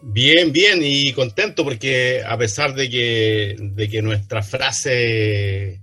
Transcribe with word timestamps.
Bien, 0.02 0.52
bien 0.52 0.80
y 0.82 1.12
contento 1.12 1.64
porque 1.64 2.22
a 2.26 2.36
pesar 2.36 2.74
de 2.74 2.90
que, 2.90 3.56
de 3.58 3.88
que 3.88 4.02
nuestra 4.02 4.42
frase 4.42 5.80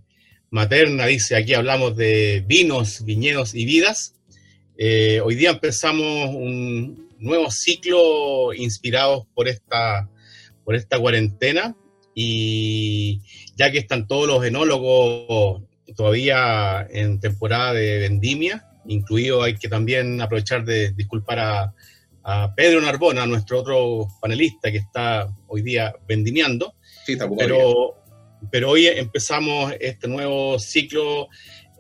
materna 0.52 1.08
dice 1.08 1.36
aquí 1.36 1.56
hablamos 1.56 1.98
de 1.98 2.44
vinos, 2.46 3.04
viñedos 3.04 3.56
y 3.56 3.66
vidas, 3.66 4.14
eh, 4.78 5.22
hoy 5.24 5.36
día 5.36 5.52
empezamos 5.52 6.30
un 6.36 7.10
nuevo 7.18 7.50
ciclo 7.50 8.54
inspirado 8.54 9.28
por 9.34 9.48
esta 9.48 10.08
por 10.72 10.78
esta 10.78 11.00
cuarentena 11.00 11.76
y 12.16 13.20
ya 13.58 13.70
que 13.74 13.80
están 13.80 14.08
todos 14.08 14.26
los 14.26 14.46
enólogos 14.46 15.64
todavía 15.98 16.88
en 16.90 17.20
temporada 17.20 17.74
de 17.74 18.00
vendimia, 18.00 18.66
incluido 18.88 19.44
hay 19.44 19.58
que 19.58 19.68
también 19.68 20.22
aprovechar 20.22 20.64
de 20.64 20.94
disculpar 20.94 21.40
a, 21.40 21.74
a 22.24 22.56
Pedro 22.56 22.80
Narbona, 22.80 23.26
nuestro 23.26 23.60
otro 23.60 24.08
panelista 24.22 24.72
que 24.72 24.78
está 24.78 25.28
hoy 25.48 25.62
día 25.62 25.94
vendimiando. 26.08 26.76
Sí, 27.06 27.18
pero, 27.38 27.98
pero 28.50 28.70
hoy 28.70 28.88
empezamos 28.88 29.74
este 29.78 30.08
nuevo 30.08 30.58
ciclo 30.58 31.28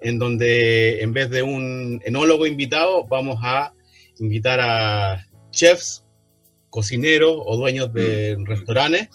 en 0.01 0.19
donde 0.19 1.01
en 1.01 1.13
vez 1.13 1.29
de 1.29 1.43
un 1.43 2.01
enólogo 2.03 2.45
invitado 2.45 3.05
vamos 3.05 3.39
a 3.41 3.71
invitar 4.19 4.59
a 4.59 5.25
chefs 5.51 6.03
cocineros 6.71 7.35
o 7.37 7.57
dueños 7.57 7.93
de 7.93 8.35
mm. 8.37 8.45
restaurantes 8.45 9.09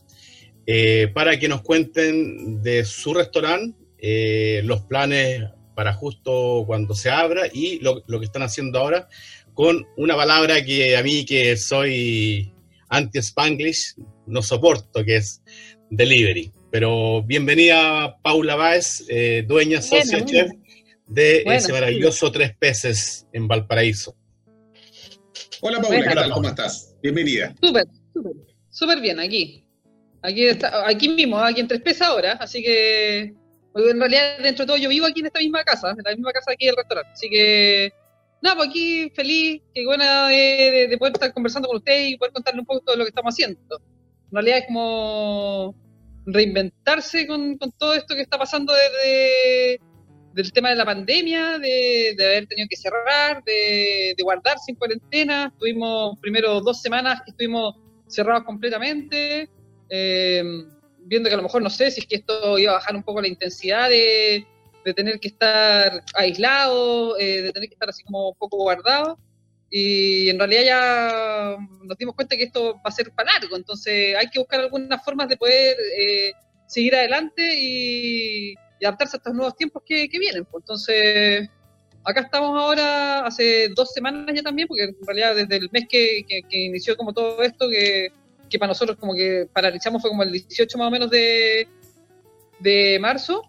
eh, 0.67 1.11
para 1.13 1.39
que 1.39 1.49
nos 1.49 1.63
cuenten 1.63 2.63
de 2.63 2.85
su 2.85 3.15
restaurante, 3.15 3.77
eh, 3.99 4.63
los 4.65 4.83
planes 4.83 5.43
para 5.75 5.93
justo 5.93 6.65
cuando 6.67 6.95
se 6.95 7.11
abra 7.11 7.43
y 7.53 7.81
lo, 7.81 8.03
lo, 8.07 8.19
que 8.19 8.25
están 8.25 8.43
haciendo 8.43 8.79
ahora 8.79 9.09
con 9.53 9.87
una 9.97 10.17
palabra 10.17 10.65
que 10.65 10.97
a 10.97 11.03
mí 11.03 11.25
que 11.25 11.57
soy 11.57 12.53
anti-spanglish 12.89 13.95
no 14.27 14.43
soporto, 14.43 15.05
que 15.05 15.17
es 15.17 15.43
delivery. 15.91 16.53
Pero 16.71 17.23
bienvenida 17.23 18.19
Paula 18.23 18.57
Báez, 18.57 19.05
eh, 19.09 19.45
dueña, 19.47 19.81
socia, 19.81 20.19
bueno, 20.19 20.27
chef 20.27 20.51
de 21.07 21.43
bueno, 21.45 21.59
ese 21.59 21.73
maravilloso 21.73 22.27
sí. 22.27 22.33
Tres 22.33 22.57
Peces 22.59 23.27
en 23.33 23.47
Valparaíso. 23.47 24.17
Hola 25.61 25.81
Paula, 25.81 26.03
¿qué 26.09 26.15
tal? 26.15 26.31
¿Cómo 26.31 26.49
estás? 26.49 26.95
Bienvenida. 27.03 27.55
Súper, 27.61 27.85
súper, 28.13 28.33
súper 28.71 29.01
bien, 29.01 29.21
aquí. 29.21 29.65
Aquí, 30.23 30.47
está, 30.47 30.89
aquí 30.89 31.09
mismo, 31.09 31.39
aquí 31.39 31.61
en 31.61 31.69
Tres 31.69 31.81
Pesas 31.83 32.09
ahora, 32.09 32.33
así 32.33 32.63
que 32.63 33.35
en 33.75 34.01
realidad 34.01 34.39
dentro 34.43 34.65
de 34.65 34.67
todo 34.67 34.77
yo 34.77 34.89
vivo 34.89 35.07
aquí 35.07 35.21
en 35.21 35.27
esta 35.27 35.41
misma 35.41 35.63
casa, 35.63 35.91
en 35.91 36.03
la 36.03 36.11
misma 36.13 36.33
casa 36.33 36.53
aquí 36.53 36.67
del 36.67 36.77
restaurante, 36.77 37.13
así 37.13 37.29
que 37.29 37.93
nada, 38.43 38.57
pues 38.57 38.71
aquí 38.71 39.11
feliz, 39.15 39.63
qué 39.75 39.85
buena 39.85 40.29
de, 40.29 40.37
de, 40.37 40.89
de, 40.89 40.99
poder 40.99 41.13
estar 41.15 41.33
conversando 41.33 41.69
con 41.69 41.77
usted 41.79 42.09
y 42.09 42.17
poder 42.17 42.33
contarle 42.33 42.61
un 42.61 42.67
poco 42.67 42.91
de 42.91 42.97
lo 42.97 43.05
que 43.05 43.11
estamos 43.11 43.35
haciendo. 43.35 43.81
En 44.31 44.33
realidad 44.33 44.59
es 44.59 44.67
como 44.67 45.75
reinventarse 46.27 47.27
con, 47.27 47.57
con 47.59 47.71
todo 47.73 47.95
esto 47.95 48.15
que 48.15 48.23
está 48.23 48.39
pasando 48.39 48.73
desde 48.73 49.81
del 50.37 50.53
tema 50.53 50.69
de 50.69 50.77
la 50.77 50.85
pandemia, 50.85 51.59
de, 51.59 52.15
de 52.15 52.27
haber 52.27 52.47
tenido 52.47 52.69
que 52.69 52.77
cerrar, 52.77 53.43
de, 53.45 54.13
de, 54.15 54.23
guardarse 54.23 54.71
en 54.71 54.77
cuarentena. 54.77 55.51
Estuvimos 55.51 56.19
primero 56.21 56.61
dos 56.61 56.83
semanas 56.83 57.23
que 57.25 57.31
estuvimos 57.31 57.75
cerrados 58.07 58.45
completamente, 58.45 59.49
eh, 59.89 60.45
viendo 60.99 61.31
que 61.31 61.35
a 61.35 61.39
lo 61.39 61.43
mejor 61.45 61.63
no 61.63 61.71
sé 61.71 61.91
si 61.91 62.01
es 62.01 62.07
que 62.07 62.17
esto 62.17 62.59
iba 62.59 62.73
a 62.73 62.75
bajar 62.75 62.95
un 62.95 63.03
poco 63.03 63.23
la 63.23 63.29
intensidad 63.29 63.89
de, 63.89 64.47
de 64.85 64.93
tener 64.93 65.19
que 65.21 65.29
estar 65.29 66.05
aislado, 66.15 67.19
eh, 67.19 67.41
de 67.41 67.53
tener 67.53 67.71
que 67.71 67.75
estar 67.75 67.89
así 67.89 68.05
como 68.05 68.29
un 68.29 68.37
poco 68.37 68.59
guardado. 68.59 69.19
Y 69.71 70.29
en 70.29 70.39
realidad 70.39 70.65
ya 70.65 71.57
nos 71.83 71.97
dimos 71.97 72.15
cuenta 72.15 72.37
que 72.37 72.43
esto 72.43 72.75
va 72.75 72.83
a 72.85 72.91
ser 72.91 73.11
para 73.13 73.33
largo, 73.33 73.57
entonces 73.57 74.15
hay 74.15 74.29
que 74.29 74.39
buscar 74.39 74.61
algunas 74.61 75.03
formas 75.03 75.29
de 75.29 75.39
poder 75.39 75.77
eh, 75.99 76.33
seguir 76.67 76.95
adelante 76.95 77.43
y, 77.59 78.55
y 78.81 78.85
adaptarse 78.85 79.17
a 79.17 79.19
estos 79.19 79.35
nuevos 79.35 79.57
tiempos 79.57 79.83
que, 79.85 80.09
que 80.09 80.19
vienen. 80.19 80.45
Pues. 80.45 80.63
Entonces, 80.63 81.49
acá 82.05 82.21
estamos 82.21 82.59
ahora, 82.61 83.27
hace 83.27 83.69
dos 83.75 83.93
semanas 83.93 84.35
ya 84.35 84.43
también, 84.43 84.69
porque 84.69 84.85
en 84.85 84.97
realidad 85.07 85.35
desde 85.35 85.57
el 85.57 85.71
mes 85.73 85.87
que, 85.89 86.25
que, 86.29 86.43
que 86.49 86.59
inició 86.59 86.97
como 86.97 87.13
todo 87.13 87.43
esto, 87.43 87.69
que, 87.69 88.13
que, 88.49 88.59
para 88.59 88.69
nosotros 88.69 88.97
como 88.99 89.15
que 89.15 89.49
paralizamos 89.53 90.03
fue 90.03 90.11
como 90.11 90.23
el 90.23 90.33
18 90.33 90.79
más 90.79 90.89
o 90.89 90.91
menos 90.91 91.11
de, 91.11 91.69
de 92.61 92.99
marzo. 93.01 93.43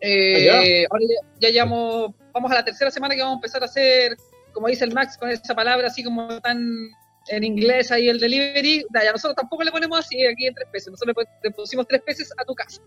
Eh, 0.00 0.86
ahora 0.90 1.04
ya, 1.08 1.48
ya 1.48 1.52
llevamos, 1.52 2.12
vamos 2.32 2.50
a 2.50 2.54
la 2.54 2.64
tercera 2.64 2.90
semana 2.90 3.14
que 3.14 3.20
vamos 3.20 3.36
a 3.36 3.38
empezar 3.38 3.62
a 3.62 3.66
hacer, 3.66 4.16
como 4.52 4.66
dice 4.66 4.84
el 4.84 4.92
Max, 4.92 5.16
con 5.16 5.30
esa 5.30 5.54
palabra 5.54 5.86
así 5.86 6.02
como 6.02 6.40
tan 6.40 6.90
en 7.28 7.44
inglés 7.44 7.92
ahí 7.92 8.08
el 8.08 8.18
delivery, 8.18 8.84
ya 8.92 9.12
nosotros 9.12 9.36
tampoco 9.36 9.62
le 9.62 9.70
ponemos 9.70 9.98
así 9.98 10.26
aquí 10.26 10.46
en 10.46 10.54
tres 10.54 10.68
pesos, 10.72 10.90
nosotros 10.92 11.16
le 11.42 11.50
pusimos 11.52 11.86
tres 11.86 12.02
pesos 12.02 12.32
a 12.36 12.44
tu 12.44 12.54
casa. 12.54 12.82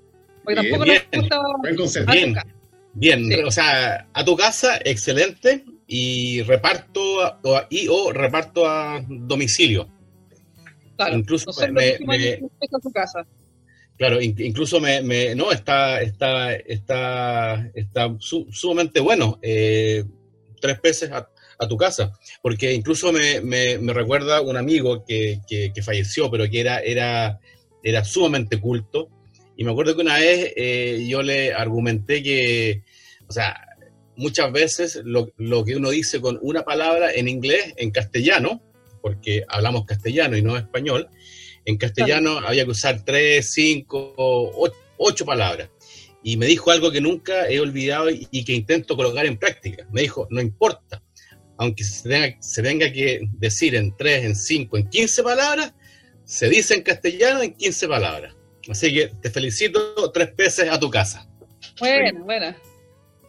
Porque 0.45 0.61
bien, 0.61 0.71
tampoco 0.71 0.83
bien, 0.85 1.03
nos 1.11 1.21
gusta. 1.21 1.41
Buen 1.59 1.75
concepto. 1.75 2.11
Bien, 2.11 2.35
bien. 2.93 3.27
Sí. 3.27 3.33
o 3.41 3.51
sea, 3.51 4.07
a 4.13 4.23
tu 4.23 4.35
casa, 4.35 4.79
excelente. 4.83 5.65
Y 5.87 6.41
reparto 6.43 7.01
o, 7.43 7.61
y 7.69 7.87
o 7.87 8.11
reparto 8.11 8.67
a 8.67 9.03
domicilio. 9.07 9.87
Claro, 10.95 11.17
incluso 11.17 11.51
me, 11.59 11.71
me, 11.71 11.97
me 12.07 12.33
a 12.33 12.79
tu 12.79 12.91
casa. 12.91 13.25
Claro, 13.97 14.21
incluso 14.21 14.81
me, 14.81 15.01
me, 15.01 15.35
no 15.35 15.51
está 15.51 16.01
está 16.01 16.53
está 16.53 17.65
está 17.73 18.13
su, 18.19 18.45
sumamente 18.51 18.99
bueno 18.99 19.39
eh, 19.41 20.03
tres 20.59 20.79
peces 20.81 21.11
a, 21.11 21.29
a, 21.59 21.67
tu 21.67 21.77
casa, 21.77 22.11
porque 22.41 22.73
incluso 22.73 23.13
me, 23.13 23.39
me, 23.39 23.77
me 23.77 23.93
recuerda 23.93 24.41
un 24.41 24.57
amigo 24.57 25.05
que, 25.05 25.39
que, 25.47 25.71
que, 25.73 25.81
falleció, 25.81 26.29
pero 26.29 26.49
que 26.49 26.59
era 26.59 26.79
era 26.79 27.39
era 27.83 28.03
sumamente 28.03 28.59
culto 28.59 29.09
y 29.57 29.63
me 29.63 29.71
acuerdo 29.71 29.95
que 29.95 30.01
una 30.01 30.17
vez 30.17 30.53
eh, 30.55 31.05
yo 31.07 31.21
le 31.21 31.53
argumenté 31.53 32.21
que, 32.21 32.83
o 33.27 33.31
sea, 33.31 33.55
muchas 34.17 34.51
veces 34.51 35.01
lo, 35.03 35.31
lo, 35.37 35.63
que 35.63 35.75
uno 35.75 35.89
dice 35.91 36.19
con 36.19 36.39
una 36.41 36.63
palabra 36.63 37.13
en 37.13 37.27
inglés, 37.27 37.73
en 37.77 37.91
castellano, 37.91 38.61
porque 39.01 39.43
hablamos 39.47 39.85
castellano 39.85 40.35
y 40.35 40.41
no 40.41 40.57
español, 40.57 41.09
en 41.63 41.77
castellano 41.77 42.39
había 42.39 42.65
que 42.65 42.71
usar 42.71 43.03
tres, 43.05 43.51
cinco, 43.53 44.13
ocho, 44.17 44.75
ocho, 44.97 45.25
palabras. 45.25 45.69
Y 46.21 46.37
me 46.37 46.47
dijo 46.47 46.71
algo 46.71 46.91
que 46.91 47.01
nunca 47.01 47.49
he 47.49 47.59
olvidado 47.59 48.09
y, 48.09 48.27
y, 48.31 48.43
que 48.43 48.53
intento 48.53 48.95
colocar 48.95 49.25
en 49.25 49.37
práctica. 49.37 49.87
Me 49.91 50.01
dijo, 50.01 50.27
no 50.31 50.41
importa, 50.41 51.03
aunque 51.57 51.83
se 51.83 52.09
tenga, 52.09 52.41
se 52.41 52.61
tenga 52.61 52.91
que 52.91 53.21
decir 53.33 53.75
en 53.75 53.95
tres, 53.95 54.25
en 54.25 54.35
cinco, 54.35 54.77
en 54.77 54.89
quince 54.89 55.23
palabras, 55.23 55.73
se 56.25 56.49
dice 56.49 56.73
en 56.73 56.81
castellano 56.81 57.41
en 57.43 57.53
quince 57.53 57.87
palabras 57.87 58.35
Así 58.69 58.93
que 58.93 59.11
te 59.21 59.29
felicito, 59.29 60.11
tres 60.11 60.31
peces 60.31 60.69
a 60.69 60.79
tu 60.79 60.89
casa. 60.89 61.27
Buena, 61.79 62.19
buena. 62.23 62.57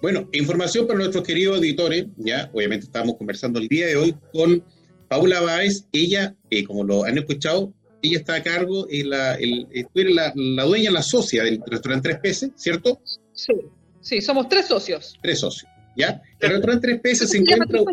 Bueno, 0.03 0.29
información 0.33 0.87
para 0.87 0.99
nuestros 0.99 1.25
queridos 1.25 1.59
editores, 1.59 2.07
ya, 2.17 2.51
obviamente 2.53 2.87
estamos 2.87 3.17
conversando 3.17 3.59
el 3.59 3.69
día 3.69 3.87
de 3.87 3.97
hoy 3.97 4.15
con 4.33 4.63
Paula 5.09 5.41
Báez, 5.41 5.87
ella, 5.93 6.35
eh, 6.51 6.65
como 6.65 6.85
lo 6.85 7.05
han 7.05 7.19
escuchado, 7.19 7.73
ella 8.03 8.19
está 8.19 8.35
a 8.37 8.43
cargo, 8.43 8.87
y 8.91 9.05
la, 9.05 9.35
el, 9.35 9.67
la, 9.95 10.33
la, 10.35 10.65
dueña, 10.65 10.91
la 10.91 11.03
socia 11.03 11.45
del 11.45 11.61
restaurante 11.67 12.11
Tres 12.11 12.21
Peces, 12.21 12.51
¿cierto? 12.57 13.01
Sí, 13.33 13.55
sí, 14.01 14.21
somos 14.21 14.49
tres 14.49 14.67
socios. 14.67 15.19
Tres 15.23 15.41
socios, 15.41 15.71
¿ya? 15.97 16.21
El 16.41 16.51
restaurante 16.51 16.89
Tres 16.89 17.01
Peces 17.01 17.31
se 17.31 17.39
encuentra... 17.39 17.67
Tres, 17.67 17.85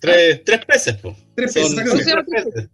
tres 0.00 0.64
peces, 0.66 0.96
pues. 1.02 1.16
Tres 1.34 1.52
peces, 1.54 2.68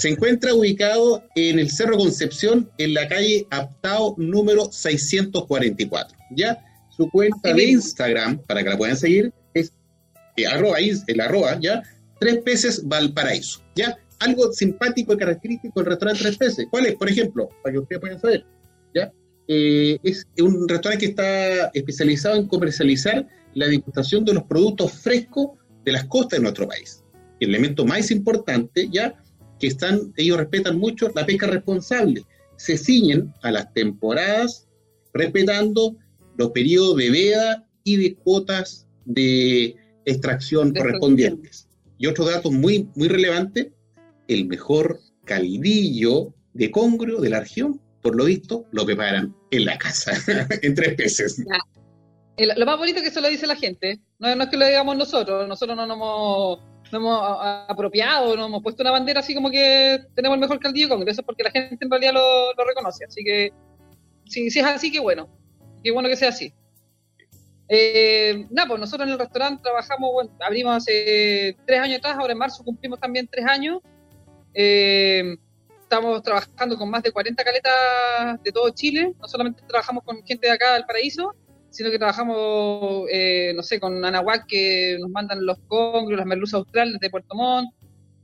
se 0.00 0.08
encuentra 0.08 0.54
ubicado 0.54 1.24
en 1.34 1.58
el 1.58 1.70
Cerro 1.70 1.96
Concepción, 1.96 2.70
en 2.78 2.94
la 2.94 3.08
calle 3.08 3.46
Aptao 3.50 4.14
número 4.18 4.70
644. 4.70 6.16
¿Ya? 6.36 6.62
Su 6.96 7.10
cuenta 7.10 7.52
de 7.52 7.64
Instagram, 7.64 8.38
para 8.46 8.62
que 8.62 8.70
la 8.70 8.78
puedan 8.78 8.96
seguir, 8.96 9.32
es 9.54 9.72
eh, 10.36 10.46
arroba, 10.46 10.78
el 10.78 11.20
arroba, 11.20 11.58
¿ya? 11.60 11.82
Tres 12.20 12.38
peces 12.38 12.82
Valparaíso, 12.86 13.62
¿ya? 13.74 13.96
Algo 14.20 14.52
simpático 14.52 15.12
y 15.12 15.18
característico 15.18 15.80
del 15.80 15.90
restaurante 15.90 16.22
Tres 16.22 16.38
Peces. 16.38 16.66
¿Cuál 16.70 16.86
es? 16.86 16.94
Por 16.94 17.10
ejemplo, 17.10 17.50
para 17.62 17.74
que 17.74 17.78
ustedes 17.80 18.00
puedan 18.00 18.20
saber, 18.20 18.46
¿ya? 18.94 19.12
Eh, 19.48 19.98
es 20.02 20.26
un 20.38 20.66
restaurante 20.68 21.04
que 21.04 21.10
está 21.10 21.66
especializado 21.74 22.36
en 22.36 22.48
comercializar 22.48 23.26
la 23.54 23.66
degustación 23.66 24.24
de 24.24 24.34
los 24.34 24.44
productos 24.44 24.92
frescos 24.92 25.50
de 25.86 25.92
las 25.92 26.04
costas 26.04 26.38
de 26.38 26.42
nuestro 26.42 26.68
país. 26.68 27.02
El 27.40 27.50
elemento 27.50 27.86
más 27.86 28.10
importante, 28.10 28.88
ya 28.92 29.14
que 29.58 29.68
están, 29.68 30.12
ellos 30.16 30.36
respetan 30.36 30.78
mucho 30.78 31.10
la 31.14 31.24
pesca 31.24 31.46
responsable, 31.46 32.24
se 32.56 32.76
ciñen 32.76 33.32
a 33.42 33.50
las 33.52 33.72
temporadas 33.72 34.68
respetando 35.14 35.96
los 36.36 36.50
periodos 36.50 36.96
de 36.96 37.10
veda 37.10 37.66
y 37.84 37.96
de 37.96 38.14
cuotas 38.16 38.86
de 39.04 39.76
extracción 40.04 40.74
correspondientes. 40.74 41.68
Y 41.98 42.06
otro 42.06 42.26
dato 42.26 42.50
muy, 42.50 42.88
muy 42.94 43.08
relevante, 43.08 43.72
el 44.28 44.46
mejor 44.46 45.00
caldillo 45.24 46.34
de 46.52 46.70
congrio 46.70 47.20
de 47.20 47.30
la 47.30 47.40
región, 47.40 47.80
por 48.02 48.16
lo 48.16 48.24
visto, 48.24 48.66
lo 48.72 48.84
preparan 48.84 49.34
en 49.50 49.64
la 49.64 49.78
casa, 49.78 50.12
en 50.62 50.74
tres 50.74 50.96
lo 52.38 52.66
más 52.66 52.78
bonito 52.78 53.00
que 53.00 53.08
eso 53.08 53.20
lo 53.20 53.28
dice 53.28 53.46
la 53.46 53.56
gente, 53.56 53.98
no, 54.18 54.28
es 54.28 54.48
que 54.48 54.56
lo 54.56 54.66
digamos 54.66 54.96
nosotros, 54.96 55.48
nosotros 55.48 55.76
no 55.76 55.86
nos 55.86 55.96
hemos, 55.96 56.58
hemos 56.92 57.20
apropiado, 57.68 58.36
no 58.36 58.46
hemos 58.46 58.62
puesto 58.62 58.82
una 58.82 58.90
bandera 58.90 59.20
así 59.20 59.34
como 59.34 59.50
que 59.50 60.00
tenemos 60.14 60.36
el 60.36 60.40
mejor 60.40 60.60
caldillo 60.60 60.90
con 60.90 61.08
eso 61.08 61.20
es 61.22 61.26
porque 61.26 61.44
la 61.44 61.50
gente 61.50 61.78
en 61.80 61.90
realidad 61.90 62.12
lo, 62.12 62.64
reconoce, 62.64 63.06
así 63.06 63.24
que 63.24 63.52
si, 64.26 64.46
es 64.46 64.64
así, 64.64 64.92
qué 64.92 65.00
bueno, 65.00 65.28
qué 65.82 65.90
bueno 65.92 66.08
que 66.08 66.16
sea 66.16 66.28
así. 66.28 66.52
Eh, 67.68 68.46
nada, 68.50 68.68
pues 68.68 68.80
nosotros 68.80 69.06
en 69.06 69.14
el 69.14 69.18
restaurante 69.18 69.62
trabajamos, 69.62 70.12
bueno, 70.12 70.30
abrimos 70.40 70.76
hace 70.76 71.56
tres 71.66 71.80
años 71.80 71.98
atrás, 71.98 72.16
ahora 72.18 72.32
en 72.32 72.38
marzo 72.38 72.62
cumplimos 72.62 73.00
también 73.00 73.28
tres 73.28 73.46
años. 73.46 73.80
Eh, 74.54 75.36
estamos 75.80 76.22
trabajando 76.22 76.76
con 76.76 76.90
más 76.90 77.02
de 77.02 77.12
40 77.12 77.42
caletas 77.42 78.42
de 78.42 78.52
todo 78.52 78.68
Chile, 78.70 79.14
no 79.20 79.28
solamente 79.28 79.62
trabajamos 79.66 80.02
con 80.04 80.24
gente 80.24 80.48
de 80.48 80.52
acá 80.52 80.74
del 80.74 80.84
paraíso, 80.84 81.34
sino 81.76 81.90
que 81.90 81.98
trabajamos, 81.98 83.06
eh, 83.12 83.52
no 83.54 83.62
sé, 83.62 83.78
con 83.78 84.02
Anahuac 84.02 84.46
que 84.46 84.96
nos 84.98 85.10
mandan 85.10 85.44
los 85.44 85.58
congrios, 85.68 86.16
las 86.16 86.26
merluzas 86.26 86.54
australes 86.54 86.98
de 86.98 87.10
Puerto 87.10 87.34
Montt, 87.34 87.70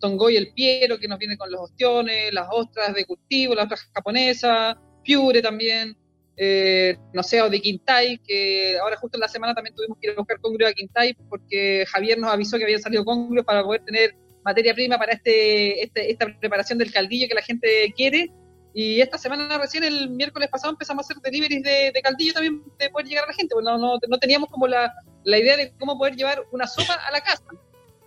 Tongoy 0.00 0.38
el 0.38 0.54
Piero 0.54 0.99
que 0.99 1.06
nos 1.06 1.19
viene 1.19 1.37
con 1.37 1.52
los 1.52 1.60
ostiones, 1.60 2.32
las 2.32 2.49
ostras 2.50 2.94
de 2.94 3.04
cultivo, 3.04 3.54
las 3.54 3.64
ostras 3.64 3.90
japonesas, 3.94 4.76
Piure 5.04 5.43
también, 5.43 5.94
eh, 6.38 6.96
no 7.12 7.22
sé, 7.22 7.43
o 7.43 7.50
de 7.50 7.60
Quintay, 7.60 8.19
que 8.26 8.78
ahora 8.78 8.96
justo 8.96 9.19
en 9.19 9.20
la 9.20 9.28
semana 9.28 9.54
también 9.54 9.76
tuvimos 9.76 9.99
que 10.00 10.06
ir 10.06 10.14
a 10.14 10.16
buscar 10.16 10.40
congrio 10.40 10.66
a 10.66 10.72
Quintay 10.72 11.14
porque 11.28 11.84
Javier 11.88 12.19
nos 12.19 12.32
avisó 12.32 12.56
que 12.56 12.64
habían 12.64 12.81
salido 12.81 13.04
congrios 13.04 13.44
para 13.44 13.62
poder 13.62 13.84
tener 13.84 14.14
materia 14.43 14.72
prima 14.72 14.96
para 14.96 15.12
este, 15.12 15.82
este, 15.82 16.10
esta 16.10 16.26
preparación 16.40 16.78
del 16.78 16.90
caldillo 16.90 17.28
que 17.28 17.34
la 17.34 17.43
gente 17.43 17.93
quiere 17.94 18.31
y 18.75 19.01
esta 19.01 19.19
semana 19.19 19.59
recién, 19.59 19.85
el 19.85 20.09
miércoles 20.09 20.49
pasado, 20.49 20.73
empezamos 20.73 21.05
a 21.05 21.07
hacer 21.07 21.23
deliveries 21.23 21.63
de, 21.63 22.01
caldillo 22.03 22.33
también 22.33 22.63
de 22.79 22.89
poder 22.89 23.07
llegar 23.07 23.25
a 23.25 23.29
la 23.29 23.35
gente. 23.35 23.55
Pues 23.55 23.65
no, 23.65 23.77
no, 23.77 23.99
no 24.09 24.19
teníamos 24.19 24.49
como 24.49 24.67
la, 24.67 24.93
idea 25.25 25.57
de 25.57 25.73
cómo 25.79 25.99
poder 25.99 26.17
llevar 26.17 26.43
una 26.53 26.67
sopa 26.67 26.95
a 26.95 27.13
la 27.13 27.21
casa. 27.21 27.45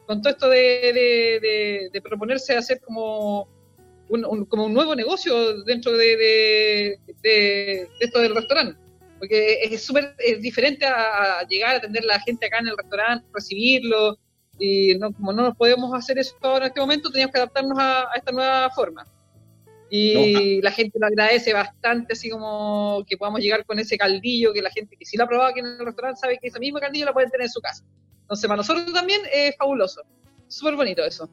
Con 0.08 0.22
todo 0.22 0.34
esto 0.34 0.50
de, 0.50 1.90
de, 1.92 2.02
proponerse 2.02 2.56
hacer 2.56 2.80
como 2.82 3.48
un, 4.10 4.46
como 4.46 4.66
un 4.66 4.74
nuevo 4.74 4.96
negocio 4.96 5.64
dentro 5.64 5.94
de, 5.94 7.00
esto 8.00 8.20
del 8.20 8.36
restaurante. 8.36 8.80
Porque 9.20 9.60
es 9.62 9.84
súper 9.84 10.16
diferente 10.40 10.86
a, 10.88 11.46
llegar 11.48 11.76
a 11.76 11.78
atender 11.78 12.04
a 12.04 12.08
la 12.08 12.20
gente 12.22 12.48
acá 12.48 12.58
en 12.60 12.70
el 12.70 12.78
restaurante, 12.78 13.28
recibirlo. 13.32 14.18
Y 14.58 14.96
no, 14.96 15.14
como 15.14 15.32
no 15.32 15.44
nos 15.44 15.58
podemos 15.58 15.94
hacer 15.94 16.18
eso 16.18 16.36
ahora 16.42 16.66
en 16.66 16.70
este 16.70 16.80
momento, 16.80 17.12
teníamos 17.12 17.34
que 17.34 17.40
adaptarnos 17.40 17.78
a 17.78 18.10
esta 18.16 18.32
nueva 18.32 18.70
forma. 18.72 19.06
Y 19.90 20.62
la 20.62 20.72
gente 20.72 20.98
lo 21.00 21.08
agradece 21.08 21.54
bastante, 21.54 22.14
así 22.14 22.30
como 22.30 23.04
que 23.08 23.18
podamos 23.18 23.40
llegar 23.40 23.66
con 23.66 23.80
ese 23.80 23.98
caldillo, 23.98 24.52
que 24.52 24.62
la 24.62 24.72
gente 24.72 24.98
que 24.98 25.06
sí 25.06 25.16
lo 25.16 25.26
ha 25.26 25.28
probado 25.28 25.52
aquí 25.52 25.60
en 25.60 25.68
el 25.68 25.86
restaurante 25.86 26.20
sabe 26.20 26.40
que 26.42 26.48
ese 26.48 26.60
mismo 26.60 26.80
caldillo 26.80 27.06
lo 27.06 27.14
pueden 27.14 27.30
tener 27.30 27.46
en 27.46 27.52
su 27.52 27.62
casa. 27.62 27.84
Entonces, 28.22 28.48
para 28.48 28.58
nosotros 28.58 28.92
también 28.92 29.22
es 29.32 29.56
fabuloso. 29.56 30.02
Súper 30.48 30.76
bonito 30.76 31.06
eso. 31.06 31.30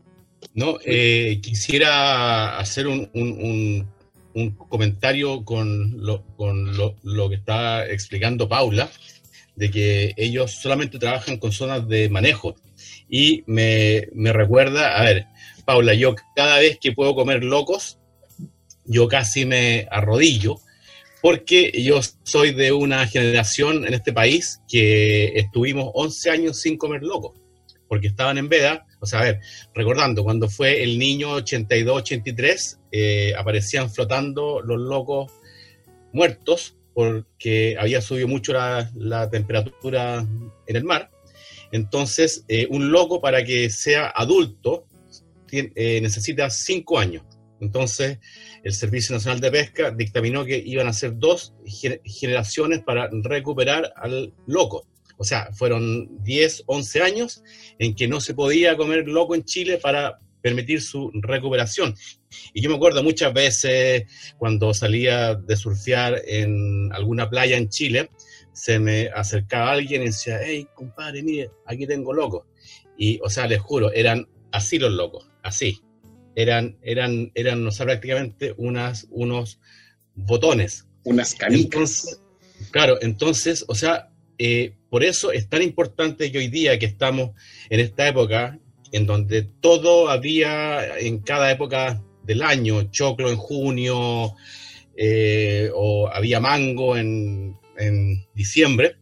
No, 0.54 0.78
eh, 0.84 1.40
quisiera 1.42 2.58
hacer 2.58 2.86
un, 2.86 3.08
un, 3.14 3.88
un, 4.34 4.50
comentario 4.50 5.44
con, 5.44 6.04
lo, 6.04 6.22
con 6.36 6.76
lo, 6.76 6.96
lo, 7.02 7.28
que 7.30 7.36
está 7.36 7.86
explicando 7.86 8.48
Paula, 8.48 8.90
de 9.56 9.70
que 9.70 10.14
ellos 10.16 10.52
solamente 10.52 10.98
trabajan 10.98 11.38
con 11.38 11.52
zonas 11.52 11.88
de 11.88 12.08
manejo. 12.10 12.54
Y 13.08 13.44
me, 13.46 14.08
me 14.12 14.32
recuerda, 14.32 14.98
a 14.98 15.04
ver, 15.04 15.26
Paula, 15.64 15.94
yo 15.94 16.14
cada 16.34 16.58
vez 16.58 16.78
que 16.80 16.92
puedo 16.92 17.14
comer 17.14 17.44
locos, 17.44 17.98
yo 18.84 19.08
casi 19.08 19.44
me 19.44 19.86
arrodillo, 19.90 20.56
porque 21.20 21.70
yo 21.82 22.00
soy 22.24 22.52
de 22.52 22.72
una 22.72 23.06
generación 23.06 23.86
en 23.86 23.94
este 23.94 24.12
país 24.12 24.60
que 24.68 25.32
estuvimos 25.38 25.90
11 25.94 26.30
años 26.30 26.60
sin 26.60 26.76
comer 26.76 27.02
loco, 27.02 27.34
porque 27.88 28.08
estaban 28.08 28.38
en 28.38 28.48
veda. 28.48 28.86
O 29.00 29.06
sea, 29.06 29.20
a 29.20 29.24
ver, 29.24 29.40
recordando, 29.74 30.24
cuando 30.24 30.48
fue 30.48 30.82
el 30.82 30.98
niño 30.98 31.38
82-83, 31.38 32.78
eh, 32.90 33.34
aparecían 33.38 33.90
flotando 33.90 34.60
los 34.60 34.80
locos 34.80 35.32
muertos 36.12 36.76
porque 36.94 37.76
había 37.78 38.02
subido 38.02 38.28
mucho 38.28 38.52
la, 38.52 39.30
temperatura 39.30 40.26
en 40.66 40.76
el 40.76 40.84
mar. 40.84 41.10
Entonces, 41.70 42.44
eh, 42.48 42.66
un 42.68 42.92
loco 42.92 43.20
para 43.20 43.44
que 43.44 43.70
sea 43.70 44.12
adulto 44.14 44.86
eh, 45.50 46.00
necesita 46.00 46.50
5 46.50 46.98
años. 46.98 47.24
Entonces, 47.62 48.18
el 48.64 48.72
Servicio 48.72 49.14
Nacional 49.14 49.40
de 49.40 49.52
Pesca 49.52 49.92
dictaminó 49.92 50.44
que 50.44 50.58
iban 50.58 50.88
a 50.88 50.92
ser 50.92 51.16
dos 51.16 51.54
generaciones 52.04 52.80
para 52.80 53.08
recuperar 53.12 53.92
al 53.96 54.34
loco. 54.48 54.88
O 55.16 55.22
sea, 55.22 55.48
fueron 55.52 56.24
10, 56.24 56.64
11 56.66 57.02
años 57.02 57.42
en 57.78 57.94
que 57.94 58.08
no 58.08 58.20
se 58.20 58.34
podía 58.34 58.76
comer 58.76 59.06
loco 59.06 59.36
en 59.36 59.44
Chile 59.44 59.78
para 59.78 60.18
permitir 60.40 60.82
su 60.82 61.12
recuperación. 61.14 61.94
Y 62.52 62.62
yo 62.62 62.68
me 62.68 62.74
acuerdo 62.74 63.04
muchas 63.04 63.32
veces 63.32 64.02
cuando 64.38 64.74
salía 64.74 65.36
de 65.36 65.56
surfear 65.56 66.20
en 66.26 66.92
alguna 66.92 67.30
playa 67.30 67.56
en 67.56 67.68
Chile, 67.68 68.10
se 68.52 68.80
me 68.80 69.06
acercaba 69.14 69.70
alguien 69.70 70.02
y 70.02 70.06
decía, 70.06 70.40
hey, 70.44 70.66
compadre, 70.74 71.22
mire, 71.22 71.52
aquí 71.64 71.86
tengo 71.86 72.12
loco. 72.12 72.48
Y, 72.98 73.20
o 73.22 73.30
sea, 73.30 73.46
les 73.46 73.60
juro, 73.60 73.92
eran 73.92 74.26
así 74.50 74.80
los 74.80 74.90
locos, 74.90 75.30
así 75.44 75.80
eran, 76.34 76.76
eran, 76.82 77.30
eran, 77.34 77.64
no 77.64 77.70
sé, 77.70 77.84
prácticamente 77.84 78.54
unas, 78.56 79.06
unos 79.10 79.58
botones. 80.14 80.86
Unas 81.04 81.34
canicas. 81.34 82.20
claro, 82.70 82.98
entonces, 83.00 83.64
o 83.68 83.74
sea, 83.74 84.10
eh, 84.38 84.74
por 84.90 85.04
eso 85.04 85.32
es 85.32 85.48
tan 85.48 85.62
importante 85.62 86.30
que 86.30 86.38
hoy 86.38 86.48
día 86.48 86.78
que 86.78 86.86
estamos 86.86 87.30
en 87.70 87.80
esta 87.80 88.08
época, 88.08 88.58
en 88.92 89.06
donde 89.06 89.42
todo 89.42 90.08
había 90.08 90.98
en 90.98 91.18
cada 91.20 91.50
época 91.50 92.02
del 92.24 92.42
año, 92.42 92.90
choclo 92.90 93.30
en 93.30 93.36
junio, 93.36 94.34
eh, 94.96 95.70
o 95.74 96.08
había 96.08 96.40
mango 96.40 96.96
en, 96.96 97.56
en 97.78 98.26
diciembre, 98.34 98.96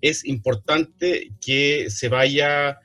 es 0.00 0.24
importante 0.24 1.30
que 1.40 1.86
se 1.90 2.08
vaya 2.08 2.78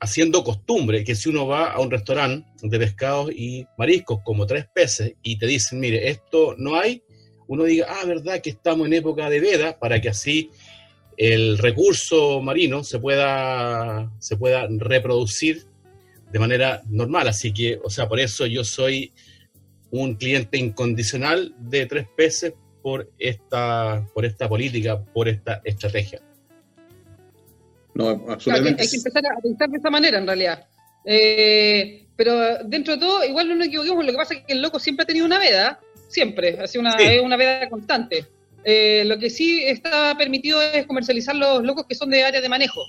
haciendo 0.00 0.44
costumbre 0.44 1.04
que 1.04 1.14
si 1.14 1.28
uno 1.28 1.46
va 1.46 1.72
a 1.72 1.80
un 1.80 1.90
restaurante 1.90 2.46
de 2.62 2.78
pescados 2.78 3.30
y 3.32 3.66
mariscos 3.78 4.20
como 4.24 4.46
tres 4.46 4.66
peces 4.72 5.14
y 5.22 5.38
te 5.38 5.46
dicen, 5.46 5.80
mire, 5.80 6.08
esto 6.08 6.54
no 6.58 6.76
hay, 6.76 7.02
uno 7.46 7.64
diga, 7.64 7.86
ah, 7.88 8.04
verdad 8.04 8.40
que 8.40 8.50
estamos 8.50 8.86
en 8.86 8.94
época 8.94 9.30
de 9.30 9.40
veda 9.40 9.78
para 9.78 10.00
que 10.00 10.08
así 10.08 10.50
el 11.16 11.58
recurso 11.58 12.40
marino 12.40 12.82
se 12.84 12.98
pueda, 12.98 14.10
se 14.18 14.36
pueda 14.36 14.66
reproducir 14.68 15.64
de 16.32 16.38
manera 16.38 16.82
normal. 16.88 17.28
Así 17.28 17.52
que, 17.52 17.78
o 17.82 17.90
sea, 17.90 18.08
por 18.08 18.18
eso 18.20 18.46
yo 18.46 18.64
soy 18.64 19.12
un 19.90 20.16
cliente 20.16 20.58
incondicional 20.58 21.54
de 21.58 21.86
tres 21.86 22.08
peces 22.16 22.54
por 22.82 23.10
esta, 23.18 24.06
por 24.12 24.24
esta 24.24 24.48
política, 24.48 25.02
por 25.02 25.28
esta 25.28 25.60
estrategia. 25.64 26.20
No, 27.94 28.08
absolutamente. 28.28 28.82
hay, 28.82 28.88
que, 28.88 28.96
empezar 28.96 29.22
a 29.26 29.40
pensar 29.40 29.70
de 29.70 29.78
esa 29.78 29.90
manera, 29.90 30.18
en 30.18 30.26
realidad. 30.26 30.66
Eh, 31.04 32.06
pero 32.16 32.58
dentro 32.64 32.94
de 32.94 33.00
todo, 33.00 33.24
igual 33.24 33.48
no 33.48 33.56
nos 33.56 33.68
equivoquemos, 33.68 34.04
lo 34.04 34.12
que 34.12 34.18
pasa 34.18 34.34
es 34.34 34.44
que 34.44 34.52
el 34.52 34.62
loco 34.62 34.78
siempre 34.78 35.04
ha 35.04 35.06
tenido 35.06 35.26
una 35.26 35.38
veda, 35.38 35.80
siempre, 36.08 36.58
ha 36.60 36.66
sido 36.66 36.82
una, 36.82 36.96
una 37.22 37.36
veda 37.36 37.68
constante. 37.68 38.26
Eh, 38.64 39.04
lo 39.06 39.18
que 39.18 39.28
sí 39.30 39.62
está 39.64 40.16
permitido 40.16 40.62
es 40.62 40.86
comercializar 40.86 41.36
los 41.36 41.62
locos 41.62 41.86
que 41.86 41.94
son 41.94 42.10
de 42.10 42.24
áreas 42.24 42.42
de 42.42 42.48
manejo. 42.48 42.82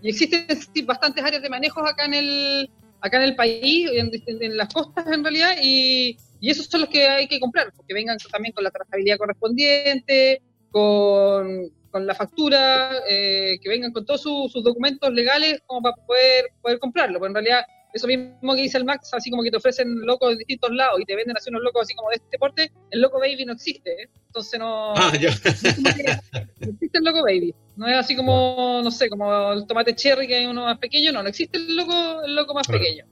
Y 0.00 0.08
existen 0.08 0.46
bastantes 0.86 1.22
áreas 1.22 1.42
de 1.42 1.50
manejo 1.50 1.84
acá 1.86 2.04
en 2.06 2.14
el, 2.14 2.70
acá 3.00 3.18
en 3.18 3.24
el 3.24 3.36
país, 3.36 3.90
en, 3.92 4.56
las 4.56 4.72
costas 4.72 5.06
en 5.12 5.22
realidad, 5.22 5.56
y, 5.60 6.16
y, 6.40 6.50
esos 6.50 6.66
son 6.66 6.82
los 6.82 6.90
que 6.90 7.06
hay 7.06 7.26
que 7.26 7.40
comprar, 7.40 7.72
porque 7.76 7.94
vengan 7.94 8.16
también 8.30 8.52
con 8.52 8.64
la 8.64 8.70
trazabilidad 8.70 9.18
correspondiente, 9.18 10.40
con, 10.70 11.70
con 11.90 12.06
la 12.06 12.14
factura, 12.14 12.92
eh, 13.08 13.58
que 13.62 13.68
vengan 13.68 13.92
con 13.92 14.04
todos 14.04 14.22
sus 14.22 14.62
documentos 14.62 15.10
legales 15.12 15.62
como 15.66 15.82
para 15.82 15.96
poder, 16.06 16.46
poder 16.60 16.78
comprarlo, 16.78 17.18
porque 17.18 17.28
en 17.28 17.34
realidad 17.34 17.64
eso 17.94 18.06
mismo 18.06 18.54
que 18.54 18.62
dice 18.62 18.76
el 18.76 18.84
Max, 18.84 19.10
así 19.14 19.30
como 19.30 19.42
que 19.42 19.50
te 19.50 19.56
ofrecen 19.56 20.04
locos 20.04 20.30
de 20.30 20.36
distintos 20.36 20.70
lados 20.72 21.00
y 21.00 21.04
te 21.04 21.16
venden 21.16 21.36
así 21.36 21.48
unos 21.48 21.62
locos 21.62 21.82
así 21.82 21.94
como 21.94 22.10
de 22.10 22.16
este 22.16 22.38
porte, 22.38 22.70
el 22.90 23.00
loco 23.00 23.18
baby 23.18 23.44
no 23.46 23.54
existe, 23.54 23.90
¿eh? 23.90 24.08
entonces 24.26 24.60
no, 24.60 24.92
ah, 24.94 25.12
no, 25.12 26.70
existe 26.70 26.98
el 26.98 27.04
loco 27.04 27.22
baby, 27.22 27.54
no 27.76 27.88
es 27.88 27.96
así 27.96 28.14
como, 28.14 28.82
no 28.84 28.90
sé, 28.90 29.08
como 29.08 29.52
el 29.52 29.66
tomate 29.66 29.94
cherry 29.94 30.26
que 30.26 30.36
hay 30.36 30.46
uno 30.46 30.64
más 30.64 30.78
pequeño, 30.78 31.12
no, 31.12 31.22
no 31.22 31.28
existe 31.28 31.56
el 31.56 31.76
loco, 31.76 32.22
el 32.24 32.34
loco 32.34 32.54
más 32.54 32.66
pequeño. 32.66 33.06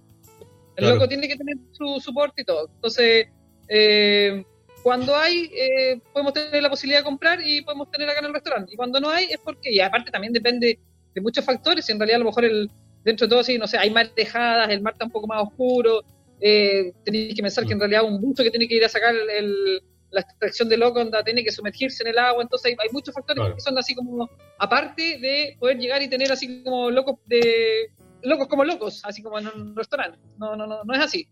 El 0.77 0.91
loco 0.91 1.09
tiene 1.09 1.27
que 1.27 1.37
tener 1.37 1.57
su 1.73 1.99
soporte 2.01 2.43
y 2.43 2.45
todo. 2.45 2.69
Entonces, 2.75 3.29
eh, 3.69 4.45
cuando 4.87 5.17
hay, 5.17 5.51
eh, 5.53 6.01
podemos 6.13 6.33
tener 6.33 6.63
la 6.63 6.71
posibilidad 6.71 7.01
de 7.01 7.05
comprar 7.05 7.41
y 7.45 7.61
podemos 7.63 7.91
tener 7.91 8.09
acá 8.09 8.21
en 8.21 8.27
el 8.27 8.35
restaurante. 8.35 8.73
Y 8.73 8.77
cuando 8.77 9.01
no 9.01 9.11
hay, 9.11 9.25
es 9.25 9.39
porque, 9.39 9.73
y 9.73 9.81
aparte 9.81 10.13
también 10.13 10.33
depende 10.33 10.79
de 11.13 11.21
muchos 11.21 11.45
factores, 11.45 11.89
y 11.89 11.93
en 11.93 11.99
realidad 11.99 12.19
a 12.19 12.19
lo 12.21 12.27
mejor 12.27 12.45
el, 12.45 12.71
dentro 13.03 13.27
de 13.27 13.31
todo, 13.33 13.43
sí, 13.43 13.59
no 13.59 13.67
sé, 13.67 13.79
hay 13.79 13.91
marejadas, 13.91 14.71
el 14.71 14.81
mar 14.83 14.93
está 14.93 15.07
un 15.07 15.11
poco 15.11 15.27
más 15.27 15.43
oscuro, 15.43 16.05
eh, 16.41 16.93
tenéis 17.05 17.35
que 17.35 17.43
pensar 17.43 17.67
que 17.67 17.73
en 17.73 17.81
realidad 17.81 18.05
un 18.05 18.21
buzo 18.21 18.45
que 18.45 18.51
tiene 18.53 18.69
que 18.69 18.77
ir 18.77 18.85
a 18.85 18.89
sacar 18.89 19.13
la 19.13 20.21
extracción 20.21 20.69
de 20.69 20.77
loco, 20.77 21.05
tiene 21.25 21.43
que 21.43 21.51
sumergirse 21.51 22.05
en 22.05 22.11
el 22.11 22.19
agua, 22.21 22.45
entonces 22.45 22.77
hay, 22.79 22.89
muchos 22.93 23.13
factores 23.13 23.55
que 23.57 23.61
son 23.61 23.77
así 23.77 23.93
como, 23.93 24.31
aparte 24.57 25.19
de 25.19 25.57
poder 25.59 25.79
llegar 25.79 26.01
y 26.01 26.09
tener 26.09 26.31
así 26.31 26.63
como 26.63 26.93
locos 26.93 27.17
de 27.27 27.91
locos 28.23 28.47
como 28.47 28.65
locos, 28.65 29.01
así 29.05 29.21
como 29.21 29.41
en 29.41 29.49
un 29.49 29.75
restaurante. 29.75 30.17
No, 30.39 30.55
no, 30.55 30.65
no, 30.65 30.85
no 30.85 30.95
es 30.95 31.01
así. 31.01 31.29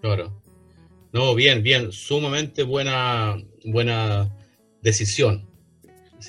Claro. 0.00 0.32
No, 1.12 1.34
bien, 1.34 1.62
bien, 1.62 1.90
sumamente 1.90 2.62
buena, 2.62 3.36
buena 3.64 4.30
decisión. 4.80 5.48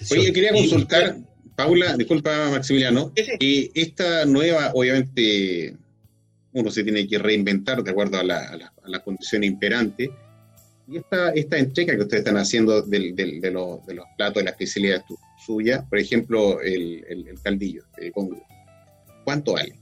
Oye, 0.10 0.34
quería 0.34 0.52
consultar, 0.52 1.18
Paula, 1.56 1.96
disculpa 1.98 2.50
Maximiliano, 2.50 3.12
eh, 3.16 3.70
esta 3.76 4.26
nueva, 4.26 4.72
obviamente, 4.74 5.76
uno 6.54 6.72
se 6.72 6.84
tiene 6.84 7.08
que 7.08 7.20
reinventar 7.20 7.84
de 7.84 7.92
acuerdo 7.92 8.18
a 8.18 8.24
la, 8.24 8.40
a 8.40 8.90
la, 8.90 9.04
condición 9.04 9.44
imperante, 9.44 10.10
y 10.88 10.98
esta, 10.98 11.30
esta 11.32 11.58
entrega 11.58 11.96
que 11.96 12.02
ustedes 12.02 12.22
están 12.22 12.38
haciendo 12.38 12.82
del, 12.82 13.16
del, 13.16 13.40
de, 13.40 13.52
los, 13.52 13.86
de, 13.86 13.94
los, 13.96 14.06
platos, 14.18 14.38
de 14.38 14.46
la 14.46 14.52
especialidad 14.52 15.04
suya, 15.46 15.86
por 15.88 16.00
ejemplo, 16.00 16.60
el, 16.62 17.06
el, 17.08 17.40
caldillo 17.42 17.84
de 17.98 18.12
¿cuánto 19.24 19.54
vale? 19.54 19.76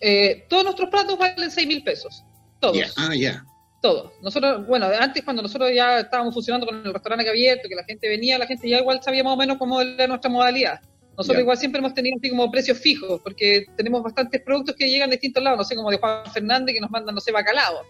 Eh, 0.00 0.44
todos 0.48 0.64
nuestros 0.64 0.90
platos 0.90 1.18
valen 1.18 1.50
6 1.50 1.66
mil 1.66 1.82
pesos. 1.82 2.25
Todos. 2.60 2.94
Ah, 2.96 3.14
ya. 3.14 3.44
Todos. 3.82 4.12
Nosotros, 4.22 4.66
bueno, 4.66 4.86
antes 4.98 5.22
cuando 5.22 5.42
nosotros 5.42 5.70
ya 5.74 6.00
estábamos 6.00 6.34
funcionando 6.34 6.66
con 6.66 6.84
el 6.84 6.92
restaurante 6.92 7.28
abierto, 7.28 7.68
que 7.68 7.74
la 7.74 7.84
gente 7.84 8.08
venía, 8.08 8.38
la 8.38 8.46
gente 8.46 8.68
ya 8.68 8.78
igual 8.78 9.02
sabía 9.02 9.22
más 9.22 9.34
o 9.34 9.36
menos 9.36 9.58
cómo 9.58 9.80
era 9.80 10.06
nuestra 10.06 10.30
modalidad. 10.30 10.80
Nosotros 11.16 11.40
igual 11.40 11.56
siempre 11.56 11.78
hemos 11.78 11.94
tenido 11.94 12.16
así 12.18 12.28
como 12.28 12.50
precios 12.50 12.78
fijos, 12.78 13.20
porque 13.22 13.66
tenemos 13.76 14.02
bastantes 14.02 14.42
productos 14.42 14.76
que 14.76 14.90
llegan 14.90 15.08
de 15.08 15.16
distintos 15.16 15.42
lados, 15.42 15.58
no 15.58 15.64
sé, 15.64 15.74
como 15.74 15.90
de 15.90 15.98
Juan 15.98 16.30
Fernández 16.30 16.74
que 16.74 16.80
nos 16.80 16.90
mandan, 16.90 17.14
no 17.14 17.20
sé, 17.20 17.32
bacalao. 17.32 17.82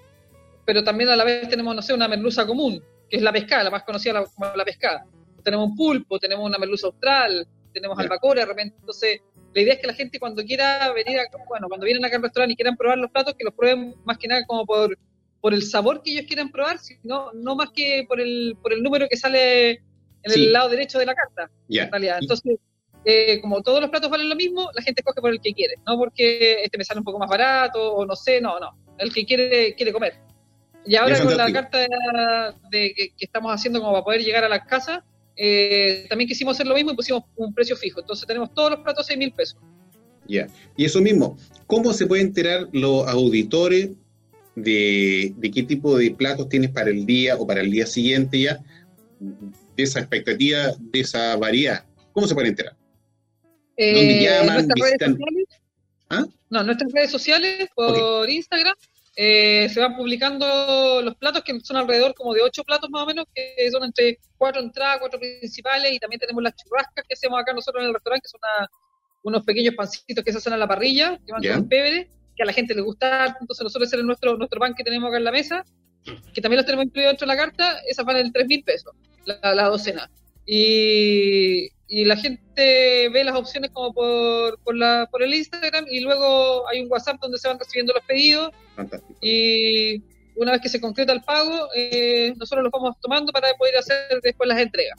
Pero 0.65 0.85
también 0.85 1.11
a 1.11 1.17
la 1.17 1.25
vez 1.25 1.49
tenemos, 1.49 1.75
no 1.75 1.83
sé, 1.83 1.93
una 1.93 2.07
merluza 2.07 2.47
común, 2.47 2.83
que 3.09 3.17
es 3.17 3.23
la 3.23 3.33
pescada, 3.33 3.65
la 3.65 3.71
más 3.71 3.83
conocida 3.83 4.25
como 4.25 4.55
la 4.55 4.65
pescada. 4.65 5.05
Tenemos 5.43 5.71
un 5.71 5.77
pulpo, 5.77 6.19
tenemos 6.19 6.45
una 6.45 6.59
merluza 6.59 6.87
austral, 6.87 7.47
tenemos 7.73 7.99
albacora 7.99 8.41
de 8.41 8.47
repente. 8.47 8.77
Entonces, 8.79 9.21
la 9.57 9.63
idea 9.63 9.73
es 9.73 9.81
que 9.81 9.87
la 9.87 9.95
gente 9.95 10.21
cuando 10.21 10.45
quiera 10.45 10.93
venir, 10.93 11.19
a, 11.19 11.25
bueno, 11.49 11.67
cuando 11.69 11.87
vienen 11.87 12.05
acá 12.05 12.17
al 12.17 12.23
restaurante 12.23 12.53
y 12.53 12.57
quieran 12.57 12.77
probar 12.77 12.99
los 12.99 13.11
platos, 13.11 13.33
que 13.39 13.45
los 13.45 13.55
prueben 13.55 13.95
más 14.05 14.19
que 14.19 14.29
nada 14.29 14.45
como 14.45 14.67
por, 14.67 14.99
por 15.41 15.55
el 15.55 15.63
sabor 15.63 16.03
que 16.03 16.11
ellos 16.11 16.27
quieran 16.27 16.51
probar, 16.51 16.79
sino 16.79 17.33
no 17.33 17.57
más 17.57 17.71
que 17.71 18.05
por 18.07 18.21
el, 18.21 18.55
por 18.61 18.75
el 18.75 18.83
número 18.83 19.09
que 19.09 19.17
sale 19.17 19.71
en 19.71 20.33
el 20.35 20.53
lado 20.53 20.69
derecho 20.69 20.99
de 20.99 21.07
la 21.07 21.15
carta, 21.15 21.51
en 21.71 21.91
realidad. 21.91 22.19
Entonces, 22.21 22.59
eh, 23.07 23.41
como 23.41 23.63
todos 23.63 23.81
los 23.81 23.89
platos 23.89 24.11
valen 24.11 24.29
lo 24.29 24.37
mismo, 24.37 24.69
la 24.75 24.83
gente 24.83 25.01
escoge 25.01 25.23
por 25.23 25.31
el 25.31 25.41
que 25.41 25.55
quiere, 25.55 25.77
no 25.87 25.97
porque 25.97 26.63
este 26.63 26.77
me 26.77 26.85
sale 26.85 27.01
un 27.01 27.05
poco 27.05 27.19
más 27.19 27.31
barato 27.31 27.95
o 27.95 28.05
no 28.05 28.15
sé, 28.15 28.43
no, 28.43 28.61
no, 28.61 28.77
el 28.99 29.11
que 29.11 29.25
quiere 29.25 29.75
quiere 29.75 29.91
comer. 29.91 30.19
Y 30.85 30.97
ahora 30.97 31.19
con 31.19 31.35
la 31.35 31.51
carta 31.51 31.79
de, 32.69 32.93
que, 32.95 33.09
que, 33.17 33.25
estamos 33.25 33.51
haciendo 33.55 33.81
como 33.81 33.93
para 33.93 34.05
poder 34.05 34.21
llegar 34.21 34.45
a 34.45 34.51
las 34.51 34.67
casas, 34.67 35.03
eh, 35.37 36.07
también 36.09 36.29
quisimos 36.29 36.57
hacer 36.57 36.67
lo 36.67 36.75
mismo 36.75 36.93
y 36.93 36.97
pusimos 36.97 37.25
un 37.37 37.53
precio 37.55 37.77
fijo. 37.77 38.01
Entonces 38.01 38.27
tenemos 38.27 38.53
todos 38.55 38.71
los 38.71 38.81
platos 38.81 39.05
a 39.05 39.09
6 39.09 39.19
mil 39.19 39.33
pesos. 39.33 39.59
Ya. 40.27 40.49
Y 40.77 40.85
eso 40.85 41.01
mismo, 41.01 41.37
¿cómo 41.67 41.93
se 41.93 42.07
pueden 42.07 42.29
enterar 42.29 42.69
los 42.73 43.07
auditores 43.07 43.91
de, 44.55 45.35
qué 45.55 45.63
tipo 45.63 45.97
de 45.97 46.11
platos 46.11 46.49
tienes 46.49 46.71
para 46.71 46.91
el 46.91 47.07
día 47.07 47.37
o 47.37 47.47
para 47.47 47.61
el 47.61 47.71
día 47.71 47.87
siguiente 47.87 48.41
ya? 48.41 48.61
De 49.21 49.83
esa 49.83 50.01
expectativa, 50.01 50.73
de 50.79 51.01
esa 51.01 51.37
variedad. 51.37 51.85
¿Cómo 52.13 52.27
se 52.27 52.35
pueden 52.35 52.51
enterar? 52.51 52.75
Eh, 53.77 53.95
¿Dónde 53.95 54.23
llaman? 54.23 54.69
Visitan? 54.75 55.19
¿Ah? 56.09 56.27
No, 56.49 56.63
nuestras 56.63 56.93
redes 56.93 57.11
sociales, 57.11 57.69
por 57.75 58.29
Instagram, 58.31 58.75
eh, 59.19 59.69
se 59.71 59.81
van 59.81 59.97
publicando 59.97 61.01
los 61.03 61.15
platos, 61.17 61.43
que 61.43 61.59
son 61.61 61.79
alrededor 61.79 62.15
como 62.15 62.35
de 62.35 62.43
ocho 62.43 62.63
platos 62.65 62.91
más 62.91 63.03
o 63.03 63.07
menos, 63.07 63.25
que 63.35 63.71
son 63.71 63.83
entre 63.85 64.19
cuatro 64.37 64.61
entradas, 64.61 64.99
cuatro 65.01 65.19
principales, 65.19 65.91
y 65.93 65.99
también 65.99 66.21
tenemos 66.21 66.43
las 66.43 66.55
churrascas 66.55 67.03
que 67.09 67.15
hacemos 67.15 67.41
acá 67.41 67.55
nosotros 67.55 67.83
en 67.83 67.89
el 67.89 67.95
restaurante, 67.95 68.25
que 68.25 68.29
son 68.29 68.41
unos 69.23 69.43
pequeños 69.45 69.75
pancitos 69.75 70.23
que 70.23 70.33
se 70.33 70.39
hacen 70.39 70.53
a 70.53 70.59
la 70.59 70.69
parrilla, 70.69 71.19
que 71.27 71.33
van 71.33 71.43
con 71.43 71.69
pebre, 71.69 72.11
que 72.37 72.43
a 72.43 72.47
la 72.47 72.53
gente 72.53 72.75
le 72.75 72.83
gusta, 72.83 73.37
entonces 73.41 73.65
nosotros 73.65 73.89
ese 73.89 73.97
es 73.97 74.05
nuestro, 74.05 74.37
nuestro 74.37 74.61
pan 74.61 74.75
que 74.75 74.85
tenemos 74.85 75.09
acá 75.09 75.17
en 75.17 75.25
la 75.25 75.33
mesa, 75.33 75.65
que 76.05 76.41
también 76.43 76.59
los 76.59 76.67
tenemos 76.67 76.85
incluidos 76.85 77.13
dentro 77.13 77.27
de 77.27 77.35
la 77.35 77.43
carta, 77.43 77.81
esas 77.89 78.05
van 78.05 78.19
en 78.19 78.33
tres 78.33 78.47
mil 78.47 78.63
pesos, 78.63 78.95
la, 79.25 79.55
la 79.55 79.65
docena. 79.65 80.11
Y, 80.45 81.71
y 81.89 82.05
la 82.05 82.17
gente 82.17 83.09
ve 83.09 83.25
las 83.25 83.37
opciones 83.37 83.71
como 83.71 83.93
por, 83.93 84.59
por, 84.61 84.77
la, 84.77 85.09
por 85.11 85.23
el 85.23 85.35
Instagram 85.35 85.87
y 85.89 86.01
luego 86.01 86.69
hay 86.69 86.81
un 86.81 86.91
WhatsApp 86.91 87.21
donde 87.21 87.39
se 87.39 87.49
van 87.49 87.59
recibiendo 87.59 87.93
los 87.93 88.03
pedidos 88.05 88.51
y 89.21 90.03
una 90.35 90.53
vez 90.53 90.61
que 90.61 90.69
se 90.69 90.81
concreta 90.81 91.13
el 91.13 91.23
pago, 91.23 91.69
eh, 91.75 92.35
nosotros 92.37 92.65
los 92.65 92.73
vamos 92.73 92.97
tomando 93.01 93.33
para 93.33 93.49
poder 93.55 93.77
hacer 93.77 94.21
después 94.23 94.49
las 94.49 94.61
entregas. 94.61 94.99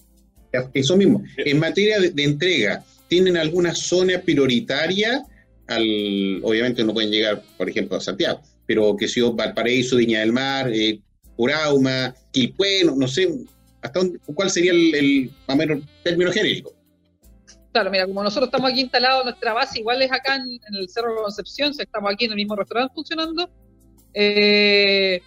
Eso 0.74 0.98
mismo. 0.98 1.24
En 1.38 1.60
materia 1.60 2.00
de, 2.00 2.24
entrega, 2.24 2.84
¿tienen 3.08 3.38
alguna 3.38 3.75
zona 3.75 4.20
prioritaria? 4.20 5.24
Al, 5.67 6.39
obviamente 6.44 6.84
no 6.84 6.94
pueden 6.94 7.12
llegar, 7.12 7.44
por 7.58 7.70
ejemplo, 7.70 7.98
a 7.98 8.01
Santiago, 8.01 8.41
pero 8.65 8.96
que 8.96 9.08
si 9.08 9.22
Valparaíso, 9.22 9.98
Viña 9.98 10.22
del 10.22 10.32
Mar, 10.32 10.72
eh, 10.74 11.00
Urauma, 11.36 12.15
Quilpué, 12.32 12.84
no, 12.84 13.08
sé, 13.08 13.29
hasta 13.82 14.00
¿cuál 14.34 14.50
sería 14.50 14.72
el, 14.72 14.96
el, 14.96 15.32
el 15.48 15.84
término 16.03 16.32
genérico? 16.32 16.76
Claro, 17.77 17.91
mira, 17.91 18.07
como 18.07 18.24
nosotros 18.24 18.48
estamos 18.48 18.72
aquí 18.72 18.81
instalados, 18.81 19.24
nuestra 19.24 19.53
base 19.53 19.81
igual 19.81 20.01
es 20.01 20.12
acá 20.12 20.38
en, 20.38 20.60
el 20.74 20.89
Cerro 20.89 21.15
Concepción, 21.22 21.74
estamos 21.77 22.12
aquí 22.12 22.25
en 22.25 22.31
el 22.31 22.38
mismo 22.38 22.55
restaurante 22.55 22.91
funcionando. 22.96 23.51
Eh, 24.15 25.22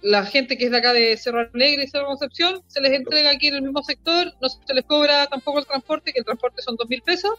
la 0.00 0.24
gente 0.24 0.56
que 0.56 0.64
es 0.64 0.70
de 0.70 0.78
acá 0.78 0.94
de 0.94 1.14
Cerro 1.18 1.40
Alegre 1.40 1.84
y 1.84 1.88
Cerro 1.88 2.06
Concepción 2.06 2.62
se 2.68 2.80
les 2.80 2.92
entrega 2.92 3.32
aquí 3.32 3.48
en 3.48 3.56
el 3.56 3.62
mismo 3.64 3.82
sector, 3.82 4.32
no 4.40 4.48
se 4.48 4.72
les 4.72 4.86
cobra 4.86 5.26
tampoco 5.26 5.58
el 5.58 5.66
transporte, 5.66 6.10
que 6.10 6.20
el 6.20 6.24
transporte 6.24 6.62
son 6.62 6.76
dos 6.76 6.88
mil 6.88 7.02
pesos, 7.02 7.32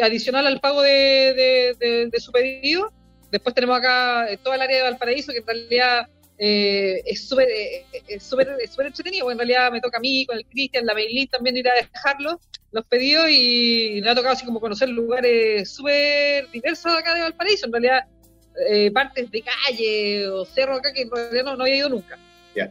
adicional 0.00 0.46
al 0.46 0.58
pago 0.58 0.80
de, 0.80 1.76
de, 2.10 2.20
su 2.20 2.32
pedido. 2.32 2.90
Después 3.30 3.54
tenemos 3.54 3.76
acá 3.76 4.32
eh, 4.32 4.38
toda 4.38 4.56
el 4.56 4.62
área 4.62 4.78
de 4.78 4.82
Valparaíso, 4.84 5.30
que 5.30 5.40
en 5.40 5.46
realidad 5.46 6.08
eh, 6.44 7.04
es 7.06 7.28
súper 7.28 7.48
eh, 7.48 7.86
es 8.08 8.24
súper 8.24 8.48
entretenido, 8.84 9.26
porque 9.26 9.34
en 9.34 9.38
realidad 9.38 9.70
me 9.70 9.80
toca 9.80 9.98
a 9.98 10.00
mí, 10.00 10.26
con 10.26 10.36
el 10.36 10.44
Cristian, 10.44 10.84
la 10.84 10.92
Bailín 10.92 11.28
también 11.28 11.56
ir 11.56 11.68
a 11.68 11.74
dejarlo 11.74 12.40
los 12.72 12.84
pedidos 12.86 13.26
y 13.30 14.00
me 14.02 14.10
ha 14.10 14.14
tocado 14.16 14.34
así 14.34 14.44
como 14.44 14.58
conocer 14.58 14.88
lugares 14.88 15.70
súper 15.70 16.50
diversos 16.50 16.96
acá 16.96 17.14
de 17.14 17.20
Valparaíso, 17.20 17.66
en 17.66 17.72
realidad 17.72 18.00
eh, 18.68 18.90
partes 18.90 19.30
de 19.30 19.42
calle 19.42 20.26
o 20.30 20.44
cerro 20.44 20.74
acá 20.74 20.92
que 20.92 21.02
en 21.02 21.12
realidad 21.12 21.44
no, 21.44 21.56
no 21.56 21.62
había 21.62 21.76
ido 21.76 21.90
nunca, 21.90 22.18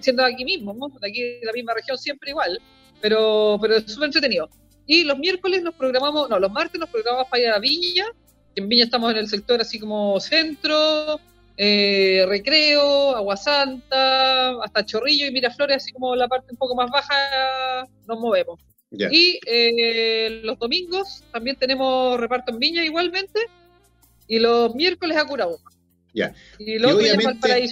siendo 0.01 0.25
aquí 0.25 0.43
mismo, 0.43 0.73
de 0.99 1.07
aquí 1.07 1.21
de 1.21 1.45
la 1.45 1.53
misma 1.53 1.73
región 1.73 1.97
siempre 1.97 2.31
igual, 2.31 2.59
pero, 2.99 3.57
pero 3.61 3.77
es 3.77 3.89
súper 3.89 4.07
entretenido. 4.07 4.49
Y 4.85 5.05
los 5.05 5.17
miércoles 5.17 5.63
nos 5.63 5.75
programamos, 5.75 6.29
no, 6.29 6.39
los 6.39 6.51
martes 6.51 6.77
nos 6.77 6.89
programamos 6.89 7.27
para 7.29 7.41
ir 7.41 7.49
a 7.49 7.59
Viña, 7.59 8.07
en 8.53 8.67
Viña 8.67 8.83
estamos 8.83 9.11
en 9.11 9.17
el 9.17 9.29
sector 9.29 9.61
así 9.61 9.79
como 9.79 10.19
centro, 10.19 11.21
eh, 11.63 12.25
Recreo, 12.27 13.15
Aguasanta, 13.15 14.63
hasta 14.63 14.83
Chorrillo 14.83 15.27
y 15.27 15.31
Miraflores, 15.31 15.77
así 15.77 15.91
como 15.91 16.15
la 16.15 16.27
parte 16.27 16.47
un 16.49 16.57
poco 16.57 16.73
más 16.73 16.89
baja, 16.89 17.87
nos 18.07 18.19
movemos. 18.19 18.59
Y 18.89 19.39
eh, 19.45 20.41
los 20.43 20.57
domingos 20.57 21.23
también 21.31 21.55
tenemos 21.57 22.19
reparto 22.19 22.51
en 22.51 22.57
Viña 22.57 22.83
igualmente, 22.83 23.41
y 24.27 24.39
los 24.39 24.73
miércoles 24.73 25.15
a 25.17 25.23
Curauma. 25.23 25.59
Ya. 26.15 26.33
Y 26.57 26.79
los 26.79 26.93
obviamente, 26.93 27.71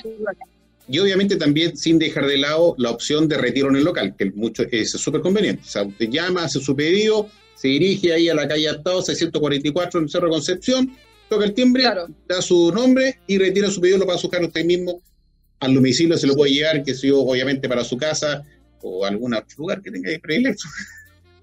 y 0.88 1.00
obviamente 1.00 1.36
también 1.38 1.76
sin 1.76 1.98
dejar 1.98 2.28
de 2.28 2.38
lado 2.38 2.76
la 2.78 2.92
opción 2.92 3.28
de 3.28 3.40
retiro 3.40 3.70
en 3.70 3.78
el 3.78 3.86
local, 3.86 4.16
que 4.16 4.26
mucho, 4.26 4.66
es 4.72 4.92
súper 4.92 5.22
conveniente. 5.22 5.64
O 5.66 5.68
sea, 5.68 5.82
usted 5.82 6.10
llama, 6.10 6.44
hace 6.44 6.60
su 6.60 6.76
pedido, 6.76 7.28
se 7.56 7.70
dirige 7.70 8.14
ahí 8.14 8.30
a 8.30 8.36
la 8.36 8.48
calle 8.48 8.70
Atado 8.70 9.02
644 9.02 10.00
en 10.00 10.10
Cerro 10.10 10.30
Concepción, 10.30 10.96
toca 11.30 11.46
el 11.46 11.54
timbre, 11.54 11.84
da 12.28 12.42
su 12.42 12.72
nombre 12.72 13.20
y 13.28 13.38
retira 13.38 13.70
su 13.70 13.80
pedido, 13.80 14.00
lo 14.00 14.06
pasa 14.06 14.20
a 14.20 14.22
buscar 14.24 14.44
usted 14.44 14.66
mismo 14.66 15.02
al 15.60 15.76
domicilio, 15.76 16.18
se 16.18 16.28
lo 16.28 16.36
puede 16.36 16.54
llevar, 16.54 16.84
que 16.84 16.94
sea 16.94 17.14
obviamente 17.14 17.68
para 17.70 17.84
su 17.84 17.98
casa 17.98 18.44
o 18.82 19.06
algún 19.06 19.34
otro 19.34 19.58
lugar 19.58 19.82
que 19.82 19.92
tenga 19.92 20.10
ahí 20.10 20.18
predilecto. 20.20 20.64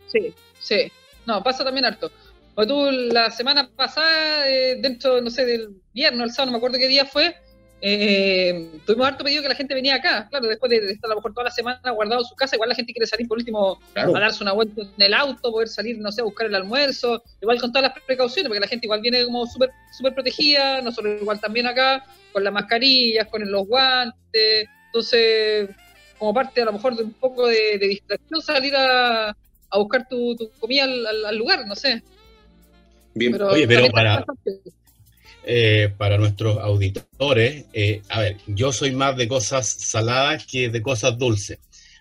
Sí, 0.08 0.32
sí. 0.60 0.92
No, 1.26 1.42
pasa 1.42 1.64
también 1.64 1.84
harto. 1.84 2.12
O 2.54 2.64
tú 2.64 2.90
la 2.90 3.28
semana 3.32 3.68
pasada, 3.68 4.48
eh, 4.48 4.78
dentro, 4.80 5.20
no 5.20 5.30
sé, 5.30 5.44
del 5.44 5.82
viernes, 5.92 6.28
el 6.28 6.30
sábado, 6.30 6.46
no 6.46 6.52
me 6.52 6.58
acuerdo 6.58 6.78
qué 6.78 6.86
día 6.86 7.04
fue, 7.04 7.34
eh, 7.82 8.80
tuvimos 8.86 9.06
harto 9.06 9.22
pedido 9.22 9.42
que 9.42 9.48
la 9.48 9.54
gente 9.54 9.74
venía 9.74 9.96
acá. 9.96 10.28
Claro, 10.30 10.46
después 10.46 10.70
de 10.70 10.78
estar 10.90 11.08
a 11.10 11.14
lo 11.14 11.16
mejor 11.16 11.34
toda 11.34 11.44
la 11.44 11.50
semana 11.50 11.90
guardado 11.90 12.22
en 12.22 12.26
su 12.26 12.34
casa, 12.34 12.56
igual 12.56 12.70
la 12.70 12.74
gente 12.74 12.92
quiere 12.92 13.06
salir 13.06 13.28
por 13.28 13.38
último 13.38 13.78
a 13.94 14.06
darse 14.06 14.42
una 14.42 14.52
vuelta 14.52 14.82
en 14.82 15.02
el 15.02 15.14
auto, 15.14 15.52
poder 15.52 15.68
salir, 15.68 15.98
no 15.98 16.10
sé, 16.10 16.22
a 16.22 16.24
buscar 16.24 16.46
el 16.46 16.54
almuerzo, 16.54 17.22
igual 17.40 17.60
con 17.60 17.72
todas 17.72 17.90
las 17.90 18.04
precauciones, 18.04 18.48
porque 18.48 18.60
la 18.60 18.68
gente 18.68 18.86
igual 18.86 19.00
viene 19.02 19.24
como 19.24 19.46
súper 19.46 19.70
super 19.92 20.14
protegida, 20.14 20.80
nosotros 20.80 21.20
igual 21.20 21.40
también 21.40 21.66
acá, 21.66 22.04
con 22.32 22.44
las 22.44 22.52
mascarillas, 22.52 23.28
con 23.28 23.50
los 23.50 23.66
guantes. 23.66 24.68
Entonces, 24.86 25.70
como 26.18 26.32
parte 26.32 26.62
a 26.62 26.64
lo 26.64 26.72
mejor 26.72 26.96
de 26.96 27.04
un 27.04 27.12
poco 27.12 27.46
de, 27.46 27.78
distracción, 27.78 28.40
salir 28.40 28.74
a, 28.74 29.28
a 29.28 29.78
buscar 29.78 30.08
tu, 30.08 30.36
comida 30.58 30.84
al, 30.84 31.36
lugar, 31.36 31.66
no 31.66 31.76
sé. 31.76 32.02
Bien, 33.14 33.32
pero 33.32 33.48
oye, 33.48 33.66
pero 33.66 33.88
para, 33.90 34.24
eh, 35.46 35.92
para 35.96 36.18
nuestros 36.18 36.58
auditores, 36.58 37.66
eh, 37.72 38.02
a 38.08 38.20
ver, 38.20 38.36
yo 38.48 38.72
soy 38.72 38.90
más 38.90 39.16
de 39.16 39.28
cosas 39.28 39.68
saladas 39.68 40.44
que 40.44 40.68
de 40.68 40.82
cosas 40.82 41.16
dulces, 41.16 41.58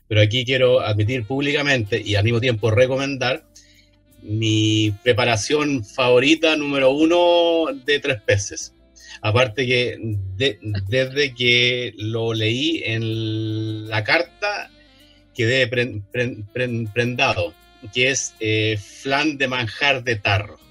pero 0.07 0.21
aquí 0.21 0.43
quiero 0.43 0.81
admitir 0.81 1.25
públicamente 1.25 2.01
y 2.03 2.15
al 2.15 2.23
mismo 2.23 2.41
tiempo 2.41 2.71
recomendar 2.71 3.45
mi 4.23 4.91
preparación 5.03 5.85
favorita 5.85 6.55
número 6.55 6.89
uno 6.89 7.67
de 7.85 7.99
tres 7.99 8.19
peces. 8.21 8.73
Aparte 9.21 9.67
que 9.67 9.97
desde 10.87 11.33
que 11.35 11.93
lo 11.97 12.33
leí 12.33 12.81
en 12.83 13.87
la 13.87 14.03
carta 14.03 14.71
quedé 15.35 15.67
prendado, 15.67 17.53
que 17.93 18.09
es 18.09 18.33
eh, 18.39 18.79
flan 18.81 19.37
de 19.37 19.47
manjar 19.47 20.03
de 20.03 20.15
tarro. 20.15 20.64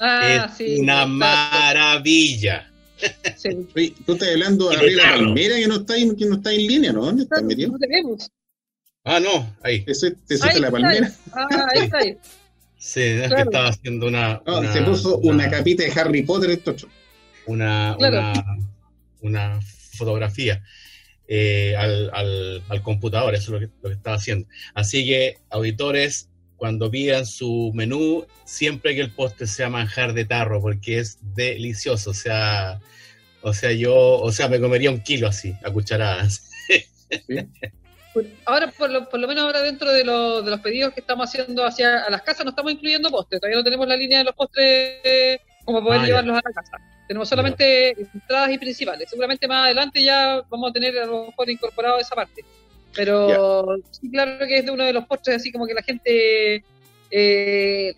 Ah, 0.00 0.50
es 0.58 0.80
una 0.80 1.06
maravilla. 1.06 2.70
tú 4.06 4.12
estás 4.12 4.28
hablando 4.28 4.70
de 4.70 4.94
la 4.94 5.02
palmera 5.02 5.56
que 5.56 5.66
no 5.66 5.76
está, 5.76 5.96
en, 5.96 6.16
que 6.16 6.26
no 6.26 6.36
está 6.36 6.52
en 6.52 6.66
línea, 6.66 6.92
¿no? 6.92 7.04
¿Dónde 7.04 7.24
está 7.24 7.42
metido? 7.42 7.76
Ah, 9.04 9.20
no, 9.20 9.54
ahí. 9.62 9.84
¿Ese, 9.86 10.16
es 10.28 10.60
la 10.60 10.70
palmera? 10.70 11.12
Ah, 11.32 11.48
ahí 11.74 11.84
está. 11.84 11.98
Ahí. 11.98 12.16
Sí, 12.76 13.00
es 13.00 13.32
que 13.32 13.40
estaba 13.40 13.68
haciendo 13.68 14.06
una, 14.06 14.42
no, 14.44 14.70
se 14.70 14.82
puso 14.82 15.16
una, 15.18 15.48
capita 15.48 15.84
de 15.84 15.92
Harry 15.98 16.22
Potter 16.22 16.50
esto. 16.50 16.74
Una, 17.46 17.96
una, 17.98 18.32
una 19.22 19.60
fotografía 19.96 20.62
eh, 21.26 21.74
al, 21.76 22.10
al, 22.12 22.62
al, 22.68 22.82
computador, 22.82 23.34
eso 23.34 23.44
es 23.44 23.48
lo 23.48 23.60
que, 23.60 23.74
lo 23.82 23.88
que 23.88 23.96
estaba 23.96 24.16
haciendo. 24.16 24.46
Así 24.74 25.06
que, 25.06 25.38
auditores, 25.48 26.28
cuando 26.64 26.90
pidan 26.90 27.26
su 27.26 27.72
menú, 27.74 28.26
siempre 28.46 28.94
que 28.94 29.02
el 29.02 29.10
postre 29.10 29.46
sea 29.46 29.68
manjar 29.68 30.14
de 30.14 30.24
tarro, 30.24 30.62
porque 30.62 30.98
es 30.98 31.18
delicioso. 31.34 32.12
O 32.12 32.14
sea, 32.14 32.80
o 33.42 33.52
sea, 33.52 33.72
yo, 33.72 33.94
o 33.94 34.32
sea, 34.32 34.48
me 34.48 34.58
comería 34.58 34.90
un 34.90 35.02
kilo 35.02 35.28
así, 35.28 35.54
a 35.62 35.70
cucharadas. 35.70 36.50
Ahora, 38.46 38.72
por 38.78 38.88
lo, 38.88 39.10
por 39.10 39.20
lo 39.20 39.28
menos 39.28 39.44
ahora 39.44 39.60
dentro 39.60 39.92
de, 39.92 39.98
de, 39.98 40.04
los 40.04 40.60
pedidos 40.60 40.94
que 40.94 41.00
estamos 41.00 41.28
haciendo 41.28 41.66
hacia 41.66 42.04
a 42.04 42.08
las 42.08 42.22
casas, 42.22 42.46
no 42.46 42.50
estamos 42.50 42.72
incluyendo 42.72 43.10
postres. 43.10 43.42
Todavía 43.42 43.58
no 43.58 43.64
tenemos 43.64 43.86
la 43.86 43.96
línea 43.96 44.18
de 44.20 44.24
los 44.24 44.34
postres 44.34 45.40
como 45.66 45.82
poder 45.82 46.00
ah, 46.00 46.06
llevarlos 46.06 46.38
a 46.38 46.48
la 46.48 46.54
casa. 46.54 46.78
Tenemos 47.06 47.28
solamente 47.28 47.90
entradas 48.14 48.52
y 48.52 48.56
principales. 48.56 49.10
Seguramente 49.10 49.46
más 49.46 49.66
adelante 49.66 50.02
ya 50.02 50.40
vamos 50.48 50.70
a 50.70 50.72
tener 50.72 50.98
a 50.98 51.04
lo 51.04 51.26
mejor 51.26 51.50
incorporado 51.50 51.98
esa 51.98 52.14
parte. 52.14 52.42
Pero 52.94 53.76
sí, 53.90 54.10
claro 54.10 54.46
que 54.46 54.58
es 54.58 54.64
de 54.64 54.70
uno 54.70 54.84
de 54.84 54.92
los 54.92 55.06
postres 55.06 55.36
así 55.36 55.50
como 55.50 55.66
que 55.66 55.74
la 55.74 55.82
gente 55.82 56.64
eh, 57.10 57.94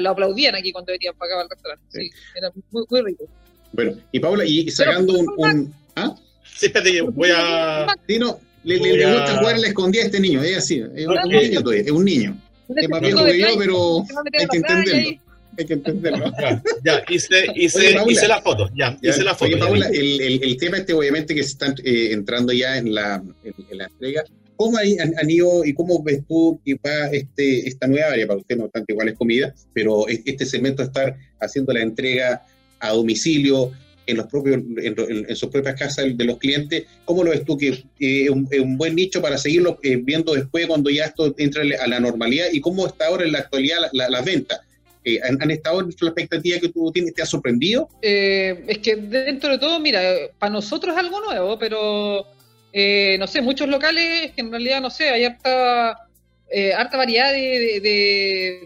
lo 0.00 0.10
aplaudían 0.10 0.54
aquí 0.54 0.72
cuando 0.72 0.92
venían 0.92 1.14
para 1.16 1.32
acá 1.32 1.42
al 1.42 1.50
restaurante. 1.50 1.84
Sí, 1.88 2.10
era 2.34 2.50
muy, 2.70 2.84
muy, 2.88 3.02
rico. 3.02 3.24
Bueno, 3.72 3.96
y 4.12 4.20
Paula, 4.20 4.44
y 4.44 4.70
sacando 4.70 5.14
un, 5.14 5.74
¿Ah? 5.94 6.14
Sí, 6.56 6.66
espérate, 6.66 7.00
voy 7.02 7.30
a... 7.34 7.86
Sí, 8.06 8.18
no, 8.18 8.40
le, 8.64 8.78
le, 8.78 9.12
gusta 9.12 9.38
jugar 9.38 9.58
la 9.58 9.68
escondida 9.68 10.02
a 10.02 10.06
este 10.06 10.20
niño, 10.20 10.42
es 10.42 10.58
así, 10.58 10.84
es 10.94 11.06
un, 11.06 11.14
niño 11.28 11.62
todavía, 11.62 11.84
es 11.84 11.90
un 11.90 12.04
niño. 12.04 12.36
Es 12.76 12.88
más 12.88 13.00
viejo 13.00 13.24
que 13.24 13.38
yo, 13.38 13.46
pero 13.58 14.04
hay 14.38 14.46
que 14.46 14.56
entenderlo. 14.56 15.27
Hay 15.58 15.66
que 15.66 15.74
entenderlo. 15.74 16.32
Ya, 16.84 17.02
hice, 17.08 17.46
hice, 17.54 17.96
hice 18.06 18.28
la 18.28 18.40
foto, 18.40 18.70
ya, 18.74 18.96
hice 19.02 19.24
la 19.24 19.34
foto. 19.34 19.52
Oye, 19.52 19.58
Paula, 19.58 19.88
el, 19.88 20.20
el, 20.20 20.42
el, 20.42 20.56
tema 20.56 20.78
este 20.78 20.92
obviamente 20.94 21.34
que 21.34 21.42
se 21.42 21.50
están 21.50 21.74
eh, 21.84 22.10
entrando 22.12 22.52
ya 22.52 22.78
en 22.78 22.94
la, 22.94 23.22
en 23.44 23.78
la 23.78 23.86
entrega, 23.86 24.24
¿Cómo 24.58 24.76
han, 24.76 25.30
ido 25.30 25.64
y 25.64 25.72
cómo 25.72 26.02
ves 26.02 26.22
tú 26.26 26.60
que 26.64 26.74
va 26.74 27.06
este, 27.12 27.68
esta 27.68 27.86
nueva 27.86 28.08
área? 28.08 28.26
Para 28.26 28.40
usted 28.40 28.56
no 28.56 28.64
obstante 28.64 28.92
igual 28.92 29.08
es 29.08 29.16
comida, 29.16 29.54
pero 29.72 30.08
este 30.08 30.44
segmento 30.46 30.82
de 30.82 30.88
estar 30.88 31.16
haciendo 31.38 31.72
la 31.72 31.80
entrega 31.80 32.44
a 32.80 32.90
domicilio, 32.90 33.70
en 34.08 34.16
los 34.16 34.26
propios 34.26 34.60
en, 34.78 35.36
sus 35.36 35.50
propias 35.50 35.78
casas 35.78 36.16
de 36.16 36.24
los 36.24 36.38
clientes. 36.38 36.86
¿Cómo 37.04 37.22
lo 37.22 37.30
ves 37.30 37.44
tú 37.44 37.56
que 37.56 37.68
es 37.68 38.30
un, 38.30 38.76
buen 38.76 38.96
nicho 38.96 39.22
para 39.22 39.38
seguirlo 39.38 39.78
eh, 39.82 40.00
viendo 40.02 40.34
después 40.34 40.66
cuando 40.66 40.90
ya 40.90 41.04
esto 41.04 41.34
entra 41.38 41.62
a 41.62 41.86
la 41.86 42.00
normalidad? 42.00 42.46
¿Y 42.50 42.60
cómo 42.60 42.86
está 42.86 43.06
ahora 43.06 43.24
en 43.24 43.32
la 43.32 43.40
actualidad 43.40 43.76
las 43.92 44.10
la, 44.10 44.22
ventas? 44.22 44.60
Eh, 45.16 45.20
¿han, 45.22 45.50
estado 45.50 45.80
en 45.80 45.88
la 46.00 46.08
expectativa 46.08 46.58
que 46.58 46.68
tú 46.68 46.90
tienes? 46.92 47.14
¿Te 47.14 47.22
ha 47.22 47.26
sorprendido? 47.26 47.88
Eh, 48.02 48.64
es 48.66 48.78
que 48.78 48.96
dentro 48.96 49.50
de 49.50 49.58
todo, 49.58 49.78
mira, 49.80 50.00
para 50.38 50.52
nosotros 50.52 50.94
es 50.94 50.98
algo 50.98 51.20
nuevo, 51.20 51.58
pero 51.58 52.26
eh, 52.72 53.16
no 53.18 53.26
sé, 53.26 53.40
muchos 53.40 53.68
locales 53.68 54.32
que 54.32 54.40
en 54.42 54.50
realidad, 54.50 54.80
no 54.80 54.90
sé, 54.90 55.08
hay 55.08 55.24
harta, 55.24 56.06
eh, 56.50 56.74
harta 56.74 56.96
variedad 56.96 57.32
de, 57.32 58.60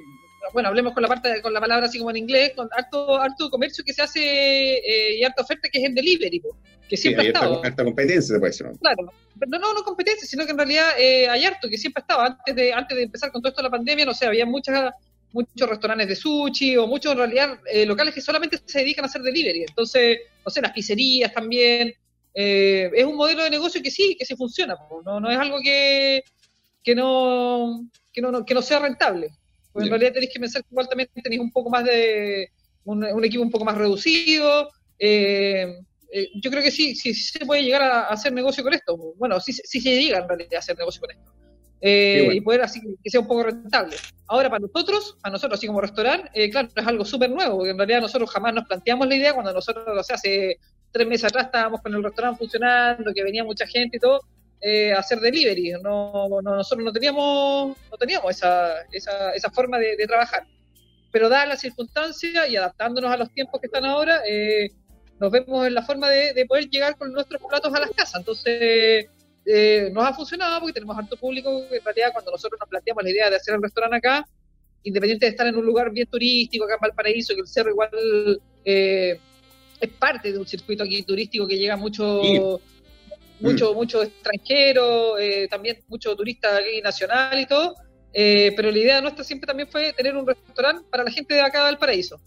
bueno, 0.53 0.69
hablemos 0.69 0.93
con 0.93 1.03
la 1.03 1.09
parte 1.09 1.41
con 1.41 1.55
la 1.55 1.61
palabra 1.61 1.87
así 1.87 1.99
como 1.99 2.11
en 2.11 2.17
inglés, 2.17 2.53
con 2.57 2.69
harto, 2.73 3.21
harto 3.21 3.49
comercio 3.49 3.85
que 3.85 3.93
se 3.93 4.03
hace 4.03 4.21
eh, 4.21 5.19
y 5.19 5.25
harta 5.25 5.43
oferta 5.43 5.69
que 5.69 5.79
es 5.79 5.85
en 5.85 5.95
delivery, 5.95 6.43
que 6.89 6.97
siempre 6.97 7.27
ha 7.27 7.29
estado. 7.29 7.65
Harta, 7.65 7.85
competencia, 7.85 8.39
puede 8.41 8.53
ser. 8.53 8.73
Claro, 8.81 9.13
no, 9.47 9.59
no, 9.59 9.73
no 9.73 9.83
competencia, 9.85 10.27
sino 10.27 10.45
que 10.45 10.51
en 10.51 10.59
realidad 10.59 10.91
hay 10.97 11.45
harto 11.45 11.69
que 11.69 11.79
siempre 11.79 12.01
ha 12.01 12.03
estado. 12.03 12.21
Antes 12.23 12.57
de, 12.57 12.73
antes 12.73 12.97
de 12.97 13.05
empezar 13.05 13.31
con 13.31 13.41
todo 13.41 13.51
esto 13.51 13.63
de 13.63 13.69
la 13.69 13.71
pandemia, 13.71 14.05
no 14.05 14.15
sé, 14.15 14.27
había 14.27 14.47
muchas 14.47 14.93
muchos 15.33 15.69
restaurantes 15.69 16.09
de 16.09 16.17
sushi 16.17 16.77
o 16.77 16.87
muchos 16.87 17.13
en 17.13 17.19
realidad 17.19 17.59
locales 17.87 18.15
que 18.15 18.21
solamente 18.21 18.59
se 18.65 18.81
dedican 18.81 19.05
a 19.05 19.09
hacer 19.09 19.23
delivery. 19.23 19.65
Entonces, 19.69 20.19
no 20.45 20.51
sé, 20.51 20.61
las 20.61 20.73
pizzerías 20.73 21.33
también, 21.33 21.95
eh, 22.35 22.91
es 22.95 23.05
un 23.05 23.17
modelo 23.17 23.45
de 23.45 23.51
negocio 23.51 23.83
que 23.83 23.91
sí, 23.91 24.17
que 24.19 24.25
sí 24.25 24.35
funciona, 24.37 24.77
no, 25.05 25.21
no 25.21 25.31
es 25.31 25.39
algo 25.39 25.59
que, 25.63 26.25
que, 26.83 26.95
no, 26.95 27.87
que, 28.13 28.23
no, 28.23 28.45
que 28.45 28.55
no 28.55 28.63
sea 28.63 28.79
rentable. 28.79 29.31
Porque 29.73 29.87
en 29.87 29.91
realidad 29.91 30.13
tenéis 30.13 30.33
que 30.33 30.41
pensar 30.41 30.63
que 30.63 30.69
igual 30.71 30.89
también 30.89 31.09
tenéis 31.23 31.41
un 31.41 31.51
poco 31.51 31.71
más 31.71 31.85
de, 31.85 32.51
un, 32.85 33.25
equipo 33.25 33.43
un 33.43 33.51
poco 33.51 33.65
más 33.65 33.77
reducido. 33.77 34.71
Eh, 34.99 35.79
eh, 36.13 36.29
yo 36.35 36.51
creo 36.51 36.63
que 36.63 36.71
sí, 36.71 36.95
sí, 36.95 37.15
se 37.15 37.47
puede 37.47 37.63
llegar 37.63 37.83
a, 37.83 38.09
hacer 38.09 38.33
negocio 38.33 38.63
con 38.63 38.75
esto. 38.75 38.97
Bueno, 39.17 39.41
sí, 39.41 39.53
sí 39.53 39.81
se 39.81 40.03
llega 40.03 40.19
en 40.19 40.29
realidad 40.29 40.55
a 40.57 40.59
hacer 40.59 40.77
negocio 40.77 41.01
con 41.01 41.11
esto. 41.11 41.33
Y 41.85 42.41
poder 42.43 42.63
así 42.63 42.81
que 43.03 43.11
sea 43.11 43.21
un 43.21 43.27
poco 43.27 43.43
rentable. 43.43 43.97
Ahora, 44.29 44.49
para 44.49 44.61
nosotros, 44.61 45.17
para 45.21 45.33
nosotros 45.33 45.59
así 45.59 45.67
como 45.67 45.81
restaurante, 45.81 46.51
claro, 46.51 46.69
es 46.75 46.87
algo 46.87 47.05
súper 47.05 47.31
nuevo, 47.31 47.57
porque 47.57 47.71
en 47.71 47.79
realidad 47.79 48.01
nosotros 48.01 48.31
jamás 48.31 48.55
nos 48.55 48.67
planteamos 48.67 49.09
la 49.09 49.17
idea 49.17 49.35
cuando 49.35 49.53
nosotros, 49.53 49.85
o 49.87 50.03
sea, 50.03 50.15
hace 50.17 50.59
tres 50.93 51.09
meses 51.09 51.25
atrás 51.25 51.47
estábamos 51.47 51.81
con 51.81 51.93
el 51.95 52.05
restaurante 52.05 52.39
funcionando, 52.39 53.13
que 53.13 53.25
venía 53.25 53.43
mucha 53.43 53.67
gente 53.67 53.97
y 53.97 54.01
todo, 54.01 54.21
eh, 54.61 54.93
a 54.93 55.01
hacer 55.01 55.19
delivery. 55.19 55.73
No, 55.83 56.29
nosotros 56.41 56.85
no 56.85 56.93
teníamos, 56.93 57.77
no 57.91 57.97
teníamos 57.99 58.31
esa, 58.31 58.83
esa, 58.93 59.33
esa 59.33 59.51
forma 59.51 59.79
de, 59.79 59.97
trabajar. 60.07 60.47
Pero 61.11 61.29
dadas 61.29 61.49
las 61.49 61.61
circunstancias 61.61 62.49
y 62.49 62.57
adaptándonos 62.57 63.11
a 63.11 63.17
los 63.17 63.33
tiempos 63.33 63.61
que 63.61 63.67
están 63.67 63.85
ahora, 63.85 64.23
eh, 64.27 64.71
nos 65.19 65.33
vemos 65.33 65.67
en 65.67 65.75
la 65.75 65.83
forma 65.83 66.09
de, 66.09 66.45
poder 66.47 66.69
llegar 66.71 66.97
con 66.97 67.13
nuestros 67.13 67.43
platos 67.43 67.75
a 67.75 67.81
las 67.81 67.91
casas. 67.91 68.21
Entonces, 68.21 69.07
eh, 69.45 69.91
nos 69.93 70.05
ha 70.05 70.15
funcionado 70.15 70.61
porque 70.61 70.75
tenemos 70.75 70.97
harto 70.97 71.17
público 71.17 71.65
en 71.71 71.85
realidad 71.85 72.13
cuando 72.13 72.31
nosotros 72.31 72.59
nos 72.61 72.69
planteamos 72.69 73.03
la 73.03 73.11
idea 73.11 73.31
de 73.31 73.37
hacer 73.37 73.55
el 73.55 73.63
restaurante 73.63 73.97
acá, 73.97 74.27
independiente 74.83 75.27
de 75.27 75.31
estar 75.31 75.47
en 75.47 75.57
un 75.57 75.65
lugar 75.65 75.91
bien 75.91 76.07
turístico, 76.07 76.65
acá 76.65 76.75
en 76.75 76.81
Valparaíso, 76.81 77.35
que 77.35 77.41
el 77.41 77.47
cerro 77.47 77.71
igual 77.71 77.91
es 79.83 79.91
parte 79.99 80.33
de 80.33 80.39
un 80.39 80.47
circuito 80.47 80.85
aquí 80.85 81.03
turístico 81.03 81.47
que 81.47 81.59
llega 81.59 81.77
mucho, 81.77 82.61
mucho, 83.41 83.73
mm. 83.73 83.77
mucho 83.77 84.03
extranjero, 84.03 85.19
eh, 85.19 85.49
también 85.49 85.79
mucho 85.89 86.15
turista 86.15 86.57
aquí 86.57 86.81
nacional 86.81 87.39
y 87.41 87.47
todo. 87.47 87.75
Eh, 88.15 88.53
pero 88.55 88.71
la 88.71 88.79
idea 88.79 89.01
nuestra 89.01 89.25
siempre 89.25 89.47
también 89.47 89.69
fue 89.69 89.93
tener 89.93 90.17
un 90.17 90.27
restaurante 90.27 90.85
para 90.89 91.03
la 91.03 91.11
gente 91.11 91.35
de 91.35 91.41
acá 91.41 91.67
del 91.67 91.79
paraíso. 91.79 92.21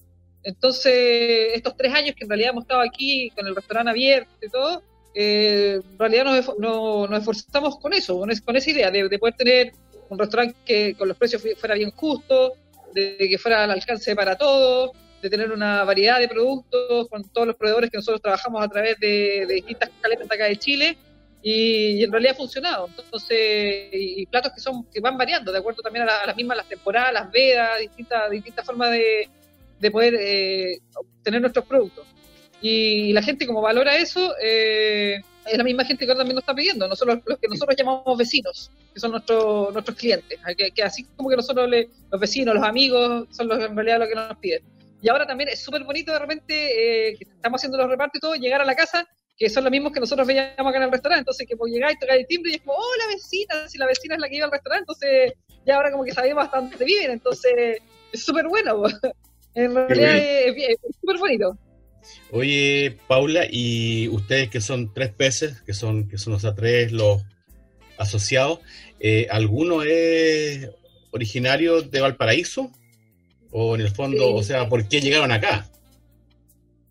Entonces, 0.43 1.53
estos 1.53 1.77
tres 1.77 1.93
años 1.93 2.13
que 2.15 2.25
en 2.25 2.29
realidad 2.29 2.51
hemos 2.51 2.63
estado 2.63 2.81
aquí 2.81 3.31
con 3.35 3.47
el 3.47 3.55
restaurante 3.55 3.89
abierto 3.89 4.31
y 4.41 4.49
todo, 4.49 4.83
eh, 5.15 5.79
en 5.81 5.97
realidad 5.97 6.25
nos, 6.59 7.11
esforzamos 7.11 7.79
con 7.79 7.93
eso, 7.93 8.19
con, 8.19 8.29
con 8.43 8.55
esa 8.57 8.69
idea 8.69 8.91
de, 8.91 9.17
poder 9.17 9.35
tener 9.35 9.71
un 10.09 10.19
restaurante 10.19 10.55
que 10.65 10.93
con 10.95 11.07
los 11.07 11.17
precios 11.17 11.41
fuera 11.57 11.75
bien 11.75 11.91
justo, 11.91 12.53
de, 12.93 13.17
que 13.17 13.37
fuera 13.37 13.63
al 13.63 13.71
alcance 13.71 14.13
para 14.13 14.37
todos, 14.37 14.91
de 15.21 15.29
tener 15.29 15.53
una 15.53 15.85
variedad 15.85 16.19
de 16.19 16.27
productos 16.27 17.07
con 17.07 17.23
todos 17.29 17.47
los 17.47 17.55
proveedores 17.55 17.89
que 17.89 17.97
nosotros 17.97 18.21
trabajamos 18.21 18.61
a 18.61 18.67
través 18.67 18.99
de, 18.99 19.47
distintas 19.49 19.89
caletas 20.01 20.29
acá 20.29 20.45
de 20.45 20.57
Chile 20.57 20.97
y, 21.41 22.03
en 22.03 22.11
realidad 22.11 22.33
ha 22.33 22.37
funcionado. 22.37 22.89
Entonces, 22.97 23.87
y, 23.93 24.25
platos 24.25 24.51
que 24.51 24.59
son 24.59 24.83
que 24.91 24.99
van 24.99 25.17
variando 25.17 25.49
de 25.53 25.59
acuerdo 25.59 25.81
también 25.81 26.09
a, 26.09 26.25
las 26.25 26.35
mismas 26.35 26.57
las 26.57 26.67
temporadas, 26.67 27.13
las 27.13 27.31
vedas, 27.31 27.79
distintas 27.79 28.29
distintas 28.29 28.65
formas 28.65 28.91
de, 28.91 29.29
de 29.79 29.91
poder 29.91 30.15
eh, 30.19 30.79
obtener 30.93 31.39
nuestros 31.39 31.65
productos. 31.65 32.05
Y 32.67 33.13
la 33.13 33.21
gente 33.21 33.45
como 33.45 33.61
valora 33.61 33.95
eso, 33.95 34.33
eh, 34.41 35.21
es 35.45 35.55
la 35.55 35.63
misma 35.63 35.85
gente 35.85 36.03
que 36.03 36.11
ahora 36.11 36.21
también 36.21 36.33
nos 36.33 36.41
está 36.41 36.55
pidiendo, 36.55 36.87
nosotros 36.87 37.19
los 37.23 37.37
que 37.37 37.47
nosotros 37.47 37.77
llamamos 37.77 38.17
vecinos, 38.17 38.71
que 38.91 38.99
son 38.99 39.11
nuestros 39.11 39.71
nuestros 39.71 39.95
clientes, 39.95 40.39
que, 40.73 40.81
así 40.81 41.03
como 41.15 41.29
que 41.29 41.35
nosotros 41.35 41.69
los 41.69 42.19
vecinos, 42.19 42.55
los 42.55 42.63
amigos, 42.63 43.27
son 43.29 43.49
los 43.49 43.59
en 43.63 43.75
realidad 43.75 43.99
los 43.99 44.09
que 44.09 44.15
nos 44.15 44.37
piden. 44.39 44.63
Y 44.99 45.09
ahora 45.09 45.27
también 45.27 45.49
es 45.49 45.63
súper 45.63 45.83
bonito 45.83 46.11
de 46.11 46.17
repente, 46.17 47.09
eh, 47.09 47.15
que 47.19 47.25
estamos 47.25 47.59
haciendo 47.59 47.77
los 47.77 47.87
repartos 47.87 48.17
y 48.17 48.19
todo, 48.19 48.33
llegar 48.33 48.61
a 48.61 48.65
la 48.65 48.73
casa, 48.73 49.07
que 49.37 49.47
son 49.47 49.63
los 49.63 49.69
mismos 49.69 49.93
que 49.93 49.99
nosotros 49.99 50.25
veíamos 50.25 50.57
acá 50.57 50.77
en 50.77 50.83
el 50.85 50.91
restaurante, 50.91 51.19
entonces 51.19 51.47
que 51.47 51.55
pues 51.55 51.71
llegáis, 51.71 51.99
tocáis 51.99 52.21
el 52.21 52.27
timbre 52.27 52.51
y 52.51 52.55
es 52.55 52.61
como, 52.61 52.73
oh, 52.73 52.95
la 52.97 53.13
vecina, 53.13 53.69
si 53.69 53.77
la 53.77 53.85
vecina 53.85 54.15
es 54.15 54.21
la 54.21 54.27
que 54.27 54.37
iba 54.37 54.45
al 54.47 54.51
restaurante, 54.51 54.85
entonces 54.89 55.33
ya 55.67 55.75
ahora 55.75 55.91
como 55.91 56.03
que 56.03 56.13
sabemos 56.13 56.45
bastante 56.45 56.83
bien, 56.83 57.11
entonces 57.11 57.77
es 58.11 58.25
súper 58.25 58.47
bueno, 58.47 58.85
en 59.53 59.75
realidad 59.75 60.17
es 60.17 60.77
súper 60.99 61.19
bonito. 61.19 61.59
Oye, 62.31 62.97
Paula, 63.07 63.45
y 63.49 64.07
ustedes 64.09 64.49
que 64.49 64.61
son 64.61 64.93
tres 64.93 65.11
peces, 65.11 65.61
que 65.61 65.73
son, 65.73 66.07
que 66.07 66.17
son 66.17 66.33
los 66.33 66.55
tres 66.55 66.91
los 66.91 67.23
asociados, 67.97 68.59
eh, 68.99 69.27
¿alguno 69.29 69.83
es 69.83 70.69
originario 71.11 71.81
de 71.81 72.01
Valparaíso? 72.01 72.71
O 73.51 73.75
en 73.75 73.81
el 73.81 73.89
fondo, 73.89 74.33
o 74.33 74.43
sea, 74.43 74.67
¿por 74.67 74.87
qué 74.87 74.99
llegaron 74.99 75.31
acá? 75.31 75.69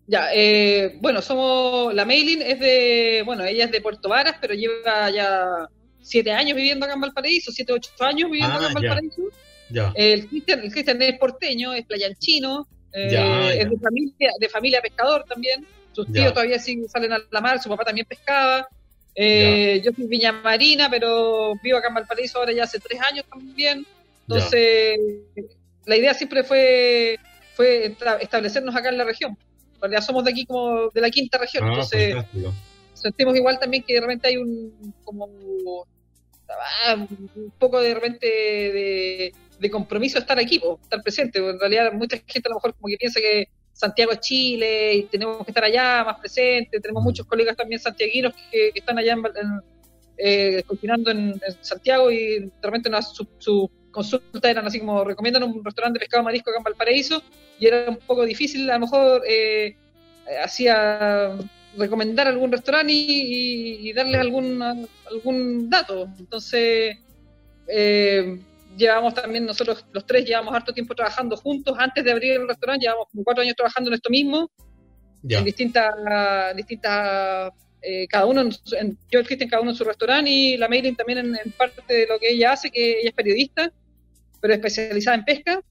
Ya, 0.07 0.29
eh, 0.33 0.97
bueno, 1.01 1.21
somos, 1.21 1.93
la 1.93 2.05
Mailing 2.05 2.41
es 2.41 2.59
de, 2.59 3.23
bueno, 3.25 3.43
ella 3.43 3.65
es 3.65 3.71
de 3.71 3.81
Puerto 3.81 4.09
Varas, 4.09 4.35
pero 4.39 4.53
lleva 4.53 5.09
ya 5.09 5.67
siete 6.01 6.31
años 6.31 6.55
viviendo 6.55 6.85
acá 6.85 6.93
en 6.93 7.01
Valparaíso, 7.01 7.51
siete, 7.51 7.73
ocho 7.73 7.91
años 7.99 8.29
viviendo 8.29 8.55
acá 8.55 8.67
en 8.67 8.71
ah, 8.71 8.79
Valparaíso. 8.79 9.21
Ya. 9.69 9.93
El 9.95 10.27
Cristian, 10.27 10.59
el 10.61 10.71
Cristian 10.71 11.01
es 11.01 11.17
porteño, 11.17 11.73
es 11.73 11.85
playanchino, 11.85 12.67
eh, 12.95 13.57
es 13.59 13.69
de 13.69 13.77
familia, 13.77 14.31
de 14.39 14.49
familia 14.49 14.81
pescador 14.81 15.25
también. 15.27 15.65
Sus 15.91 16.11
tíos 16.11 16.33
todavía 16.33 16.59
siguen, 16.59 16.89
salen 16.89 17.13
a 17.13 17.19
la 17.29 17.41
mar, 17.41 17.61
su 17.61 17.69
papá 17.69 17.85
también 17.85 18.07
pescaba. 18.07 18.67
Eh, 19.13 19.81
yo 19.83 19.91
soy 19.93 20.07
Viña 20.07 20.31
Marina, 20.31 20.89
pero 20.89 21.53
vivo 21.63 21.77
acá 21.77 21.87
en 21.87 21.95
Valparaíso 21.95 22.39
ahora 22.39 22.51
ya 22.51 22.63
hace 22.63 22.79
tres 22.79 22.99
años 23.01 23.25
también. 23.29 23.85
Entonces, 24.27 24.97
la 25.85 25.95
idea 25.95 26.13
siempre 26.13 26.43
fue, 26.43 27.17
fue 27.53 27.95
establecernos 28.21 28.75
acá 28.75 28.89
en 28.89 28.97
la 28.97 29.03
región. 29.05 29.37
Realidad 29.79 30.01
somos 30.01 30.23
de 30.23 30.31
aquí 30.31 30.45
como 30.45 30.89
de 30.89 31.01
la 31.01 31.09
quinta 31.09 31.37
región. 31.37 31.63
Ah, 31.65 31.69
entonces, 31.69 32.15
sentimos 32.93 33.35
igual 33.35 33.59
también 33.59 33.83
que 33.83 33.93
de 33.93 34.01
repente 34.01 34.27
hay 34.29 34.37
un 34.37 34.93
como 35.03 35.29
ah, 36.85 36.95
un 36.95 37.53
poco 37.57 37.79
de 37.79 37.93
repente 37.93 38.27
de 38.27 39.33
de 39.59 39.69
compromiso 39.69 40.19
estar 40.19 40.39
aquí, 40.39 40.61
estar 40.81 41.01
presente. 41.01 41.39
En 41.39 41.59
realidad, 41.59 41.91
mucha 41.93 42.17
gente 42.17 42.47
a 42.47 42.49
lo 42.49 42.55
mejor 42.55 42.73
como 42.75 42.87
que 42.87 42.97
piensa 42.97 43.19
que 43.19 43.47
Santiago 43.73 44.13
es 44.13 44.19
Chile 44.21 44.95
y 44.95 45.03
tenemos 45.03 45.43
que 45.43 45.51
estar 45.51 45.63
allá 45.63 46.03
más 46.03 46.19
presente. 46.19 46.79
Tenemos 46.79 47.03
muchos 47.03 47.25
colegas 47.25 47.55
también 47.55 47.79
santiaguinos 47.79 48.33
que, 48.51 48.71
están 48.73 48.97
allá 48.97 49.13
en, 49.13 49.23
eh, 50.17 50.63
en, 50.67 51.41
Santiago 51.61 52.11
y 52.11 52.39
de 52.39 52.51
repente 52.61 52.89
su, 53.01 53.27
su, 53.37 53.69
consulta 53.91 54.49
eran 54.49 54.65
así 54.65 54.79
como 54.79 55.05
recomiendan 55.05 55.43
un 55.43 55.63
restaurante 55.63 55.97
de 55.97 56.05
pescado 56.05 56.23
marisco 56.23 56.49
acá 56.49 56.57
en 56.57 56.63
Valparaíso 56.65 57.23
y 57.57 57.67
era 57.67 57.89
un 57.89 57.95
poco 57.95 58.25
difícil 58.25 58.69
a 58.69 58.73
lo 58.73 58.81
mejor 58.81 59.21
eh, 59.25 59.77
hacía 60.43 61.37
recomendar 61.77 62.27
algún 62.27 62.51
restaurante 62.51 62.91
y, 62.91 63.89
y, 63.89 63.93
darles 63.93 64.19
algún, 64.19 64.61
algún 64.61 65.69
dato. 65.69 66.09
Entonces, 66.19 66.97
eh, 67.67 68.39
llevamos 68.77 69.13
también, 69.13 69.45
nosotros 69.45 69.85
los 69.91 70.05
tres 70.05 70.25
llevamos 70.25 70.53
harto 70.53 70.73
tiempo 70.73 70.95
trabajando 70.95 71.37
juntos. 71.37 71.75
Antes 71.77 72.03
de 72.03 72.11
abrir 72.11 72.33
el 72.33 72.47
restaurante, 72.47 72.85
llevamos 72.85 73.07
como 73.11 73.23
cuatro 73.23 73.43
años 73.43 73.55
trabajando 73.55 73.89
en 73.89 73.95
esto 73.95 74.09
mismo, 74.09 74.51
en 75.27 75.43
distintas, 75.43 75.93
distintas 76.55 77.51
eh, 77.81 78.07
cada 78.07 78.25
uno, 78.25 78.41
en, 78.41 78.97
yo 79.11 79.19
el 79.19 79.25
Cristian 79.25 79.49
cada 79.49 79.61
uno 79.61 79.71
en 79.71 79.77
su 79.77 79.83
restaurante 79.83 80.29
y 80.29 80.57
la 80.57 80.67
Mailing 80.67 80.95
también 80.95 81.19
en, 81.19 81.51
parte 81.51 81.81
de 81.93 82.07
lo 82.07 82.19
que 82.19 82.31
ella 82.31 82.53
hace, 82.53 82.71
que 82.71 82.99
ella 82.99 83.09
es 83.09 83.15
periodista, 83.15 83.71
pero 84.41 84.53
especializada 84.53 85.17
en 85.17 85.25
pesca. 85.25 85.61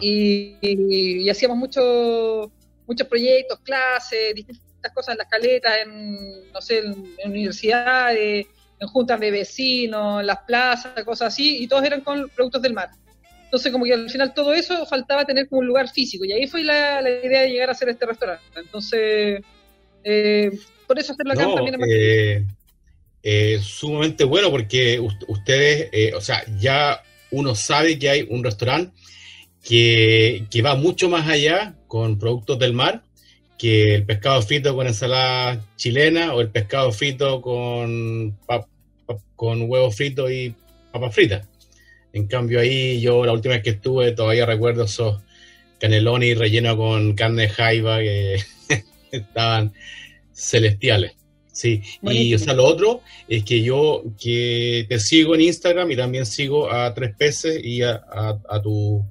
Y, 0.00 1.28
hacíamos 1.28 1.56
muchos 1.56 2.50
muchos 2.86 3.08
proyectos, 3.08 3.60
clases, 3.60 4.34
distintas 4.34 4.92
cosas 4.94 5.14
en 5.14 5.18
las 5.18 5.28
caletas, 5.28 5.72
en, 5.84 6.52
no 6.52 6.60
sé, 6.60 6.78
en 6.78 7.30
universidades 7.30 8.46
en 8.80 8.88
juntas 8.88 9.20
de 9.20 9.30
vecinos, 9.30 10.20
en 10.20 10.26
las 10.26 10.38
plazas, 10.40 10.92
cosas 11.04 11.32
así, 11.32 11.62
y 11.62 11.68
todos 11.68 11.84
eran 11.84 12.00
con 12.00 12.28
productos 12.30 12.62
del 12.62 12.74
mar. 12.74 12.90
Entonces, 13.44 13.70
como 13.72 13.84
que 13.84 13.94
al 13.94 14.10
final 14.10 14.34
todo 14.34 14.52
eso 14.52 14.84
faltaba 14.86 15.24
tener 15.24 15.48
como 15.48 15.60
un 15.60 15.66
lugar 15.66 15.88
físico, 15.88 16.24
y 16.24 16.32
ahí 16.32 16.46
fue 16.46 16.62
la, 16.62 17.00
idea 17.00 17.42
de 17.42 17.50
llegar 17.50 17.68
a 17.68 17.72
hacer 17.72 17.88
este 17.88 18.06
restaurante. 18.06 18.44
Entonces, 18.56 19.42
eh, 20.02 20.50
por 20.86 20.98
eso 20.98 21.12
hacerlo 21.12 21.32
acá 21.32 21.54
también 21.54 21.80
es 21.80 21.88
eh, 21.88 22.44
eh, 23.22 23.60
sumamente 23.62 24.24
bueno, 24.24 24.50
porque 24.50 25.00
ustedes, 25.00 25.88
eh, 25.92 26.12
o 26.14 26.20
sea, 26.20 26.44
ya 26.58 27.02
uno 27.30 27.54
sabe 27.54 27.98
que 27.98 28.10
hay 28.10 28.26
un 28.28 28.44
restaurante 28.44 28.92
que, 29.62 30.46
que 30.50 30.62
va 30.62 30.74
mucho 30.74 31.08
más 31.08 31.26
allá 31.28 31.74
con 31.86 32.18
productos 32.18 32.58
del 32.58 32.74
mar 32.74 33.02
que 33.58 33.94
el 33.94 34.04
pescado 34.04 34.42
frito 34.42 34.74
con 34.74 34.86
ensalada 34.86 35.64
chilena 35.76 36.34
o 36.34 36.40
el 36.40 36.48
pescado 36.50 36.92
frito 36.92 37.40
con, 37.40 38.36
con 39.36 39.70
huevo 39.70 39.90
frito 39.90 40.30
y 40.30 40.54
papas 40.92 41.14
fritas. 41.14 41.46
En 42.12 42.26
cambio 42.26 42.60
ahí 42.60 43.00
yo 43.00 43.24
la 43.24 43.32
última 43.32 43.54
vez 43.54 43.64
que 43.64 43.70
estuve 43.70 44.12
todavía 44.12 44.46
recuerdo 44.46 44.84
esos 44.84 45.20
canelones 45.78 46.38
rellenos 46.38 46.76
con 46.76 47.14
carne 47.14 47.42
de 47.42 47.48
jaiba 47.48 47.98
que 47.98 48.38
estaban 49.12 49.72
celestiales. 50.32 51.12
Sí, 51.52 51.82
y 52.02 52.34
o 52.34 52.38
sea, 52.40 52.52
lo 52.52 52.64
otro 52.64 53.02
es 53.28 53.44
que 53.44 53.62
yo 53.62 54.02
que 54.20 54.86
te 54.88 54.98
sigo 54.98 55.36
en 55.36 55.42
Instagram 55.42 55.88
y 55.92 55.96
también 55.96 56.26
sigo 56.26 56.72
a 56.72 56.92
Tres 56.94 57.14
Peces 57.16 57.64
y 57.64 57.82
a, 57.82 57.92
a, 57.92 58.40
a 58.48 58.60
tu 58.60 59.04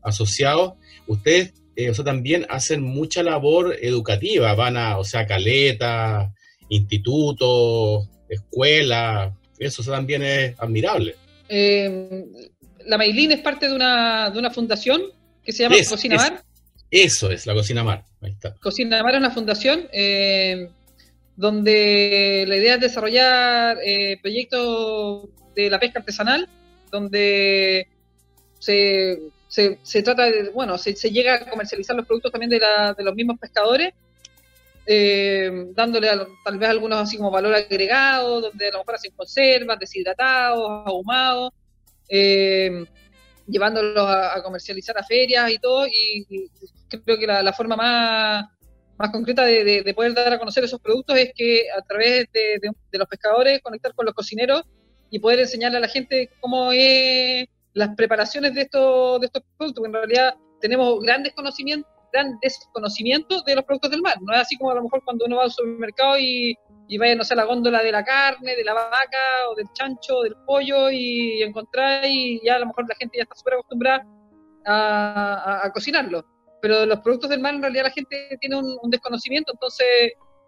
asociado. 0.00 0.76
Ustedes 1.08 1.54
eh, 1.78 1.90
o 1.90 1.94
sea, 1.94 2.04
también 2.04 2.44
hacen 2.48 2.82
mucha 2.82 3.22
labor 3.22 3.76
educativa, 3.80 4.52
van 4.54 4.76
a, 4.76 4.98
o 4.98 5.04
sea, 5.04 5.28
caleta, 5.28 6.34
institutos, 6.68 8.08
escuelas, 8.28 9.32
eso 9.60 9.84
también 9.84 10.24
es 10.24 10.58
admirable. 10.58 11.14
Eh, 11.48 12.24
la 12.84 12.98
Mailín 12.98 13.30
es 13.30 13.38
parte 13.42 13.68
de 13.68 13.76
una, 13.76 14.28
de 14.28 14.40
una 14.40 14.50
fundación 14.50 15.02
que 15.44 15.52
se 15.52 15.62
llama 15.62 15.76
Cocina 15.88 16.16
Mar. 16.16 16.42
eso 16.90 17.30
es, 17.30 17.46
la 17.46 17.54
Cocina 17.54 17.84
Mar. 17.84 18.04
Ahí 18.22 18.32
está. 18.32 18.56
Cocina 18.56 19.00
Mar 19.00 19.14
es 19.14 19.20
una 19.20 19.30
fundación 19.30 19.88
eh, 19.92 20.70
donde 21.36 22.44
la 22.48 22.56
idea 22.56 22.74
es 22.74 22.80
desarrollar 22.80 23.78
proyectos 24.20 25.28
de 25.54 25.70
la 25.70 25.78
pesca 25.78 26.00
artesanal, 26.00 26.48
donde 26.90 27.86
se 28.58 29.20
se, 29.48 29.78
se 29.82 30.02
trata 30.02 30.26
de, 30.26 30.50
bueno, 30.50 30.76
se, 30.76 30.92
llega 31.10 31.34
a 31.34 31.50
comercializar 31.50 31.96
los 31.96 32.06
productos 32.06 32.30
también 32.30 32.50
de, 32.50 32.60
la, 32.60 32.92
de 32.92 33.02
los 33.02 33.14
mismos 33.14 33.38
pescadores, 33.38 33.94
eh, 34.86 35.50
dándole 35.74 36.08
tal 36.44 36.58
vez 36.58 36.68
algunos 36.68 37.00
así 37.00 37.16
como 37.16 37.30
valor 37.30 37.54
agregado, 37.54 38.42
donde 38.42 38.68
a 38.68 38.72
lo 38.72 38.78
mejor 38.78 38.94
hacen 38.94 39.12
conservas, 39.16 39.78
deshidratados, 39.78 40.86
ahumados, 40.86 41.52
eh, 42.10 42.84
llevándolos 43.46 44.06
a, 44.06 44.42
comercializar 44.42 44.98
a 44.98 45.02
ferias 45.02 45.50
y 45.50 45.58
todo, 45.58 45.86
y, 45.86 46.26
creo 47.04 47.18
que 47.18 47.26
la, 47.26 47.52
forma 47.52 47.76
más, 47.76 48.44
más 48.98 49.10
concreta 49.10 49.44
de, 49.44 49.82
de, 49.82 49.94
poder 49.94 50.12
dar 50.12 50.32
a 50.34 50.38
conocer 50.38 50.64
esos 50.64 50.80
productos 50.80 51.16
es 51.16 51.32
que 51.34 51.70
a 51.70 51.80
través 51.82 52.30
de, 52.32 52.60
de 52.60 52.98
los 52.98 53.08
pescadores 53.08 53.60
conectar 53.62 53.94
con 53.94 54.04
los 54.04 54.14
cocineros 54.14 54.62
y 55.10 55.18
poder 55.18 55.40
enseñarle 55.40 55.78
a 55.78 55.80
la 55.80 55.88
gente 55.88 56.30
cómo 56.40 56.70
es 56.72 57.48
las 57.78 57.94
preparaciones 57.94 58.54
de 58.54 58.62
estos, 58.62 59.20
de 59.20 59.26
estos 59.26 59.42
productos, 59.56 59.86
en 59.86 59.92
realidad 59.92 60.34
tenemos 60.60 61.00
grandes 61.00 61.32
conocimientos, 61.34 61.90
gran 62.12 62.36
desconocimiento 62.42 63.42
de 63.42 63.54
los 63.54 63.64
productos 63.64 63.90
del 63.90 64.02
mar. 64.02 64.16
No 64.20 64.32
es 64.34 64.40
así 64.40 64.56
como 64.56 64.72
a 64.72 64.74
lo 64.74 64.82
mejor 64.82 65.02
cuando 65.04 65.26
uno 65.26 65.36
va 65.36 65.44
al 65.44 65.52
supermercado 65.52 66.18
y, 66.18 66.56
y 66.88 66.98
vaya, 66.98 67.14
no 67.14 67.22
sé, 67.22 67.34
a 67.34 67.36
la 67.36 67.44
góndola 67.44 67.82
de 67.82 67.92
la 67.92 68.02
carne, 68.04 68.56
de 68.56 68.64
la 68.64 68.74
vaca 68.74 69.48
o 69.50 69.54
del 69.54 69.66
chancho, 69.74 70.22
del 70.22 70.34
pollo 70.44 70.90
y 70.90 71.42
encontrar 71.42 72.04
y 72.04 72.40
ya 72.44 72.56
a 72.56 72.58
lo 72.58 72.66
mejor 72.66 72.88
la 72.88 72.96
gente 72.96 73.18
ya 73.18 73.22
está 73.22 73.36
súper 73.36 73.54
acostumbrada 73.54 74.04
a, 74.66 75.70
cocinarlo. 75.72 76.24
Pero 76.60 76.84
los 76.84 76.98
productos 77.00 77.30
del 77.30 77.40
mar 77.40 77.54
en 77.54 77.62
realidad 77.62 77.84
la 77.84 77.90
gente 77.90 78.36
tiene 78.40 78.56
un, 78.56 78.90
desconocimiento, 78.90 79.52
entonces 79.52 79.86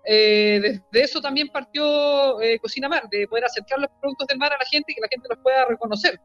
eh, 0.05 0.61
desde 0.61 1.05
eso 1.05 1.21
también 1.21 1.49
partió 1.49 2.41
eh, 2.41 2.59
Cocina 2.59 2.89
Mar, 2.89 3.05
de 3.09 3.29
poder 3.29 3.45
acercar 3.45 3.79
los 3.79 3.91
productos 4.01 4.27
del 4.27 4.39
mar 4.39 4.53
a 4.53 4.59
la 4.59 4.65
gente 4.65 4.91
y 4.91 4.95
que 4.97 5.01
la 5.01 5.09
gente 5.09 5.29
los 5.29 5.39
pueda 5.39 5.67
reconocer. 5.67 6.19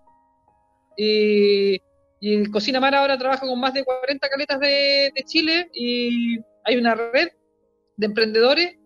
Y, 0.97 1.79
y 2.19 2.45
Cocina 2.51 2.79
Mar 2.79 2.95
ahora 2.95 3.17
trabaja 3.17 3.45
con 3.45 3.59
más 3.59 3.73
de 3.73 3.83
40 3.83 4.29
caletas 4.29 4.59
de, 4.59 5.11
Chile 5.25 5.69
y 5.73 6.39
hay 6.63 6.77
una 6.77 6.95
red 6.95 7.29
de 7.97 8.05
emprendedores 8.05 8.77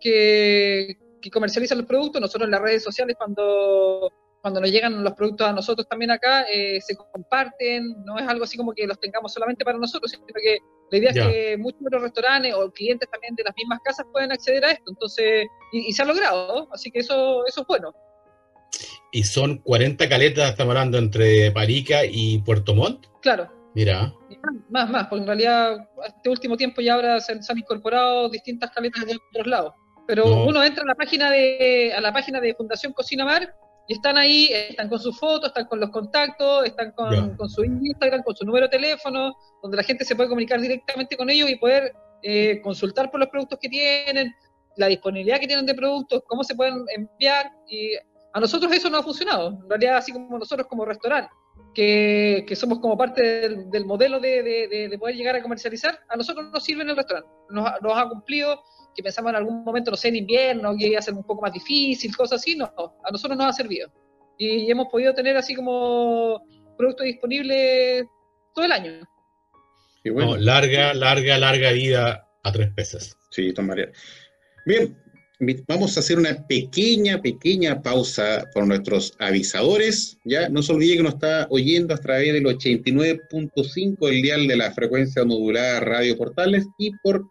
que, 0.00 0.96
que 1.20 1.30
comercializan 1.30 1.78
los 1.78 1.86
productos. 1.86 2.20
Nosotros 2.20 2.46
en 2.46 2.52
las 2.52 2.60
redes 2.60 2.84
sociales 2.84 3.16
cuando 3.18 4.12
cuando 4.40 4.60
nos 4.60 4.70
llegan 4.70 5.02
los 5.02 5.12
productos 5.14 5.46
a 5.46 5.52
nosotros 5.52 5.88
también 5.88 6.10
acá, 6.10 6.42
eh, 6.42 6.80
se 6.80 6.96
comparten, 6.96 8.04
no 8.04 8.18
es 8.18 8.28
algo 8.28 8.44
así 8.44 8.56
como 8.56 8.72
que 8.72 8.86
los 8.86 8.98
tengamos 9.00 9.32
solamente 9.32 9.64
para 9.64 9.78
nosotros, 9.78 10.10
sino 10.10 10.24
que 10.26 10.58
la 10.90 10.98
idea 10.98 11.10
es 11.10 11.16
que 11.16 11.56
muchos 11.58 11.80
de 11.80 11.90
los 11.90 12.02
restaurantes 12.02 12.54
o 12.54 12.70
clientes 12.70 13.08
también 13.10 13.34
de 13.34 13.44
las 13.44 13.54
mismas 13.56 13.80
casas 13.84 14.06
pueden 14.12 14.32
acceder 14.32 14.64
a 14.64 14.70
esto, 14.70 14.90
entonces, 14.90 15.46
y, 15.72 15.92
se 15.92 16.02
ha 16.02 16.06
logrado, 16.06 16.68
así 16.72 16.90
que 16.90 17.00
eso, 17.00 17.44
eso 17.46 17.62
es 17.62 17.66
bueno. 17.66 17.92
¿Y 19.12 19.24
son 19.24 19.58
40 19.58 20.08
caletas, 20.08 20.50
estamos 20.50 20.72
hablando, 20.72 20.98
entre 20.98 21.50
Parica 21.50 22.04
y 22.04 22.38
Puerto 22.38 22.74
Montt? 22.74 23.06
Claro. 23.22 23.50
Mira. 23.74 24.12
Más, 24.70 24.90
más, 24.90 25.06
porque 25.06 25.22
en 25.22 25.26
realidad 25.26 25.88
este 26.06 26.28
último 26.28 26.56
tiempo 26.56 26.80
ya 26.80 26.94
ahora 26.94 27.20
se, 27.20 27.32
han 27.32 27.58
incorporado 27.58 28.28
distintas 28.28 28.70
caletas 28.70 29.06
de 29.06 29.16
otros 29.30 29.46
lados. 29.46 29.74
Pero 30.06 30.44
uno 30.44 30.64
entra 30.64 30.82
a 30.82 30.86
la 30.86 30.94
página 30.94 31.30
de 31.30 31.92
a 31.94 32.00
la 32.00 32.12
página 32.12 32.40
de 32.40 32.54
Fundación 32.54 32.92
Cocina 32.94 33.24
Mar 33.26 33.54
y 33.86 33.94
están 33.94 34.18
ahí, 34.18 34.48
están 34.52 34.88
con 34.88 34.98
sus 34.98 35.18
fotos, 35.18 35.48
están 35.48 35.66
con 35.66 35.80
los 35.80 35.90
contactos, 35.90 36.66
están 36.66 36.92
con, 36.92 37.48
su 37.48 37.64
Instagram, 37.64 38.22
con 38.22 38.36
su 38.36 38.44
número 38.44 38.66
de 38.66 38.70
teléfono, 38.70 39.34
donde 39.62 39.76
la 39.76 39.82
gente 39.82 40.04
se 40.04 40.16
puede 40.16 40.28
comunicar 40.28 40.60
directamente 40.60 41.16
con 41.16 41.30
ellos 41.30 41.48
y 41.48 41.56
poder 41.56 41.94
eh, 42.22 42.60
consultar 42.62 43.10
por 43.10 43.20
los 43.20 43.28
productos 43.30 43.58
que 43.60 43.68
tienen, 43.68 44.34
la 44.76 44.88
disponibilidad 44.88 45.40
que 45.40 45.46
tienen 45.46 45.66
de 45.66 45.74
productos, 45.74 46.22
cómo 46.26 46.44
se 46.44 46.54
pueden 46.54 46.84
enviar. 46.94 47.50
Y 47.66 47.92
a 48.32 48.40
nosotros 48.40 48.72
eso 48.72 48.90
no 48.90 48.98
ha 48.98 49.02
funcionado. 49.02 49.58
En 49.62 49.68
realidad, 49.68 49.96
así 49.96 50.12
como 50.12 50.38
nosotros 50.38 50.66
como 50.68 50.84
restaurante, 50.84 51.30
que, 51.74 52.54
somos 52.54 52.78
como 52.80 52.96
parte 52.96 53.48
del, 53.48 53.84
modelo 53.84 54.20
de, 54.20 54.96
poder 54.98 55.16
llegar 55.16 55.36
a 55.36 55.42
comercializar, 55.42 55.98
a 56.08 56.16
nosotros 56.16 56.50
nos 56.52 56.64
sirve 56.64 56.82
en 56.82 56.90
el 56.90 56.96
restaurante. 56.96 57.30
Nos, 57.50 57.70
nos 57.82 57.96
ha 57.96 58.08
cumplido 58.08 58.62
que 58.94 59.02
pensamos 59.02 59.30
en 59.30 59.36
algún 59.36 59.62
momento, 59.64 59.92
no 59.92 59.96
sé, 59.96 60.08
en 60.08 60.16
invierno, 60.16 60.76
que 60.76 60.88
iba 60.88 60.98
a 60.98 61.02
ser 61.02 61.14
un 61.14 61.22
poco 61.22 61.42
más 61.42 61.52
difícil, 61.52 62.16
cosas 62.16 62.40
así, 62.40 62.56
no, 62.56 62.64
a 62.66 63.10
nosotros 63.12 63.38
nos 63.38 63.46
ha 63.46 63.52
servido. 63.52 63.90
Y 64.36 64.70
hemos 64.70 64.88
podido 64.88 65.14
tener 65.14 65.36
así 65.36 65.54
como 65.54 66.42
productos 66.76 67.06
disponibles 67.06 68.06
todo 68.54 68.64
el 68.64 68.72
año. 68.72 68.92
larga, 70.04 70.94
larga, 70.94 71.38
larga 71.38 71.72
vida 71.72 72.28
a 72.42 72.52
tres 72.52 72.70
pesos. 72.74 73.16
Sí, 73.30 73.52
Tom 73.52 73.66
María. 73.66 73.90
Bien, 74.64 74.96
vamos 75.66 75.96
a 75.96 76.00
hacer 76.00 76.18
una 76.18 76.46
pequeña, 76.46 77.22
pequeña 77.22 77.82
pausa 77.82 78.48
por 78.54 78.66
nuestros 78.66 79.14
avisadores. 79.18 80.18
Ya 80.24 80.48
no 80.48 80.62
se 80.62 80.72
olvide 80.72 80.96
que 80.96 81.02
nos 81.02 81.14
está 81.14 81.46
oyendo 81.50 81.94
a 81.94 81.98
través 81.98 82.32
del 82.32 82.44
89.5 82.44 84.08
el 84.08 84.22
dial 84.22 84.46
de 84.46 84.56
la 84.56 84.72
frecuencia 84.72 85.24
modulada 85.24 85.80
Radio 85.80 86.16
Portales 86.16 86.66
y 86.78 86.90
por 87.02 87.24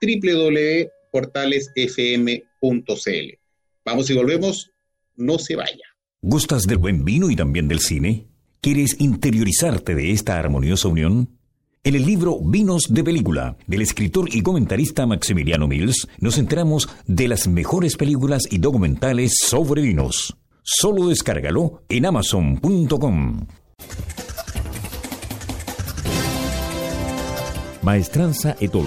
www 0.00 0.88
portalesfm.cl. 1.10 3.38
Vamos 3.84 4.10
y 4.10 4.14
volvemos, 4.14 4.70
no 5.16 5.38
se 5.38 5.56
vaya. 5.56 5.84
¿Gustas 6.22 6.64
del 6.64 6.78
buen 6.78 7.04
vino 7.04 7.30
y 7.30 7.36
también 7.36 7.68
del 7.68 7.80
cine? 7.80 8.28
¿Quieres 8.60 9.00
interiorizarte 9.00 9.94
de 9.94 10.12
esta 10.12 10.38
armoniosa 10.38 10.88
unión? 10.88 11.39
En 11.82 11.94
el 11.94 12.04
libro 12.04 12.38
Vinos 12.42 12.82
de 12.90 13.02
Película, 13.02 13.56
del 13.66 13.80
escritor 13.80 14.28
y 14.30 14.42
comentarista 14.42 15.06
Maximiliano 15.06 15.66
Mills, 15.66 16.08
nos 16.18 16.36
enteramos 16.36 16.90
de 17.06 17.26
las 17.26 17.48
mejores 17.48 17.96
películas 17.96 18.42
y 18.50 18.58
documentales 18.58 19.32
sobre 19.46 19.80
vinos. 19.80 20.36
Solo 20.62 21.08
descárgalo 21.08 21.82
en 21.88 22.04
amazon.com. 22.04 23.46
Maestranza 27.80 28.56
Etol 28.60 28.86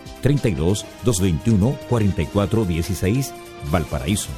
32 0.21 0.85
221 1.03 1.77
44 1.89 2.65
16 2.65 3.33
Valparaíso. 3.71 4.29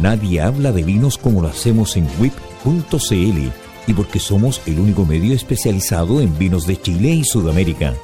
Nadie 0.00 0.40
habla 0.40 0.70
de 0.70 0.84
vinos 0.84 1.18
como 1.18 1.42
lo 1.42 1.48
hacemos 1.48 1.96
en 1.96 2.06
WIP.cl 2.20 3.50
y 3.88 3.94
porque 3.94 4.20
somos 4.20 4.60
el 4.66 4.78
único 4.78 5.04
medio 5.04 5.34
especializado 5.34 6.20
en 6.20 6.38
vinos 6.38 6.66
de 6.66 6.80
Chile 6.80 7.10
y 7.10 7.24
Sudamérica. 7.24 7.94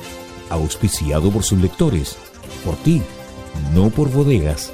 Auspiciado 0.50 1.30
por 1.30 1.44
sus 1.44 1.60
lectores. 1.60 2.16
Por 2.64 2.74
ti, 2.76 3.00
no 3.74 3.90
por 3.90 4.10
bodegas. 4.10 4.72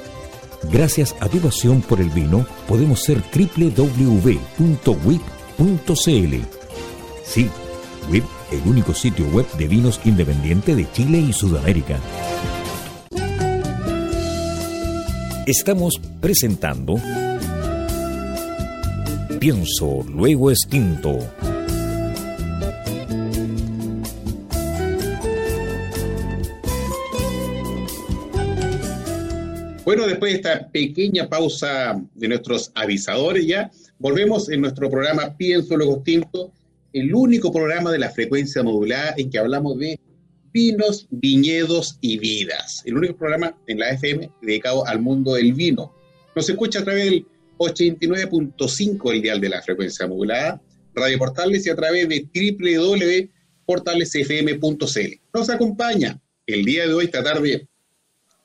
Gracias 0.69 1.15
a 1.19 1.27
tu 1.27 1.39
pasión 1.39 1.81
por 1.81 1.99
el 2.01 2.09
vino, 2.09 2.45
podemos 2.67 3.01
ser 3.01 3.21
www.wip.cl. 3.33 4.05
Sí, 7.23 7.49
WIP 8.09 8.25
el 8.51 8.69
único 8.69 8.93
sitio 8.93 9.25
web 9.27 9.47
de 9.57 9.67
vinos 9.67 9.99
independiente 10.03 10.75
de 10.75 10.91
Chile 10.91 11.19
y 11.19 11.33
Sudamérica. 11.33 11.97
Estamos 15.47 15.99
presentando 16.19 16.95
Pienso, 19.41 20.05
luego 20.07 20.51
extinto. 20.51 21.17
Bueno, 29.91 30.07
después 30.07 30.31
de 30.31 30.37
esta 30.37 30.69
pequeña 30.69 31.27
pausa 31.27 32.01
de 32.15 32.29
nuestros 32.29 32.71
avisadores 32.75 33.45
ya, 33.45 33.69
volvemos 33.99 34.47
en 34.47 34.61
nuestro 34.61 34.89
programa 34.89 35.35
Pienso, 35.35 35.75
luego 35.75 35.97
extinto 35.97 36.53
el 36.93 37.13
único 37.13 37.51
programa 37.51 37.91
de 37.91 37.99
la 37.99 38.09
frecuencia 38.09 38.63
modulada 38.63 39.15
en 39.17 39.29
que 39.29 39.37
hablamos 39.37 39.77
de 39.79 39.99
vinos, 40.53 41.09
viñedos 41.09 41.97
y 41.99 42.19
vidas. 42.19 42.83
El 42.85 42.95
único 42.95 43.17
programa 43.17 43.53
en 43.67 43.79
la 43.79 43.89
FM 43.89 44.31
dedicado 44.41 44.87
al 44.87 45.01
mundo 45.01 45.33
del 45.33 45.51
vino. 45.51 45.93
Nos 46.37 46.47
escucha 46.49 46.79
a 46.79 46.85
través 46.85 47.03
del 47.11 47.25
89.5 47.57 49.11
el 49.11 49.21
dial 49.21 49.41
de 49.41 49.49
la 49.49 49.61
frecuencia 49.61 50.07
modulada, 50.07 50.61
Radio 50.95 51.17
Portales 51.17 51.67
y 51.67 51.69
a 51.69 51.75
través 51.75 52.07
de 52.07 52.29
www.portalesfm.cl. 53.67 55.21
Nos 55.33 55.49
acompaña 55.49 56.17
el 56.45 56.63
día 56.63 56.87
de 56.87 56.93
hoy, 56.93 57.03
esta 57.03 57.21
tarde 57.21 57.67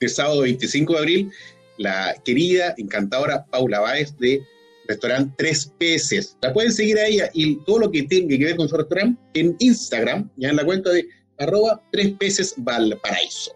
de 0.01 0.09
sábado 0.09 0.43
25 0.43 0.93
de 0.93 0.99
abril, 0.99 1.33
la 1.79 2.15
querida, 2.25 2.75
encantadora 2.77 3.47
Paula 3.47 3.81
Báez 3.81 4.17
de 4.19 4.43
restaurante 4.87 5.35
Tres 5.39 5.73
Peces. 5.79 6.37
La 6.43 6.53
pueden 6.53 6.73
seguir 6.73 6.99
a 6.99 7.07
ella 7.07 7.31
y 7.33 7.57
todo 7.65 7.81
lo 7.81 7.91
que 7.91 8.03
tenga 8.05 8.37
que 8.37 8.45
ver 8.45 8.57
con 8.57 8.69
su 8.69 8.77
restaurante 8.77 9.21
en 9.35 9.57
Instagram, 9.59 10.31
ya 10.37 10.51
en 10.51 10.57
la 10.57 10.65
cuenta 10.65 10.91
de 10.91 11.07
arroba 11.39 11.83
Tres 11.93 12.13
Peces 12.19 12.55
Valparaíso. 12.59 13.53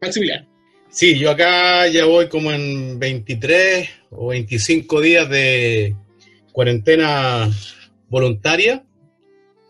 Maximiliano. 0.00 0.48
Sí, 0.90 1.18
yo 1.18 1.30
acá 1.30 1.86
ya 1.88 2.04
voy 2.04 2.28
como 2.28 2.52
en 2.52 2.98
23 2.98 3.88
o 4.10 4.28
25 4.28 5.00
días 5.00 5.28
de 5.30 5.96
cuarentena 6.52 7.50
voluntaria 8.08 8.84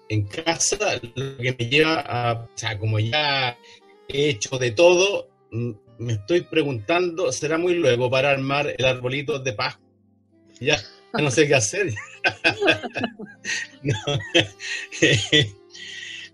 en 0.09 0.27
casa, 0.27 1.01
lo 1.15 1.37
que 1.39 1.57
me 1.59 1.67
lleva 1.69 2.01
a, 2.01 2.33
o 2.43 2.51
sea, 2.55 2.77
como 2.79 2.99
ya 2.99 3.57
he 4.09 4.31
hecho 4.31 4.59
de 4.59 4.73
todo, 4.73 5.29
me 6.03 6.15
estoy 6.15 6.43
preguntando, 6.43 7.31
¿será 7.33 7.59
muy 7.59 7.75
luego 7.75 8.11
para 8.11 8.31
armar 8.31 8.75
el 8.77 8.85
arbolito 8.85 9.39
de 9.39 9.53
Pascua? 9.53 9.87
Ya 10.61 10.81
no 11.15 11.31
sé 11.31 11.47
qué 11.47 11.55
hacer. 11.55 11.95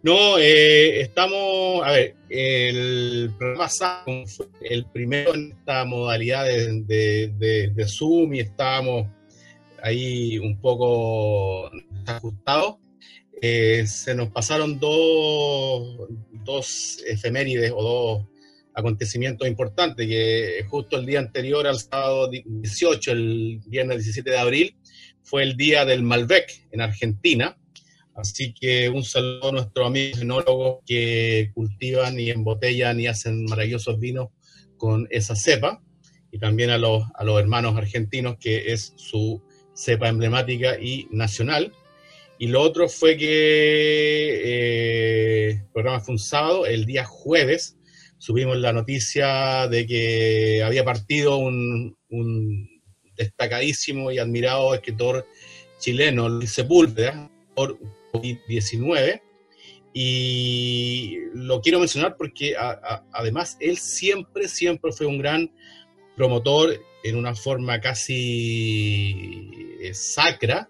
no, 0.03 0.39
eh, 0.39 1.01
estamos, 1.03 1.85
a 1.85 1.93
ver, 1.93 2.15
el 2.29 3.33
programa 3.39 3.69
fue 4.27 4.47
el 4.63 4.87
primero 4.87 5.35
en 5.35 5.53
esta 5.53 5.85
modalidad 5.85 6.45
de, 6.47 7.87
Zoom 7.87 8.35
y 8.35 8.41
estábamos 8.41 9.07
ahí 9.83 10.39
un 10.39 10.61
poco 10.61 11.71
ajustados. 12.07 12.77
Eh, 13.41 13.87
se 13.87 14.15
nos 14.17 14.31
pasaron 14.31 14.81
dos, 14.81 16.09
dos 16.45 16.99
efemérides 17.07 17.73
o 17.73 17.83
dos 17.83 18.38
acontecimientos 18.79 19.49
importantes, 19.49 20.07
que 20.07 20.65
justo 20.69 20.97
el 20.99 21.05
día 21.05 21.19
anterior 21.19 21.67
al 21.67 21.81
sábado 21.81 22.31
18, 22.31 23.11
el 23.11 23.61
viernes 23.67 23.99
17 23.99 24.31
de 24.31 24.39
abril, 24.39 24.77
fue 25.25 25.43
el 25.43 25.57
día 25.57 25.85
del 25.85 26.05
Malbec 26.05 26.69
en 26.71 26.81
Argentina. 26.81 27.59
Así 28.15 28.55
que 28.55 28.89
un 28.89 29.03
saludo 29.03 29.49
a 29.49 29.53
nuestros 29.53 29.85
amigos 29.85 30.21
enólogos 30.21 30.79
que 30.87 31.51
cultivan 31.55 32.21
y 32.21 32.31
embotellan 32.31 33.01
y 33.01 33.09
hacen 33.09 33.47
maravillosos 33.47 33.99
vinos 33.99 34.29
con 34.77 35.09
esa 35.11 35.35
cepa. 35.35 35.83
Y 36.31 36.39
también 36.39 36.71
a 36.71 36.79
los, 36.79 37.03
a 37.15 37.25
los 37.25 37.41
hermanos 37.41 37.77
argentinos, 37.77 38.37
que 38.39 38.73
es 38.73 38.93
su 38.95 39.43
cepa 39.75 40.09
emblemática 40.09 40.79
y 40.79 41.09
nacional. 41.11 41.73
Y 42.39 42.47
lo 42.47 42.61
otro 42.63 42.89
fue 42.89 43.17
que 43.17 43.27
eh, 44.45 45.51
el 45.51 45.67
programa 45.73 45.99
fue 45.99 46.13
un 46.13 46.21
sábado, 46.21 46.65
el 46.65 46.87
día 46.87 47.05
jueves 47.05 47.78
subimos 48.19 48.59
la 48.59 48.73
noticia 48.73 49.69
de 49.69 49.87
que 49.87 50.63
había 50.63 50.85
partido 50.85 51.39
un, 51.39 51.97
destacadísimo 53.17 54.13
y 54.13 54.19
admirado 54.19 54.75
escritor 54.75 55.27
chileno, 55.79 56.29
Luis 56.29 56.53
Sepúlveda, 56.53 57.31
por 57.55 57.79
COVID-19. 58.13 59.23
Y 59.93 61.17
lo 61.35 61.61
quiero 61.61 61.81
mencionar 61.81 62.17
porque 62.17 62.55
además 63.13 63.57
él 63.61 63.79
siempre, 63.79 64.47
siempre 64.47 64.93
fue 64.93 65.07
un 65.07 65.19
gran 65.19 65.51
promotor 66.17 66.81
en 67.03 67.17
una 67.17 67.35
forma 67.35 67.81
casi 67.81 69.51
eh, 69.81 69.95
sacra 69.95 70.69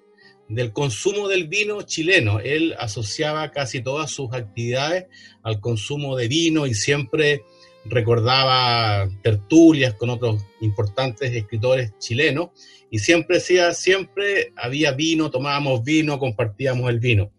del 0.48 0.72
consumo 0.72 1.28
del 1.28 1.48
vino 1.48 1.82
chileno. 1.82 2.40
Él 2.40 2.74
asociaba 2.78 3.50
casi 3.50 3.82
todas 3.82 4.10
sus 4.10 4.32
actividades 4.32 5.06
al 5.42 5.60
consumo 5.60 6.16
de 6.16 6.28
vino 6.28 6.66
y 6.66 6.74
siempre 6.74 7.42
recordaba 7.84 9.08
tertulias 9.22 9.94
con 9.94 10.10
otros 10.10 10.42
importantes 10.60 11.34
escritores 11.34 11.92
chilenos 11.98 12.50
y 12.90 12.98
siempre 12.98 13.36
decía, 13.36 13.72
siempre 13.74 14.52
había 14.56 14.92
vino, 14.92 15.30
tomábamos 15.30 15.84
vino, 15.84 16.18
compartíamos 16.18 16.88
el 16.90 16.98
vino. 16.98 17.30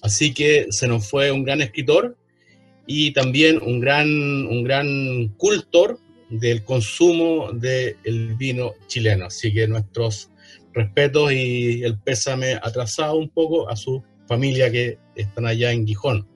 Así 0.00 0.32
que 0.32 0.66
se 0.70 0.88
nos 0.88 1.08
fue 1.08 1.30
un 1.30 1.44
gran 1.44 1.60
escritor 1.60 2.16
y 2.86 3.12
también 3.12 3.60
un 3.62 3.80
gran, 3.80 4.08
un 4.08 4.62
gran 4.64 5.28
cultor 5.36 5.98
del 6.28 6.64
consumo 6.64 7.50
del 7.52 8.34
vino 8.36 8.74
chileno. 8.86 9.26
Así 9.26 9.52
que 9.52 9.66
nuestros 9.66 10.30
respetos 10.72 11.32
y 11.32 11.82
el 11.82 11.98
pésame 11.98 12.54
atrasado 12.54 13.16
un 13.16 13.28
poco 13.28 13.68
a 13.68 13.76
su 13.76 14.02
familia 14.26 14.70
que 14.70 14.98
están 15.14 15.46
allá 15.46 15.72
en 15.72 15.86
Gijón. 15.86 16.28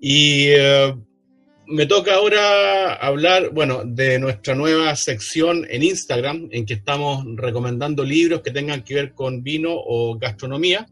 Y 0.00 0.48
eh, 0.48 0.94
me 1.66 1.86
toca 1.86 2.14
ahora 2.14 2.94
hablar, 2.94 3.50
bueno, 3.52 3.82
de 3.84 4.18
nuestra 4.18 4.54
nueva 4.54 4.94
sección 4.96 5.66
en 5.68 5.82
Instagram, 5.82 6.48
en 6.50 6.64
que 6.64 6.74
estamos 6.74 7.24
recomendando 7.36 8.04
libros 8.04 8.40
que 8.42 8.50
tengan 8.50 8.82
que 8.82 8.94
ver 8.94 9.12
con 9.12 9.42
vino 9.42 9.72
o 9.74 10.16
gastronomía, 10.18 10.86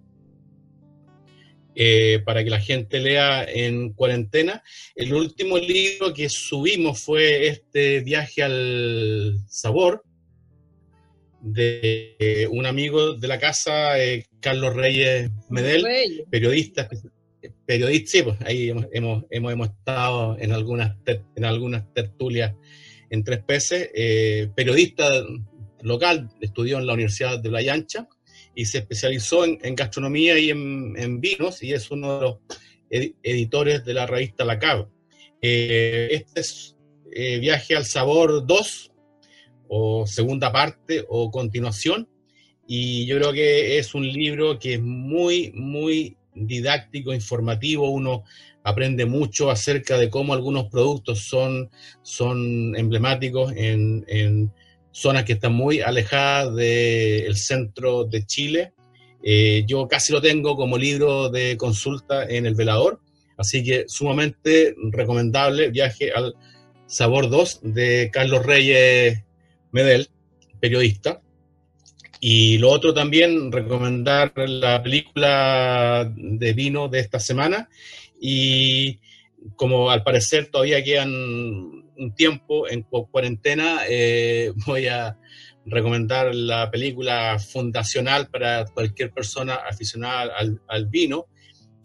eh, 1.78 2.20
para 2.24 2.42
que 2.42 2.48
la 2.48 2.60
gente 2.60 3.00
lea 3.00 3.44
en 3.44 3.92
cuarentena. 3.92 4.62
El 4.94 5.12
último 5.12 5.58
libro 5.58 6.12
que 6.14 6.28
subimos 6.30 7.02
fue 7.02 7.48
este 7.48 8.00
viaje 8.00 8.42
al 8.42 9.38
sabor, 9.46 10.02
de 11.46 12.48
un 12.50 12.66
amigo 12.66 13.14
de 13.14 13.28
la 13.28 13.38
casa, 13.38 14.02
eh, 14.02 14.26
Carlos 14.40 14.74
Reyes 14.74 15.30
Medel, 15.48 16.24
periodista, 16.28 16.88
periodista, 17.64 18.10
sí, 18.10 18.22
pues 18.22 18.36
ahí 18.44 18.72
hemos, 18.92 19.24
hemos, 19.30 19.68
estado 19.68 20.36
en 20.40 20.50
algunas, 20.50 20.96
en 21.06 21.44
algunas 21.44 21.92
tertulias 21.94 22.52
en 23.10 23.22
tres 23.22 23.44
peces, 23.44 23.90
eh, 23.94 24.48
periodista 24.56 25.08
local, 25.82 26.28
estudió 26.40 26.78
en 26.78 26.86
la 26.86 26.94
Universidad 26.94 27.38
de 27.38 27.48
Playa 27.48 27.74
Ancha 27.74 28.08
y 28.56 28.64
se 28.64 28.78
especializó 28.78 29.44
en, 29.44 29.76
gastronomía 29.76 30.36
y 30.38 30.50
en, 30.50 31.20
vinos 31.20 31.62
y 31.62 31.72
es 31.72 31.92
uno 31.92 32.16
de 32.16 32.20
los 32.22 32.38
editores 32.90 33.84
de 33.84 33.94
la 33.94 34.06
revista 34.06 34.44
La 34.44 34.58
Cava. 34.58 34.88
Eh, 35.40 36.08
este 36.10 36.40
es 36.40 36.74
Viaje 37.40 37.76
al 37.76 37.84
Sabor 37.84 38.44
2, 38.46 38.90
o 39.68 40.06
segunda 40.06 40.52
parte 40.52 41.04
o 41.08 41.30
continuación. 41.30 42.08
Y 42.66 43.06
yo 43.06 43.16
creo 43.18 43.32
que 43.32 43.78
es 43.78 43.94
un 43.94 44.06
libro 44.06 44.58
que 44.58 44.74
es 44.74 44.80
muy, 44.80 45.52
muy 45.54 46.16
didáctico, 46.34 47.14
informativo. 47.14 47.90
Uno 47.90 48.24
aprende 48.64 49.06
mucho 49.06 49.50
acerca 49.50 49.96
de 49.96 50.10
cómo 50.10 50.34
algunos 50.34 50.66
productos 50.68 51.20
son, 51.20 51.70
son 52.02 52.74
emblemáticos 52.76 53.52
en, 53.54 54.04
en 54.08 54.52
zonas 54.90 55.24
que 55.24 55.34
están 55.34 55.52
muy 55.52 55.80
alejadas 55.80 56.54
del 56.56 57.36
centro 57.36 58.04
de 58.04 58.24
Chile. 58.24 58.72
Eh, 59.22 59.64
yo 59.66 59.86
casi 59.88 60.12
lo 60.12 60.22
tengo 60.22 60.56
como 60.56 60.78
libro 60.78 61.28
de 61.28 61.56
consulta 61.56 62.24
en 62.24 62.46
el 62.46 62.54
velador, 62.54 63.00
así 63.36 63.62
que 63.62 63.84
sumamente 63.88 64.74
recomendable 64.90 65.70
Viaje 65.70 66.12
al 66.12 66.34
Sabor 66.86 67.28
2 67.28 67.60
de 67.62 68.08
Carlos 68.12 68.46
Reyes 68.46 69.22
Medel, 69.72 70.08
periodista. 70.60 71.22
Y 72.20 72.58
lo 72.58 72.70
otro 72.70 72.94
también, 72.94 73.52
recomendar 73.52 74.32
la 74.36 74.82
película 74.82 76.10
de 76.14 76.52
vino 76.54 76.88
de 76.88 77.00
esta 77.00 77.20
semana. 77.20 77.68
Y 78.20 78.98
como 79.54 79.90
al 79.90 80.02
parecer 80.02 80.50
todavía 80.50 80.82
quedan 80.82 81.10
un 81.10 82.14
tiempo 82.16 82.68
en 82.68 82.82
cuarentena, 82.82 83.82
eh, 83.88 84.52
voy 84.66 84.86
a 84.86 85.18
recomendar 85.66 86.34
la 86.34 86.70
película 86.70 87.38
fundacional 87.38 88.28
para 88.28 88.66
cualquier 88.66 89.12
persona 89.12 89.56
aficionada 89.56 90.32
al, 90.68 90.86
vino 90.86 91.26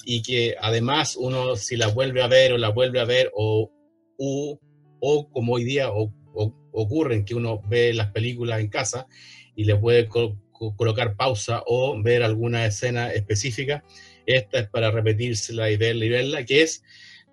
y 0.05 0.21
que 0.21 0.55
además 0.59 1.15
uno 1.15 1.55
si 1.55 1.77
la 1.77 1.87
vuelve 1.87 2.21
a 2.21 2.27
ver 2.27 2.53
o 2.53 2.57
la 2.57 2.69
vuelve 2.69 2.99
a 2.99 3.05
ver 3.05 3.31
o, 3.33 3.71
o, 4.17 5.29
como 5.31 5.53
hoy 5.53 5.63
día 5.63 5.89
o 5.91 6.13
ocurren 6.33 7.25
que 7.25 7.35
uno 7.35 7.61
ve 7.67 7.93
las 7.93 8.11
películas 8.11 8.59
en 8.59 8.69
casa 8.69 9.07
y 9.55 9.65
le 9.65 9.75
puede 9.75 10.07
colocar 10.07 11.15
pausa 11.15 11.63
o 11.65 12.01
ver 12.01 12.23
alguna 12.23 12.65
escena 12.65 13.11
específica. 13.11 13.83
Esta 14.25 14.59
es 14.59 14.69
para 14.69 14.91
repetírsela 14.91 15.69
y 15.71 15.77
verla 15.77 16.05
y 16.05 16.09
verla, 16.09 16.45
que 16.45 16.61
es 16.61 16.83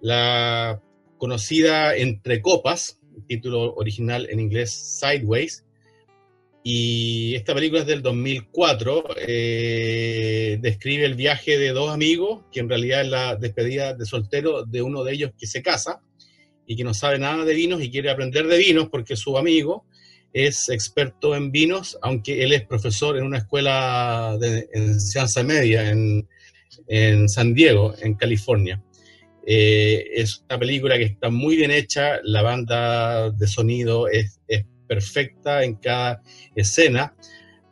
la 0.00 0.80
conocida 1.18 1.94
Entre 1.96 2.40
Copas, 2.40 3.00
título 3.26 3.74
original 3.74 4.26
en 4.30 4.40
inglés 4.40 4.70
Sideways. 4.70 5.64
Y 6.64 7.34
esta 7.34 7.54
película 7.54 7.80
es 7.80 7.86
del 7.86 8.02
2004, 8.02 9.04
eh, 9.26 10.58
describe 10.60 11.04
el 11.04 11.14
viaje 11.14 11.56
de 11.56 11.70
dos 11.70 11.90
amigos, 11.90 12.44
que 12.52 12.60
en 12.60 12.68
realidad 12.68 13.02
es 13.02 13.08
la 13.08 13.36
despedida 13.36 13.94
de 13.94 14.04
soltero 14.04 14.64
de 14.64 14.82
uno 14.82 15.04
de 15.04 15.14
ellos 15.14 15.32
que 15.38 15.46
se 15.46 15.62
casa, 15.62 16.02
y 16.68 16.76
que 16.76 16.84
no 16.84 16.92
sabe 16.92 17.18
nada 17.18 17.46
de 17.46 17.54
vinos 17.54 17.82
y 17.82 17.90
quiere 17.90 18.10
aprender 18.10 18.46
de 18.46 18.58
vinos 18.58 18.90
porque 18.90 19.16
su 19.16 19.38
amigo 19.38 19.86
es 20.34 20.68
experto 20.68 21.34
en 21.34 21.50
vinos, 21.50 21.98
aunque 22.02 22.44
él 22.44 22.52
es 22.52 22.66
profesor 22.66 23.16
en 23.16 23.24
una 23.24 23.38
escuela 23.38 24.36
de 24.38 24.68
enseñanza 24.74 25.42
media 25.42 25.90
en, 25.90 26.28
San 27.28 27.54
Diego, 27.54 27.94
en 28.00 28.14
California. 28.14 28.82
Eh, 29.46 30.04
es 30.14 30.44
una 30.48 30.58
película 30.58 30.98
que 30.98 31.04
está 31.04 31.30
muy 31.30 31.56
bien 31.56 31.70
hecha, 31.70 32.20
la 32.22 32.42
banda 32.42 33.30
de 33.30 33.46
sonido 33.46 34.06
es, 34.08 34.38
es 34.46 34.64
perfecta 34.86 35.64
en 35.64 35.76
cada 35.76 36.22
escena. 36.54 37.14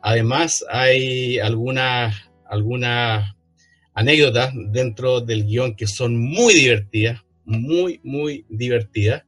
Además, 0.01 0.65
hay 0.69 1.37
algunas, 1.37 2.15
algunas 2.45 3.35
anécdotas 3.93 4.53
dentro 4.71 5.21
del 5.21 5.45
guion 5.45 5.75
que 5.75 5.87
son 5.87 6.17
muy 6.17 6.53
divertidas, 6.53 7.21
muy, 7.47 7.99
muy 8.03 8.45
divertida. 8.49 9.25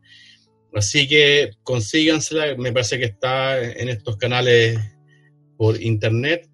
Así 0.74 1.08
que 1.08 1.52
consígansela, 1.64 2.56
me 2.56 2.72
parece 2.72 3.00
que 3.00 3.06
está 3.06 3.60
en 3.60 3.90
estos 3.90 4.18
canales 4.18 4.78
por 5.58 5.82
internet. 5.82 6.48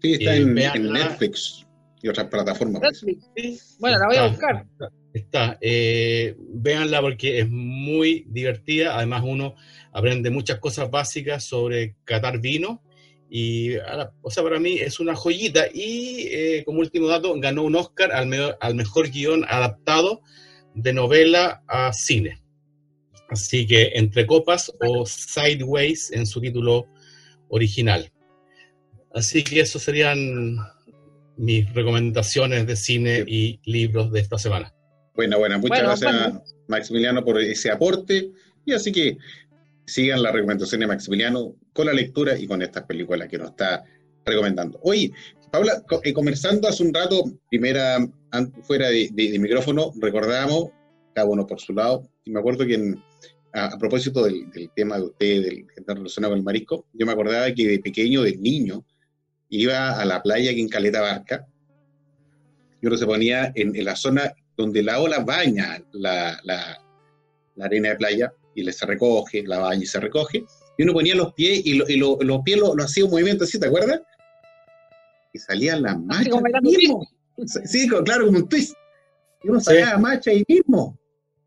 Sí, 0.00 0.14
está 0.14 0.34
en, 0.36 0.54
Netflix 0.54 1.66
y 2.02 2.08
otras 2.08 2.28
plataformas. 2.28 2.82
Bueno, 3.78 3.98
la 3.98 4.06
voy 4.06 4.16
a 4.16 4.26
buscar. 4.28 4.66
Está, 5.12 5.58
eh, 5.60 6.34
véanla 6.38 7.00
porque 7.02 7.40
es 7.40 7.48
muy 7.48 8.24
divertida. 8.28 8.96
Además, 8.96 9.22
uno 9.24 9.54
aprende 9.92 10.30
muchas 10.30 10.58
cosas 10.58 10.90
básicas 10.90 11.44
sobre 11.44 11.96
catar 12.04 12.40
vino 12.40 12.82
Y, 13.28 13.76
o 14.22 14.30
sea, 14.30 14.42
para 14.42 14.58
mí 14.58 14.78
es 14.78 14.98
una 14.98 15.14
joyita. 15.14 15.66
Y 15.72 16.26
eh, 16.30 16.62
como 16.64 16.80
último 16.80 17.08
dato, 17.08 17.38
ganó 17.38 17.62
un 17.62 17.76
Oscar 17.76 18.12
al, 18.12 18.56
al 18.58 18.74
mejor 18.74 19.10
guion 19.10 19.44
adaptado 19.46 20.22
de 20.74 20.92
novela 20.92 21.62
a 21.66 21.92
cine. 21.92 22.42
Así 23.28 23.66
que 23.66 23.92
Entre 23.94 24.26
Copas 24.26 24.70
o 24.80 25.06
Sideways 25.06 26.12
en 26.12 26.26
su 26.26 26.40
título 26.40 26.86
original. 27.48 28.10
Así 29.14 29.42
que 29.42 29.60
eso 29.60 29.78
serían 29.78 30.58
mis 31.36 31.72
recomendaciones 31.72 32.66
de 32.66 32.76
cine 32.76 33.24
y 33.26 33.60
libros 33.64 34.12
de 34.12 34.20
esta 34.20 34.38
semana. 34.38 34.72
Bueno, 35.14 35.38
bueno, 35.38 35.58
muchas 35.58 35.82
gracias 35.82 36.56
Maximiliano 36.68 37.24
por 37.24 37.40
ese 37.40 37.70
aporte. 37.70 38.30
Y 38.64 38.72
así 38.72 38.92
que 38.92 39.16
sigan 39.86 40.22
la 40.22 40.32
recomendación 40.32 40.80
de 40.80 40.86
Maximiliano 40.86 41.56
con 41.72 41.86
la 41.86 41.92
lectura 41.92 42.38
y 42.38 42.46
con 42.46 42.62
estas 42.62 42.84
películas 42.84 43.28
que 43.28 43.38
nos 43.38 43.50
está 43.50 43.84
recomendando. 44.24 44.78
Oye, 44.82 45.12
Paula, 45.50 45.82
eh, 46.02 46.12
conversando 46.12 46.68
hace 46.68 46.82
un 46.82 46.94
rato, 46.94 47.24
primera, 47.50 47.98
fuera 48.62 48.88
de, 48.88 49.10
micrófono, 49.38 49.92
recordábamos, 50.00 50.70
cada 51.14 51.28
uno 51.28 51.46
por 51.46 51.60
su 51.60 51.72
lado, 51.72 52.08
y 52.24 52.30
me 52.30 52.40
acuerdo 52.40 52.66
que 52.66 52.94
a, 53.52 53.78
propósito 53.78 54.24
del, 54.24 54.48
tema 54.74 54.96
de 54.96 55.02
usted, 55.02 55.42
del 55.42 55.66
que 55.66 55.80
está 55.80 55.94
relacionado 55.94 56.32
con 56.32 56.38
el 56.38 56.44
marisco, 56.44 56.86
yo 56.94 57.04
me 57.04 57.12
acordaba 57.12 57.52
que 57.52 57.68
de 57.68 57.78
pequeño, 57.78 58.22
de 58.22 58.36
niño, 58.36 58.84
iba 59.50 60.00
a 60.00 60.04
la 60.04 60.22
playa 60.22 60.50
aquí 60.50 60.60
en 60.60 60.68
Caleta 60.68 61.02
Barca, 61.02 61.46
y 62.80 62.86
uno 62.86 62.96
se 62.96 63.06
ponía 63.06 63.52
en, 63.54 63.84
la 63.84 63.94
zona 63.94 64.32
donde 64.56 64.82
la 64.82 65.00
ola 65.00 65.20
baña 65.20 65.84
la, 65.92 66.40
arena 67.60 67.90
de 67.90 67.96
playa, 67.96 68.32
y 68.54 68.62
le 68.62 68.72
se 68.72 68.86
recoge, 68.86 69.42
la 69.46 69.58
baña 69.58 69.82
y 69.82 69.86
se 69.86 70.00
recoge, 70.00 70.44
y 70.78 70.82
uno 70.82 70.94
ponía 70.94 71.14
los 71.14 71.34
pies 71.34 71.60
y, 71.64 71.74
los 71.74 72.42
pies 72.42 72.58
lo, 72.58 72.74
hacía 72.82 73.04
un 73.04 73.10
movimiento 73.10 73.44
así, 73.44 73.60
¿te 73.60 73.66
acuerdas? 73.66 74.00
Y 75.34 75.38
salían 75.38 75.82
las 75.82 75.98
mismo. 76.62 77.06
Sí, 77.46 77.88
claro, 77.88 78.26
como 78.26 78.38
un 78.38 78.48
twist. 78.48 78.74
Y 79.42 79.48
uno 79.48 79.60
salía 79.60 79.86
la 79.86 79.98
macha 79.98 80.30
ahí 80.30 80.44
mismo. 80.48 80.98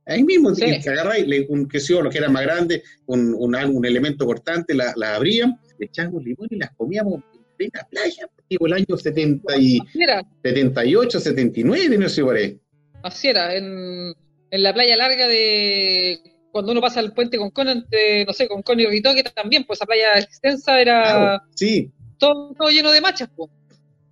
Ahí 0.07 0.23
mismo, 0.23 0.53
que 0.53 0.89
agarráis, 0.89 1.25
un, 1.49 1.67
que 1.67 1.79
lo 1.89 2.09
que 2.11 2.19
era 2.19 2.29
más 2.29 2.43
grande, 2.43 2.83
un, 3.07 3.33
un, 3.33 3.85
elemento 3.85 4.25
cortante, 4.25 4.75
la, 4.75 4.93
la 4.95 5.15
abrían, 5.15 5.59
le 5.79 5.87
echábamos 5.87 6.23
limón 6.23 6.47
y 6.51 6.57
las 6.57 6.71
comíamos 6.75 7.23
en 7.57 7.71
la 7.73 7.87
playa, 7.87 8.29
digo, 8.47 8.67
el 8.67 8.73
año 8.73 8.97
70 8.97 9.57
y, 9.57 9.79
78, 10.43 11.19
79, 11.19 11.97
no 11.97 12.09
sé 12.09 12.23
por 12.23 12.35
ahí. 12.35 12.59
Así 13.01 13.29
era, 13.29 13.55
en, 13.55 14.13
en 14.51 14.63
la 14.63 14.73
playa 14.73 14.95
larga 14.95 15.27
de 15.27 16.19
cuando 16.51 16.71
uno 16.71 16.81
pasa 16.81 17.01
el 17.01 17.11
puente 17.11 17.37
con 17.37 17.51
Con, 17.51 17.67
no 17.67 18.33
sé, 18.33 18.47
con 18.47 18.61
Con 18.61 18.79
y 18.79 18.85
Ritoque 18.85 19.23
también, 19.23 19.65
pues 19.65 19.77
esa 19.77 19.85
playa 19.85 20.19
extensa 20.19 20.79
era 20.79 21.43
sí. 21.55 21.91
todo, 22.17 22.53
todo, 22.53 22.69
lleno 22.69 22.91
de 22.91 23.01
machas, 23.01 23.29
pues. 23.35 23.51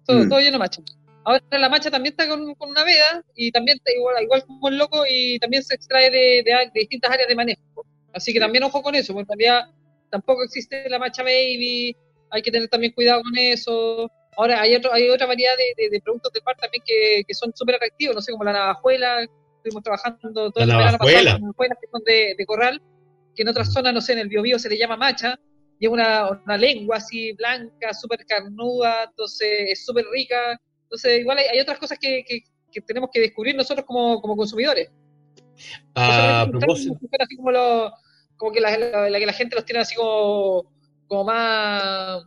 Todo, 0.05 0.25
mm. 0.25 0.29
todo 0.29 0.39
lleno 0.39 0.53
de 0.53 0.59
machas. 0.59 0.83
Ahora 1.25 1.41
la 1.51 1.69
macha 1.69 1.89
también 1.89 2.13
está 2.13 2.27
con, 2.27 2.53
con, 2.55 2.69
una 2.69 2.83
veda 2.83 3.23
y 3.35 3.51
también 3.51 3.77
está 3.77 3.91
igual, 3.93 4.23
igual 4.23 4.45
como 4.45 4.67
el 4.67 4.77
loco 4.77 5.05
y 5.09 5.39
también 5.39 5.63
se 5.63 5.75
extrae 5.75 6.09
de, 6.09 6.43
de, 6.43 6.71
distintas 6.73 7.11
áreas 7.11 7.29
de 7.29 7.35
manejo. 7.35 7.85
Así 8.13 8.33
que 8.33 8.39
también 8.39 8.63
ojo 8.63 8.81
con 8.81 8.93
eso, 8.95 9.13
porque 9.13 9.31
en 9.33 9.39
realidad 9.39 9.69
tampoco 10.09 10.43
existe 10.43 10.89
la 10.89 10.99
macha 10.99 11.23
baby, 11.23 11.95
hay 12.29 12.41
que 12.41 12.51
tener 12.51 12.67
también 12.67 12.93
cuidado 12.93 13.21
con 13.23 13.37
eso. 13.37 14.11
Ahora 14.35 14.61
hay 14.61 14.75
otro, 14.75 14.93
hay 14.93 15.09
otra 15.09 15.27
variedad 15.27 15.53
de, 15.77 15.89
de, 15.89 16.01
productos 16.01 16.33
de 16.33 16.41
par 16.41 16.57
también 16.57 16.83
que, 16.85 17.23
que 17.25 17.33
son 17.33 17.51
súper 17.55 17.75
atractivos, 17.75 18.15
no 18.15 18.21
sé, 18.21 18.31
como 18.31 18.43
la 18.43 18.53
navajuela, 18.53 19.25
estuvimos 19.57 19.83
trabajando 19.83 20.51
todo 20.51 20.65
la 20.65 20.77
verano 20.77 20.97
pasado 20.97 21.39
que 21.39 21.87
son 21.91 22.03
de, 22.03 22.35
de, 22.37 22.45
corral, 22.45 22.81
que 23.35 23.43
en 23.43 23.47
otras 23.47 23.71
zonas, 23.71 23.93
no 23.93 24.01
sé, 24.01 24.13
en 24.13 24.19
el 24.19 24.27
biobío 24.27 24.59
se 24.59 24.69
le 24.69 24.77
llama 24.77 24.97
macha, 24.97 25.39
y 25.79 25.85
es 25.85 25.91
una, 25.91 26.29
una 26.45 26.57
lengua 26.57 26.97
así 26.97 27.31
blanca, 27.33 27.93
súper 27.93 28.25
carnuda, 28.25 29.05
entonces 29.05 29.49
es 29.69 29.85
súper 29.85 30.05
rica. 30.11 30.59
Entonces, 30.93 31.21
igual 31.21 31.39
hay, 31.39 31.59
otras 31.59 31.79
cosas 31.79 31.97
que, 31.97 32.23
que, 32.23 32.81
tenemos 32.81 33.09
que 33.11 33.19
descubrir 33.19 33.55
nosotros 33.55 33.83
como, 33.83 34.21
como 34.21 34.37
consumidores. 34.37 34.91
A 35.95 36.45
propósito. 36.47 36.99
Así 37.19 37.35
como, 37.35 37.51
como 38.37 38.51
que 38.51 38.61
la, 38.61 38.77
la, 39.09 39.19
que 39.19 39.25
la 39.25 39.33
gente 39.33 39.55
los 39.55 39.65
tiene 39.65 39.81
así 39.81 39.95
como, 39.95 40.71
como 41.07 41.23
más 41.23 42.23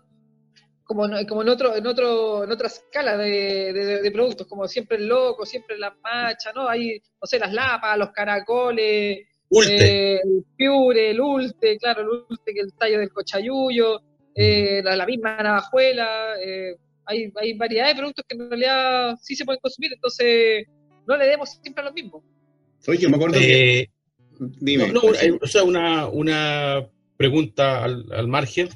como, 0.82 1.04
como 1.28 1.42
en 1.42 1.48
otro, 1.48 1.76
en 1.76 1.86
otro, 1.86 2.42
en 2.42 2.50
otra 2.50 2.66
escala 2.66 3.16
de, 3.16 3.72
de, 4.02 4.10
productos, 4.10 4.48
como 4.48 4.66
siempre 4.66 4.96
el 4.96 5.06
loco, 5.06 5.46
siempre 5.46 5.78
la 5.78 5.96
macha, 6.02 6.52
¿no? 6.52 6.68
Hay, 6.68 7.00
no 7.20 7.26
sé, 7.26 7.38
las 7.38 7.52
lapas, 7.52 7.96
los 7.96 8.10
caracoles, 8.10 9.28
eh, 9.68 10.20
el 10.24 10.44
piure, 10.56 11.10
el 11.10 11.20
ulte, 11.20 11.78
claro, 11.78 12.02
el 12.02 12.08
ulte 12.08 12.52
que 12.52 12.60
el 12.60 12.72
tallo 12.74 12.98
del 12.98 13.12
cochayuyo, 13.12 14.00
eh, 14.34 14.82
la, 14.82 15.06
misma 15.06 15.36
navajuela, 15.40 16.34
eh, 16.40 16.76
hay, 17.06 17.32
hay 17.36 17.54
variedad 17.54 17.88
de 17.88 17.94
productos 17.94 18.24
que 18.28 18.36
en 18.36 18.48
realidad 18.48 19.16
sí 19.22 19.34
se 19.34 19.44
pueden 19.44 19.60
consumir, 19.60 19.92
entonces 19.92 20.66
no 21.06 21.16
le 21.16 21.26
demos 21.26 21.50
siempre 21.62 21.82
a 21.82 21.86
lo 21.86 21.92
mismo. 21.92 22.24
Oye, 22.86 23.08
me 23.08 23.16
acuerdo 23.16 23.38
que... 23.38 23.90
Dime. 24.38 24.92
o 25.40 25.46
sea, 25.46 25.64
una, 25.64 26.08
una 26.08 26.86
pregunta 27.16 27.82
al, 27.82 28.04
al 28.12 28.28
margen. 28.28 28.68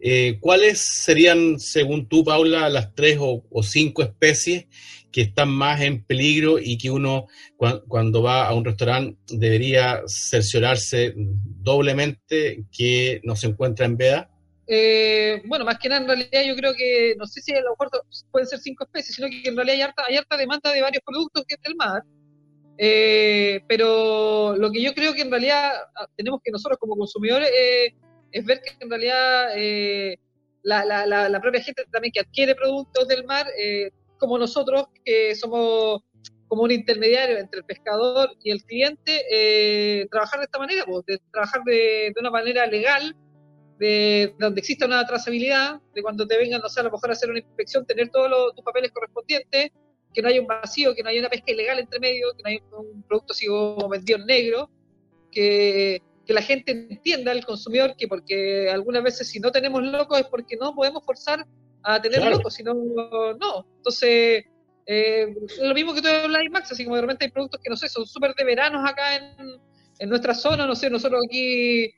Eh, 0.00 0.38
¿Cuáles 0.40 0.80
serían, 1.04 1.58
según 1.58 2.08
tú, 2.08 2.24
Paula, 2.24 2.68
las 2.68 2.94
tres 2.94 3.18
o, 3.20 3.42
cinco 3.62 4.02
especies 4.02 4.66
que 5.10 5.22
están 5.22 5.48
más 5.48 5.80
en 5.80 6.04
peligro 6.04 6.58
y 6.58 6.76
que 6.76 6.90
uno, 6.90 7.26
cuando 7.88 8.22
va 8.22 8.46
a 8.46 8.54
un 8.54 8.64
restaurante, 8.64 9.16
debería 9.28 10.02
cerciorarse 10.06 11.14
doblemente 11.16 12.64
que 12.70 13.20
no 13.24 13.34
se 13.34 13.48
encuentra 13.48 13.86
en 13.86 13.96
veda? 13.96 14.30
Eh, 14.68 15.42
bueno, 15.46 15.64
más 15.64 15.78
que 15.78 15.88
nada, 15.88 16.02
en 16.02 16.08
realidad 16.08 16.42
yo 16.44 16.56
creo 16.56 16.74
que, 16.74 17.14
no 17.16 17.26
sé 17.26 17.40
si 17.40 17.52
a 17.54 17.60
lo 17.60 17.70
mejor 17.70 17.90
pueden 18.30 18.48
ser 18.48 18.58
cinco 18.58 18.84
especies, 18.84 19.16
sino 19.16 19.28
que 19.28 19.48
en 19.48 19.56
realidad 19.56 19.76
hay 19.76 19.82
harta, 19.82 20.04
hay 20.08 20.16
harta 20.16 20.36
demanda 20.36 20.72
de 20.72 20.82
varios 20.82 21.02
productos 21.04 21.44
que 21.46 21.54
es 21.54 21.62
del 21.62 21.76
mar. 21.76 22.02
Eh, 22.78 23.60
pero 23.68 24.54
lo 24.56 24.70
que 24.70 24.82
yo 24.82 24.92
creo 24.92 25.14
que 25.14 25.22
en 25.22 25.30
realidad 25.30 25.72
ah, 25.94 26.06
tenemos 26.14 26.40
que 26.44 26.50
nosotros 26.50 26.78
como 26.78 26.94
consumidores 26.94 27.50
es 28.32 28.44
ver 28.44 28.60
que 28.60 28.76
en 28.80 28.90
realidad 28.90 29.48
eh, 29.56 30.18
la, 30.62 30.84
la, 30.84 31.28
la, 31.28 31.40
propia 31.40 31.62
gente 31.62 31.84
también 31.90 32.12
que 32.12 32.20
adquiere 32.20 32.54
productos 32.54 33.06
del 33.08 33.24
mar, 33.24 33.46
eh, 33.58 33.90
como 34.18 34.36
nosotros, 34.36 34.88
que 35.04 35.34
somos 35.36 36.02
como 36.48 36.62
un 36.62 36.70
intermediario 36.70 37.38
entre 37.38 37.60
el 37.60 37.64
pescador 37.64 38.30
y 38.42 38.50
el 38.50 38.62
cliente, 38.64 39.24
eh, 39.30 40.06
trabajar 40.10 40.40
de 40.40 40.44
esta 40.44 40.58
manera, 40.58 40.84
pues, 40.84 41.04
trabajar 41.32 41.62
de, 41.64 42.12
una 42.18 42.30
manera 42.30 42.66
legal, 42.66 43.16
de 43.78 44.34
donde 44.38 44.60
exista 44.60 44.86
una 44.86 45.06
trazabilidad, 45.06 45.80
de 45.94 46.02
cuando 46.02 46.26
te 46.26 46.36
vengan, 46.38 46.60
no 46.60 46.68
sé, 46.68 46.80
a 46.80 46.84
lo 46.84 46.90
mejor 46.90 47.10
a 47.10 47.12
hacer 47.12 47.30
una 47.30 47.40
inspección, 47.40 47.84
tener 47.86 48.08
todos 48.08 48.54
tus 48.54 48.64
papeles 48.64 48.90
correspondientes, 48.92 49.70
que 50.14 50.22
no 50.22 50.28
haya 50.28 50.40
un 50.40 50.46
vacío, 50.46 50.94
que 50.94 51.02
no 51.02 51.10
haya 51.10 51.20
una 51.20 51.28
pesca 51.28 51.52
ilegal 51.52 51.78
entre 51.78 52.00
medio, 52.00 52.28
que 52.36 52.42
no 52.42 52.48
haya 52.48 52.60
un 52.78 53.02
producto 53.02 53.34
como 53.48 53.88
vendido 53.88 54.18
en 54.18 54.26
negro, 54.26 54.70
que 55.30 56.00
que 56.26 56.34
la 56.34 56.42
gente 56.42 56.72
entienda, 56.72 57.32
el 57.32 57.46
consumidor, 57.46 57.94
que 57.96 58.08
porque 58.08 58.68
algunas 58.68 59.02
veces 59.02 59.28
si 59.28 59.38
no 59.38 59.52
tenemos 59.52 59.82
locos 59.82 60.18
es 60.18 60.26
porque 60.26 60.56
no 60.56 60.74
podemos 60.74 61.04
forzar 61.04 61.46
a 61.84 62.02
tener 62.02 62.28
locos, 62.28 62.54
sino 62.54 62.74
no. 62.74 63.66
Entonces, 63.76 64.44
eh, 64.86 65.34
lo 65.62 65.74
mismo 65.74 65.94
que 65.94 66.02
tú 66.02 66.08
hablas, 66.08 66.42
Max, 66.50 66.72
así 66.72 66.84
como 66.84 66.96
de 66.96 67.02
repente 67.02 67.26
hay 67.26 67.30
productos 67.30 67.60
que 67.62 67.70
no 67.70 67.76
sé, 67.76 67.88
son 67.88 68.06
súper 68.06 68.34
de 68.34 68.44
veranos 68.44 68.88
acá 68.88 69.16
en, 69.16 69.60
en, 70.00 70.08
nuestra 70.08 70.34
zona, 70.34 70.66
no 70.66 70.74
sé, 70.74 70.90
nosotros 70.90 71.22
aquí 71.28 71.94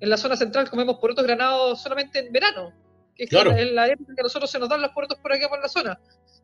en 0.00 0.10
la 0.10 0.16
zona 0.16 0.36
central 0.36 0.68
comemos 0.70 0.98
porotos 0.98 1.24
granados 1.24 1.82
solamente 1.82 2.18
en 2.20 2.32
verano, 2.32 2.72
que 3.14 3.24
es 3.24 3.72
la 3.72 3.86
época 3.88 4.14
que 4.14 4.20
a 4.20 4.24
nosotros 4.24 4.50
se 4.50 4.58
nos 4.58 4.68
dan 4.68 4.80
los 4.80 4.90
porotos 4.92 5.18
por 5.18 5.32
acá 5.32 5.48
por 5.48 5.60
la 5.60 5.68
zona. 5.68 5.98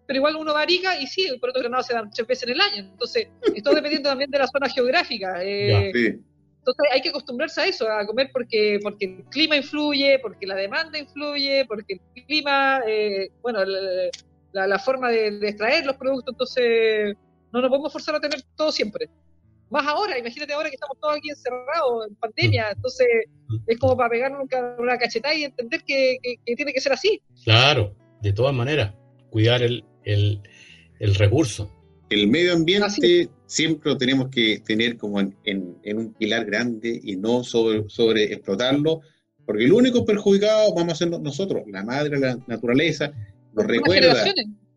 Pero 0.06 0.18
igual 0.18 0.36
uno 0.36 0.54
varica 0.54 1.00
y 1.00 1.06
sí, 1.06 1.26
el 1.26 1.40
poroto 1.40 1.58
granado 1.60 1.82
se 1.82 1.94
dan 1.94 2.10
tres 2.10 2.28
veces 2.28 2.44
en 2.44 2.50
el 2.50 2.60
año. 2.60 2.82
Entonces, 2.92 3.28
esto 3.54 3.74
dependiendo 3.74 4.08
también 4.08 4.30
de 4.30 4.38
la 4.38 4.46
zona 4.46 4.68
geográfica. 4.68 5.42
Eh, 5.42 5.90
sí 5.92 6.20
entonces 6.66 6.92
hay 6.92 7.00
que 7.00 7.10
acostumbrarse 7.10 7.60
a 7.60 7.66
eso, 7.66 7.88
a 7.88 8.04
comer 8.04 8.30
porque, 8.32 8.80
porque 8.82 9.04
el 9.04 9.24
clima 9.30 9.56
influye, 9.56 10.18
porque 10.18 10.46
la 10.46 10.56
demanda 10.56 10.98
influye, 10.98 11.64
porque 11.64 12.00
el 12.14 12.24
clima, 12.24 12.80
eh, 12.88 13.30
bueno, 13.40 13.60
la, 14.52 14.66
la, 14.66 14.78
forma 14.80 15.10
de, 15.10 15.28
extraer 15.48 15.86
los 15.86 15.96
productos, 15.96 16.32
entonces 16.34 17.16
no 17.52 17.60
nos 17.60 17.70
podemos 17.70 17.92
forzar 17.92 18.16
a 18.16 18.20
tener 18.20 18.42
todo 18.56 18.72
siempre. 18.72 19.08
Más 19.70 19.86
ahora, 19.86 20.18
imagínate 20.18 20.52
ahora 20.52 20.68
que 20.68 20.76
estamos 20.76 20.96
todos 21.00 21.16
aquí 21.16 21.30
encerrados 21.30 22.06
en 22.08 22.14
pandemia, 22.16 22.66
entonces 22.74 23.06
es 23.66 23.78
como 23.78 23.96
para 23.96 24.10
pegar 24.10 24.32
una 24.78 24.96
cachetada 24.96 25.34
y 25.34 25.44
entender 25.44 25.82
que, 25.84 26.18
tiene 26.44 26.72
que 26.72 26.80
ser 26.80 26.92
así. 26.92 27.20
Claro, 27.44 27.94
de 28.22 28.32
todas 28.32 28.54
maneras, 28.54 28.94
cuidar 29.30 29.62
el, 29.62 29.84
el, 30.04 30.40
el 31.00 31.14
recurso. 31.16 31.70
El 32.08 32.28
medio 32.28 32.52
ambiente 32.54 33.28
siempre 33.46 33.90
lo 33.90 33.98
tenemos 33.98 34.28
que 34.28 34.60
tener 34.64 34.96
como 34.96 35.20
en, 35.20 35.34
un 35.84 36.14
pilar 36.14 36.44
grande 36.44 37.00
y 37.02 37.16
no 37.16 37.42
sobre, 37.42 37.88
sobre 37.88 38.32
explotarlo, 38.32 39.00
porque 39.44 39.64
el 39.64 39.72
único 39.72 40.04
perjudicado 40.04 40.72
vamos 40.74 40.94
a 40.94 40.96
ser 40.96 41.08
nosotros, 41.08 41.64
la 41.66 41.84
madre, 41.84 42.18
la 42.18 42.38
naturaleza, 42.46 43.12
nos 43.52 43.66
recuerda 43.66 44.24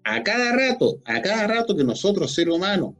a 0.03 0.23
cada 0.23 0.55
rato, 0.55 0.99
a 1.05 1.21
cada 1.21 1.47
rato 1.47 1.75
que 1.75 1.83
nosotros, 1.83 2.33
seres 2.33 2.55
humanos, 2.55 2.95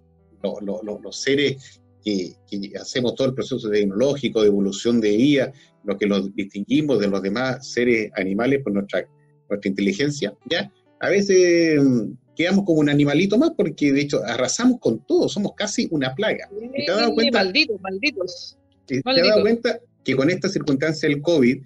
los 1.01 1.21
seres 1.21 1.78
que, 2.03 2.35
hacemos 2.79 3.15
todo 3.15 3.27
el 3.27 3.33
proceso 3.33 3.69
tecnológico 3.69 4.41
de 4.41 4.47
evolución 4.47 4.99
de 5.01 5.15
IA, 5.15 5.53
lo 5.83 5.97
que 5.97 6.07
los 6.07 6.33
distinguimos 6.35 6.99
de 6.99 7.07
los 7.07 7.21
demás 7.21 7.67
seres 7.71 8.11
animales 8.15 8.61
por 8.63 8.73
nuestra 8.73 9.07
nuestra 9.49 9.69
inteligencia, 9.69 10.33
¿ya? 10.49 10.71
A 10.99 11.09
veces 11.09 11.81
mm, 11.81 12.11
quedamos 12.35 12.65
como 12.65 12.79
un 12.79 12.89
animalito 12.89 13.37
más 13.37 13.51
porque 13.55 13.91
de 13.91 14.01
hecho 14.01 14.23
arrasamos 14.23 14.79
con 14.79 14.99
todo, 15.05 15.27
somos 15.27 15.53
casi 15.55 15.87
una 15.91 16.13
plaga. 16.15 16.49
¿Te 16.75 16.91
has 16.91 16.99
dado 16.99 17.13
cuenta? 17.13 17.43
Malditos, 17.43 17.81
malditos. 17.81 18.57
¿Te 18.85 19.01
has 19.03 19.27
dado 19.27 19.41
cuenta 19.41 19.79
que 20.03 20.15
con 20.15 20.29
esta 20.29 20.49
circunstancia 20.49 21.09
del 21.09 21.21
COVID, 21.21 21.61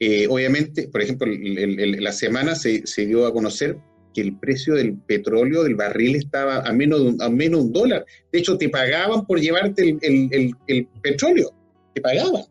eh, 0.00 0.26
obviamente, 0.28 0.88
por 0.88 1.00
ejemplo, 1.00 1.28
la 1.30 2.12
semana 2.12 2.54
se, 2.54 2.86
se, 2.86 3.06
dio 3.06 3.26
a 3.26 3.32
conocer 3.32 3.78
que 4.12 4.20
el 4.20 4.36
precio 4.36 4.74
del 4.74 4.96
petróleo, 4.96 5.62
del 5.62 5.74
barril, 5.74 6.16
estaba 6.16 6.58
a 6.58 6.72
menos 6.72 7.00
de 7.00 7.08
un, 7.10 7.22
a 7.22 7.28
menos 7.28 7.62
un 7.62 7.72
dólar. 7.72 8.04
De 8.30 8.38
hecho, 8.38 8.56
te 8.58 8.68
pagaban 8.68 9.26
por 9.26 9.40
llevarte 9.40 9.96
el, 10.00 10.54
el 10.66 10.86
petróleo, 11.02 11.52
te 11.94 12.00
pagaban. 12.00 12.44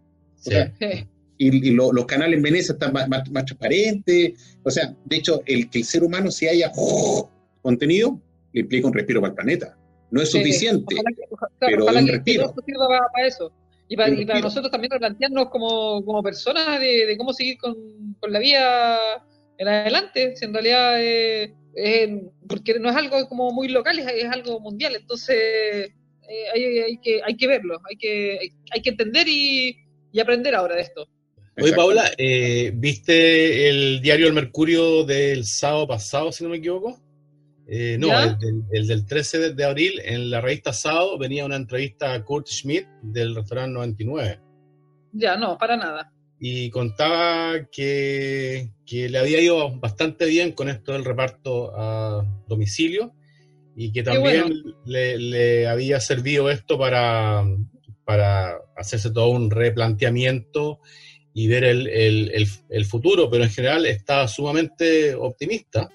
y, 1.37 1.71
los 1.71 2.05
canales 2.05 2.37
en 2.37 2.43
Venecia 2.43 2.73
están 2.73 2.93
más, 2.93 3.07
más, 3.07 3.23
transparentes. 3.45 4.33
O 4.63 4.71
sea, 4.71 4.95
de 5.05 5.15
hecho, 5.15 5.41
el 5.45 5.69
que 5.69 5.79
el 5.79 5.85
ser 5.85 6.03
humano 6.03 6.31
se 6.31 6.49
haya 6.49 6.71
contenido 7.61 8.19
le 8.53 8.61
implica 8.61 8.87
un 8.87 8.93
respiro 8.93 9.21
para 9.21 9.31
el 9.31 9.35
planeta. 9.35 9.77
No 10.09 10.21
es 10.21 10.29
suficiente, 10.29 10.95
pero 11.59 11.85
un 11.85 12.07
respiro. 12.07 12.53
para, 12.53 13.27
eso. 13.27 13.51
Y 13.87 13.95
para, 13.95 14.09
y 14.09 14.25
para 14.25 14.41
nosotros 14.41 14.69
también 14.71 14.91
replantearnos 14.91 15.49
como, 15.49 16.03
como 16.03 16.21
personas 16.21 16.79
de, 16.79 17.05
de 17.05 17.17
cómo 17.17 17.33
seguir 17.33 17.57
con, 17.57 17.75
con, 18.19 18.31
la 18.31 18.39
vida 18.39 18.97
en 19.61 19.67
adelante, 19.67 20.35
si 20.35 20.45
en 20.45 20.53
realidad 20.53 20.95
eh, 20.99 21.53
porque 22.47 22.79
no 22.79 22.89
es 22.89 22.95
algo 22.95 23.27
como 23.29 23.51
muy 23.51 23.67
local, 23.67 23.99
es, 23.99 24.07
es 24.07 24.25
algo 24.25 24.59
mundial, 24.59 24.95
entonces 24.95 25.37
eh, 25.37 26.45
hay, 26.53 26.79
hay, 26.79 26.97
que, 26.97 27.21
hay 27.23 27.37
que 27.37 27.47
verlo, 27.47 27.79
hay 27.87 27.95
que, 27.95 28.39
hay, 28.71 28.81
que 28.81 28.89
entender 28.89 29.27
y, 29.27 29.77
y, 30.11 30.19
aprender 30.19 30.55
ahora 30.55 30.75
de 30.75 30.81
esto. 30.81 31.07
Oye, 31.61 31.73
Paula, 31.73 32.09
eh, 32.17 32.71
¿viste 32.73 33.69
el 33.69 34.01
diario 34.01 34.25
El 34.25 34.33
Mercurio 34.33 35.03
del 35.03 35.45
sábado 35.45 35.87
pasado, 35.87 36.31
si 36.31 36.43
no 36.43 36.49
me 36.49 36.57
equivoco? 36.57 36.99
Eh, 37.67 37.97
no, 37.99 38.09
el 38.71 38.87
del, 38.87 39.05
13 39.05 39.53
de, 39.53 39.63
abril, 39.63 40.01
en 40.03 40.31
la 40.31 40.41
revista 40.41 40.73
Sábado 40.73 41.19
venía 41.19 41.45
una 41.45 41.55
entrevista 41.55 42.13
a 42.13 42.23
Kurt 42.25 42.47
Schmidt 42.47 42.87
del 43.03 43.35
restaurante 43.35 43.73
99. 43.73 44.39
Ya, 45.13 45.37
no, 45.37 45.57
para 45.57 45.77
nada. 45.77 46.11
Y 46.43 46.71
contaba 46.71 47.67
que, 47.71 48.71
que 48.85 49.09
le 49.09 49.19
había 49.19 49.39
ido 49.39 49.79
bastante 49.79 50.25
bien 50.25 50.53
con 50.53 50.69
esto 50.69 50.93
del 50.93 51.05
reparto 51.05 51.71
a 51.77 52.25
domicilio 52.47 53.13
y 53.75 53.91
que 53.91 54.01
también 54.01 54.51
le, 54.85 55.17
le, 55.17 55.67
había 55.67 55.99
servido 55.99 56.49
esto 56.49 56.79
para, 56.79 57.45
para 58.03 58.57
hacerse 58.75 59.11
todo 59.11 59.29
un 59.29 59.51
replanteamiento 59.51 60.79
y 61.33 61.47
ver 61.47 61.63
el, 61.63 61.87
el, 61.87 62.47
el, 62.69 62.85
futuro, 62.85 63.29
pero 63.29 63.43
en 63.43 63.51
general 63.51 63.85
está 63.85 64.27
sumamente 64.27 65.15
optimista 65.15 65.89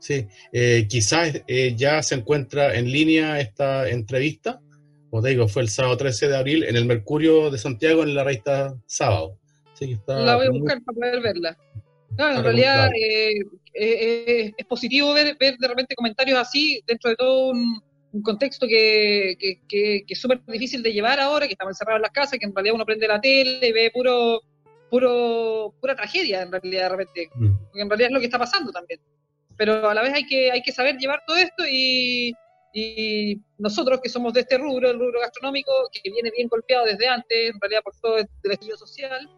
Sí, 0.00 0.26
eh, 0.50 0.86
quizás 0.88 1.42
eh, 1.46 1.74
ya 1.76 2.02
se 2.02 2.14
encuentra 2.14 2.74
en 2.74 2.90
línea 2.90 3.38
esta 3.38 3.88
entrevista. 3.88 4.60
Como 5.10 5.22
te 5.22 5.30
digo, 5.30 5.48
fue 5.48 5.62
el 5.62 5.68
sábado 5.68 5.96
13 5.96 6.28
de 6.28 6.36
abril 6.36 6.64
en 6.64 6.76
el 6.76 6.84
Mercurio 6.84 7.50
de 7.50 7.58
Santiago 7.58 8.02
en 8.02 8.14
la 8.14 8.24
revista 8.24 8.74
Sábado. 8.86 9.36
la 10.06 10.36
voy 10.36 10.46
a 10.46 10.50
buscar 10.50 10.82
para 10.84 10.94
poder 10.94 11.20
verla. 11.20 11.58
No, 12.16 12.30
en 12.30 12.44
realidad 12.44 12.90
eh, 12.94 14.52
es 14.56 14.66
positivo 14.66 15.12
ver, 15.12 15.36
ver 15.38 15.56
de 15.56 15.68
repente 15.68 15.94
comentarios 15.94 16.38
así 16.38 16.82
dentro 16.86 17.10
de 17.10 17.16
todo 17.16 17.50
un, 17.50 17.82
contexto 18.22 18.66
que, 18.66 19.36
que, 19.68 20.04
es 20.08 20.20
súper 20.20 20.44
difícil 20.46 20.82
de 20.82 20.92
llevar 20.92 21.20
ahora, 21.20 21.46
que 21.46 21.52
estamos 21.52 21.72
encerrados 21.72 21.98
en 21.98 22.02
las 22.02 22.10
casas, 22.10 22.38
que 22.38 22.46
en 22.46 22.54
realidad 22.54 22.74
uno 22.74 22.84
prende 22.84 23.06
la 23.06 23.20
tele 23.20 23.68
y 23.68 23.72
ve 23.72 23.90
puro, 23.94 24.40
puro, 24.90 25.74
pura 25.80 25.94
tragedia 25.94 26.42
en 26.42 26.50
realidad 26.50 26.82
de 26.82 26.88
repente. 26.88 27.30
Mm. 27.34 27.54
Porque 27.66 27.82
en 27.82 27.88
realidad 27.88 28.08
es 28.08 28.14
lo 28.14 28.20
que 28.20 28.26
está 28.26 28.38
pasando 28.38 28.72
también 28.72 29.00
pero 29.60 29.90
a 29.90 29.92
la 29.92 30.00
vez 30.00 30.14
hay 30.14 30.24
que, 30.24 30.50
hay 30.50 30.62
que 30.62 30.72
saber 30.72 30.96
llevar 30.96 31.22
todo 31.26 31.36
esto 31.36 31.64
y, 31.70 32.32
nosotros 33.58 34.00
que 34.02 34.08
somos 34.08 34.32
de 34.32 34.40
este 34.40 34.58
rubro, 34.58 34.90
el 34.90 34.98
rubro 34.98 35.20
gastronómico, 35.20 35.72
que 35.92 36.10
viene 36.10 36.30
bien 36.30 36.48
golpeado 36.48 36.86
desde 36.86 37.08
antes, 37.08 37.50
en 37.50 37.60
realidad 37.60 37.82
por 37.82 37.94
todo 38.00 38.18
el 38.18 38.28
estudio 38.50 38.76
social, 38.76 39.28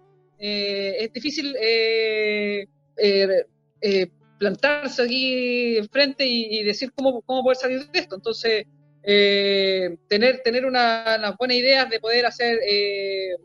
eh, 0.45 1.05
es 1.05 1.12
difícil 1.12 1.55
eh, 1.57 2.66
eh, 2.97 4.11
plantarse 4.39 5.03
aquí 5.03 5.76
enfrente 5.78 6.26
y, 6.26 6.59
y 6.59 6.64
decir 6.64 6.91
cómo, 6.93 7.22
cómo 7.22 7.45
poder 7.45 7.57
salir 7.57 7.87
de 7.89 7.99
esto. 8.01 8.16
Entonces, 8.16 8.66
tener, 9.05 10.43
tener 10.43 10.66
unas 10.66 11.18
una 11.18 11.30
buenas 11.39 11.57
ideas 11.57 11.89
de 11.89 12.01
poder 12.01 12.26
hacer 12.26 12.59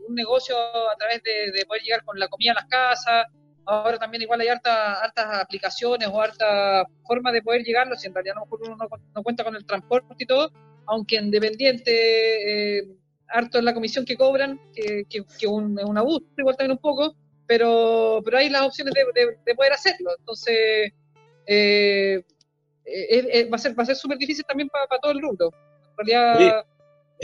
un 0.08 0.14
negocio 0.14 0.56
a 0.58 0.96
través 0.98 1.22
de, 1.22 1.64
poder 1.66 1.82
llegar 1.82 2.04
con 2.04 2.18
la 2.18 2.26
comida 2.26 2.50
a 2.50 2.54
las 2.54 2.66
casas, 2.66 3.26
ahora 3.68 3.98
también 3.98 4.22
igual 4.22 4.40
hay 4.40 4.48
harta, 4.48 4.94
hartas 4.94 5.42
aplicaciones 5.42 6.08
o 6.10 6.20
harta 6.20 6.86
forma 7.06 7.30
de 7.30 7.42
poder 7.42 7.62
llegarlo, 7.62 7.96
si 7.96 8.06
en 8.06 8.14
realidad 8.14 8.34
no, 8.36 8.46
uno 8.50 8.76
no, 9.14 9.22
cuenta 9.22 9.44
con 9.44 9.54
el 9.54 9.66
transporte 9.66 10.14
y 10.18 10.26
todo, 10.26 10.50
aunque 10.86 11.16
en 11.16 11.30
dependiente, 11.30 12.78
eh, 12.78 12.88
harto 13.28 13.58
en 13.58 13.66
la 13.66 13.74
comisión 13.74 14.06
que 14.06 14.16
cobran, 14.16 14.58
que, 14.74 15.04
que, 15.04 15.46
un, 15.46 15.78
es 15.78 15.84
un 15.84 15.98
abuso 15.98 16.24
igual 16.38 16.56
también 16.56 16.72
un 16.72 16.78
poco, 16.78 17.14
pero, 17.46 18.22
pero 18.24 18.38
hay 18.38 18.48
las 18.48 18.62
opciones 18.62 18.94
de, 18.94 19.54
poder 19.54 19.72
hacerlo. 19.72 20.12
Entonces, 20.18 20.92
eh, 21.46 22.24
va 23.52 23.56
a 23.56 23.58
ser 23.58 23.78
va 23.78 23.82
a 23.82 23.86
ser 23.86 23.96
súper 23.96 24.16
difícil 24.16 24.44
también 24.46 24.70
para 24.70 24.98
todo 25.00 25.12
el 25.12 25.20
rubro. 25.20 25.50
En 25.98 26.06
realidad, 26.06 26.64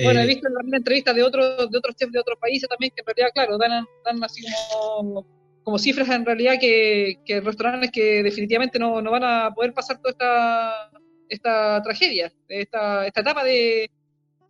bueno, 0.02 0.20
he 0.20 0.24
eh, 0.24 0.26
visto 0.26 0.48
en 0.48 0.74
entrevistas 0.74 1.14
de 1.14 1.22
otros 1.22 1.70
de 1.70 1.78
otros 1.78 1.96
chefs 1.96 2.12
de 2.12 2.20
otros 2.20 2.38
países 2.38 2.68
también 2.68 2.92
que 2.94 3.00
en 3.00 3.06
realidad, 3.06 3.30
claro, 3.32 3.56
dan, 3.56 3.86
dan 4.04 4.22
así 4.22 4.42
como 4.72 5.24
como 5.64 5.78
cifras 5.78 6.08
en 6.10 6.26
realidad 6.26 6.56
que, 6.60 7.20
que 7.24 7.40
restaurantes 7.40 7.90
que 7.90 8.22
definitivamente 8.22 8.78
no, 8.78 9.00
no, 9.00 9.10
van 9.10 9.24
a 9.24 9.50
poder 9.54 9.72
pasar 9.72 9.98
toda 9.98 10.10
esta, 10.10 10.90
esta 11.28 11.82
tragedia, 11.82 12.30
esta, 12.48 13.06
esta 13.06 13.20
etapa 13.20 13.42
de, 13.42 13.90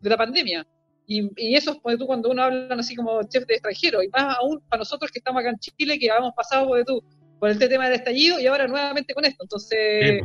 de 0.01 0.11
la 0.11 0.17
pandemia. 0.17 0.67
Y, 1.07 1.31
y 1.37 1.55
eso 1.55 1.81
es 1.85 1.99
tú 1.99 2.07
cuando 2.07 2.31
uno 2.31 2.43
habla 2.43 2.75
así 2.77 2.97
como 2.97 3.23
chef 3.25 3.47
de 3.47 3.55
extranjero, 3.55 4.03
y 4.03 4.09
más 4.09 4.37
aún 4.39 4.61
para 4.69 4.81
nosotros 4.81 5.11
que 5.13 5.21
estamos 5.21 5.41
acá 5.41 5.51
en 5.51 5.59
Chile, 5.59 5.99
que 5.99 6.11
habíamos 6.11 6.35
pasado 6.35 6.75
de 6.75 6.85
tú, 6.85 7.03
por 7.39 7.49
el 7.49 7.59
tema 7.59 7.85
del 7.85 7.95
estallido 7.95 8.41
y 8.41 8.47
ahora 8.47 8.67
nuevamente 8.67 9.15
con 9.15 9.25
esto. 9.25 9.45
Entonces, 9.45 10.23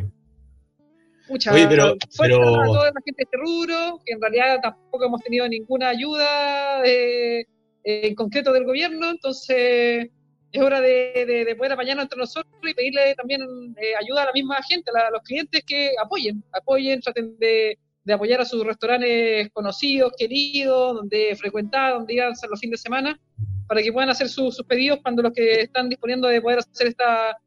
mucha 1.29 1.51
pues. 1.51 1.67
pero, 1.67 1.95
pero... 2.17 2.61
a 2.61 2.65
toda 2.65 2.85
la 2.85 3.01
gente 3.05 3.17
de 3.17 3.23
este 3.23 3.37
rubro, 3.37 3.99
que 4.03 4.13
en 4.13 4.21
realidad 4.21 4.59
tampoco 4.61 5.05
hemos 5.05 5.21
tenido 5.21 5.47
ninguna 5.47 5.89
ayuda 5.89 6.83
eh, 6.83 7.45
en 7.83 8.15
concreto 8.15 8.53
del 8.53 8.65
gobierno, 8.65 9.11
entonces 9.11 10.09
es 10.51 10.61
hora 10.61 10.81
de, 10.81 11.45
de, 11.47 11.55
poder 11.55 11.73
apañarnos 11.73 12.03
entre 12.03 12.17
nosotros 12.17 12.53
y 12.63 12.73
pedirle 12.73 13.13
también 13.15 13.41
eh, 13.77 13.93
ayuda 13.99 14.23
a 14.23 14.25
la 14.27 14.33
misma 14.33 14.57
gente, 14.67 14.91
a, 14.91 15.11
los 15.11 15.21
clientes 15.21 15.63
que 15.65 15.91
apoyen, 16.01 16.43
apoyen, 16.51 16.99
traten 17.01 17.37
de, 17.37 17.77
apoyar 18.11 18.41
a 18.41 18.45
sus 18.45 18.65
restaurantes 18.65 19.49
conocidos, 19.51 20.13
queridos, 20.17 20.95
donde 20.95 21.35
frecuentar, 21.35 21.93
donde 21.93 22.19
a 22.21 22.29
hacer 22.29 22.49
los 22.49 22.59
fines 22.59 22.79
de 22.79 22.83
semana, 22.83 23.19
para 23.67 23.83
que 23.83 23.93
puedan 23.93 24.09
hacer 24.09 24.29
sus 24.29 24.63
pedidos 24.67 24.99
cuando 25.03 25.21
los 25.21 25.33
que 25.33 25.61
están 25.61 25.89
disponiendo 25.89 26.27
de 26.27 26.41
poder 26.41 26.59
hacer 26.59 26.87
esta, 26.87 27.37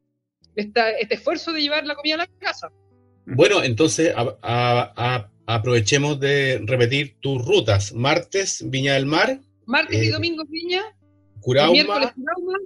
este 0.55 1.15
esfuerzo 1.15 1.53
de 1.53 1.63
llevar 1.63 1.85
la 1.85 1.97
comida 1.97 2.15
a 2.15 2.19
la 2.19 2.27
casa. 2.39 2.71
Bueno, 3.27 3.65
entonces 3.65 4.15
aprovechemos 5.47 6.21
de 6.21 6.63
repetir 6.65 7.17
tus 7.21 7.45
rutas. 7.45 7.93
Martes, 7.93 8.65
Viña 8.69 8.95
del 8.95 9.07
Mar. 9.07 9.41
Martes 9.67 10.01
y 10.01 10.09
eh, 10.09 10.13
domingo, 10.13 10.45
Viña. 10.49 10.83
Curauma, 11.41 11.73
miércoles, 11.73 12.13
Curauma 12.15 12.59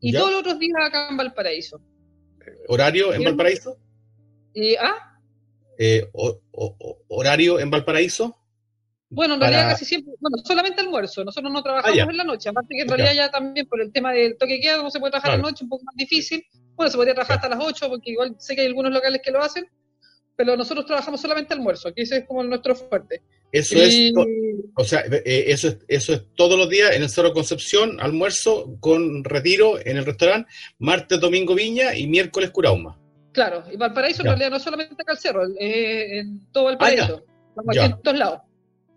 y 0.00 0.12
todos 0.12 0.30
los 0.30 0.40
otros 0.40 0.58
días 0.58 0.76
acá 0.80 1.08
en 1.10 1.16
Valparaíso. 1.16 1.80
¿Horario 2.68 3.12
en 3.12 3.24
Valparaíso? 3.24 3.78
¿Y, 4.54 4.76
¿Ah? 4.76 5.20
Eh, 5.78 6.08
¿Horario 7.08 7.60
en 7.60 7.70
Valparaíso? 7.70 8.36
Bueno, 9.10 9.34
en 9.34 9.40
realidad 9.40 9.70
casi 9.70 9.86
siempre, 9.86 10.12
bueno, 10.20 10.36
solamente 10.44 10.82
almuerzo, 10.82 11.24
nosotros 11.24 11.50
no 11.50 11.62
trabajamos 11.62 11.98
ah, 11.98 12.10
en 12.10 12.16
la 12.16 12.24
noche, 12.24 12.50
aparte 12.50 12.74
que 12.74 12.82
en 12.82 12.88
realidad 12.88 13.14
ya 13.14 13.30
también 13.30 13.66
por 13.66 13.80
el 13.80 13.90
tema 13.90 14.12
del 14.12 14.36
toque 14.36 14.60
que 14.60 14.76
no 14.76 14.90
se 14.90 15.00
puede 15.00 15.12
trabajar 15.12 15.34
en 15.34 15.42
la 15.42 15.48
noche, 15.48 15.64
un 15.64 15.70
poco 15.70 15.84
más 15.84 15.96
difícil, 15.96 16.44
bueno, 16.74 16.90
se 16.90 16.96
podría 16.98 17.14
trabajar 17.14 17.36
hasta 17.36 17.48
las 17.48 17.58
8, 17.58 17.88
porque 17.88 18.10
igual 18.10 18.36
sé 18.38 18.54
que 18.54 18.60
hay 18.60 18.66
algunos 18.66 18.92
locales 18.92 19.22
que 19.24 19.30
lo 19.30 19.40
hacen, 19.40 19.66
pero 20.36 20.56
nosotros 20.56 20.84
trabajamos 20.84 21.22
solamente 21.22 21.54
almuerzo, 21.54 21.94
que 21.94 22.02
ese 22.02 22.18
es 22.18 22.26
como 22.26 22.44
nuestro 22.44 22.74
fuerte. 22.74 23.22
Eso 23.50 23.78
es, 23.78 24.12
o 24.74 24.84
sea, 24.84 25.04
eh, 25.24 25.44
eso 25.48 25.68
es, 25.68 25.78
eso 25.88 26.12
es 26.12 26.22
todos 26.34 26.58
los 26.58 26.68
días 26.68 26.94
en 26.94 27.02
el 27.02 27.08
Cerro 27.08 27.32
Concepción, 27.32 27.98
almuerzo 28.00 28.76
con 28.80 29.24
retiro 29.24 29.78
en 29.84 29.96
el 29.96 30.04
restaurante, 30.04 30.50
martes, 30.78 31.18
domingo 31.18 31.54
Viña 31.54 31.94
y 31.94 32.06
miércoles 32.06 32.50
Curauma. 32.50 32.98
Claro, 33.32 33.64
y 33.72 33.76
Valparaíso 33.76 34.22
en 34.22 34.28
realidad 34.28 34.50
no 34.50 34.58
solamente 34.58 34.94
acá 35.00 35.12
al 35.12 35.18
cerro, 35.18 35.44
eh, 35.58 36.18
en 36.18 36.50
todo 36.52 36.64
Valparaíso, 36.64 37.24
ah, 37.56 37.86
en 37.86 38.02
todos 38.02 38.18
lados. 38.18 38.40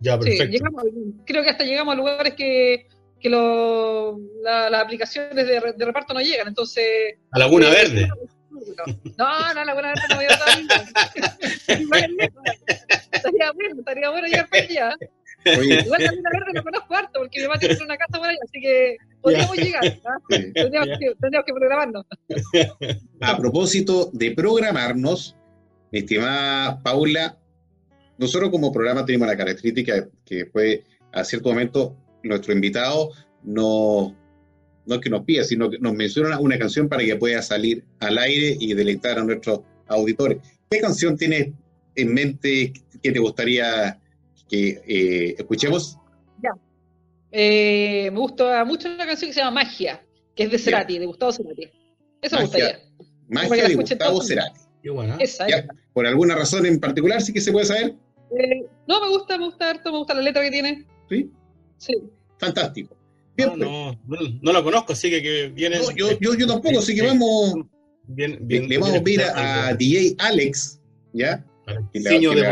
Ya, 0.00 0.18
perfecto. 0.18 0.58
creo 1.24 1.42
que 1.44 1.50
hasta 1.50 1.64
llegamos 1.64 1.94
a 1.94 1.96
lugares 1.96 2.34
que, 2.34 2.88
que 3.20 3.30
lo, 3.30 4.18
las 4.42 4.82
aplicaciones 4.82 5.46
de, 5.46 5.74
de, 5.76 5.84
reparto 5.84 6.12
no 6.12 6.20
llegan, 6.20 6.48
entonces... 6.48 7.14
A 7.30 7.38
Laguna 7.38 7.68
eh, 7.68 7.70
Verde. 7.70 8.08
No, 9.16 9.54
no, 9.54 9.64
Laguna 9.64 9.94
Verde 9.94 10.02
no 10.10 10.16
voy 10.16 10.26
a 10.26 10.38
estaría 13.24 13.52
bueno, 13.52 13.74
estaría 13.78 14.10
bueno 14.10 14.26
llegar 14.26 14.48
para 14.48 14.62
allá. 14.62 14.96
Igual 15.44 16.02
Laguna 16.04 16.30
Verde 16.32 16.52
no 16.54 16.62
conozco 16.62 16.94
harto, 16.94 17.20
porque 17.20 17.40
mi 17.40 17.46
mamá 17.46 17.58
tiene 17.58 17.76
una 17.82 17.96
casa 17.96 18.18
por 18.18 18.28
ahí, 18.28 18.36
así 18.44 18.60
que 18.60 18.96
podríamos 19.20 19.56
llegar. 19.56 20.00
¿ah? 20.04 20.18
Tendríamos, 20.28 20.98
que, 20.98 21.14
tendríamos 21.20 21.46
que 21.46 21.52
programarnos. 21.52 22.06
A 23.20 23.36
propósito 23.36 24.10
de 24.12 24.30
programarnos, 24.32 25.36
mi 25.90 26.00
estimada 26.00 26.80
Paula, 26.82 27.38
nosotros 28.18 28.50
como 28.50 28.72
programa 28.72 29.04
tenemos 29.04 29.26
la 29.26 29.36
característica 29.36 30.08
que 30.24 30.46
fue 30.46 30.84
a 31.12 31.24
cierto 31.24 31.48
momento 31.48 31.96
nuestro 32.22 32.52
invitado 32.52 33.10
no, 33.42 34.16
no 34.86 34.94
es 34.94 35.00
que 35.00 35.10
nos 35.10 35.24
pida, 35.24 35.44
sino 35.44 35.70
que 35.70 35.78
nos 35.78 35.94
menciona 35.94 36.38
una 36.38 36.58
canción 36.58 36.88
para 36.88 37.04
que 37.04 37.16
pueda 37.16 37.42
salir 37.42 37.84
al 38.00 38.18
aire 38.18 38.56
y 38.58 38.74
deleitar 38.74 39.18
a 39.18 39.24
nuestros 39.24 39.60
auditores. 39.88 40.38
¿Qué 40.70 40.80
canción 40.80 41.16
tienes 41.16 41.48
en 41.94 42.14
mente 42.14 42.72
que 43.02 43.12
te 43.12 43.18
gustaría 43.18 43.98
que 44.48 44.82
eh, 44.86 45.34
escuchemos? 45.38 45.98
Ya. 46.42 46.50
Eh, 47.30 48.10
me 48.12 48.18
gusta 48.18 48.64
mucho 48.64 48.88
una 48.88 49.06
canción 49.06 49.30
que 49.30 49.34
se 49.34 49.40
llama 49.40 49.62
Magia, 49.62 50.04
que 50.34 50.44
es 50.44 50.50
de 50.50 50.58
Cerati, 50.58 50.98
de 50.98 51.06
Gustavo 51.06 51.32
Cerati. 51.32 51.68
Eso 52.20 52.36
me 52.36 52.42
gustaría. 52.42 52.78
Magia 53.28 53.68
de 53.68 53.74
Gustavo 53.74 54.22
Cerati. 54.22 54.60
Qué 54.82 54.90
buena. 54.90 55.16
Esa, 55.18 55.48
Ya, 55.48 55.56
esa. 55.58 55.74
¿Por 55.92 56.06
alguna 56.06 56.34
razón 56.34 56.66
en 56.66 56.80
particular 56.80 57.20
sí 57.22 57.32
que 57.32 57.40
se 57.40 57.52
puede 57.52 57.66
saber? 57.66 57.94
Eh, 58.38 58.64
no, 58.88 59.00
me 59.00 59.08
gusta, 59.08 59.38
me 59.38 59.44
gusta 59.44 59.70
harto, 59.70 59.92
me 59.92 59.98
gusta 59.98 60.14
la 60.14 60.22
letra 60.22 60.42
que 60.42 60.50
tiene. 60.50 60.86
Sí, 61.08 61.30
Sí. 61.78 61.92
fantástico. 62.38 62.96
Bien, 63.36 63.50
No, 63.58 63.92
no, 63.92 63.98
no, 64.06 64.18
no 64.42 64.52
la 64.52 64.62
conozco, 64.62 64.92
así 64.92 65.08
que, 65.10 65.22
que 65.22 65.48
viene. 65.48 65.78
pues. 65.78 65.90
No, 65.90 65.96
yo, 65.96 66.18
yo, 66.20 66.34
yo 66.34 66.46
tampoco, 66.46 66.78
así 66.80 66.94
que 66.94 67.02
vamos, 67.02 67.54
Bien, 68.08 68.32
le, 68.32 68.38
bien, 68.40 68.68
le 68.68 68.76
vamos 68.78 68.88
a 68.90 68.92
bien 68.92 69.04
pedir 69.04 69.22
a, 69.22 69.66
algo. 69.68 69.78
DJ 69.78 70.14
Alex, 70.18 70.80
¿ya? 71.12 71.44
Diseño 71.92 72.30
que 72.30 72.36
la- 72.40 72.50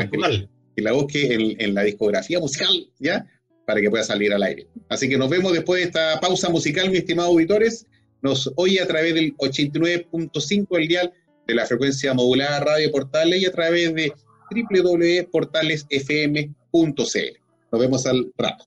que 0.77 0.83
la 0.83 0.93
busque 0.93 1.35
en, 1.35 1.61
en 1.61 1.75
la 1.75 1.83
discografía 1.83 2.39
musical, 2.39 2.69
¿ya? 2.99 3.27
Para 3.67 3.81
que 3.81 3.91
pueda 3.91 4.05
salir 4.05 4.33
al 4.33 4.43
aire. 4.43 4.67
Así 4.89 5.09
que 5.09 5.19
nos 5.19 5.29
vemos 5.29 5.53
después 5.53 5.81
de 5.81 5.87
esta 5.87 6.21
pausa 6.21 6.49
musical, 6.49 6.89
mis 6.91 7.01
estimados 7.01 7.31
auditores. 7.33 7.87
Nos 8.23 8.51
oye 8.57 8.81
a 8.81 8.87
través 8.87 9.15
del 9.15 9.37
89.5 9.39 10.79
el 10.79 10.89
dial 10.89 11.13
de 11.47 11.55
la 11.55 11.67
frecuencia 11.67 12.15
modulada 12.15 12.61
Radio 12.61 12.91
Portales 12.93 13.43
y 13.43 13.47
a 13.47 13.53
través 13.53 13.95
de 13.95 14.13
www.portalesfm.cl. 14.51 17.41
Nos 17.73 17.81
vemos 17.81 18.07
al 18.07 18.33
rato. 18.37 18.65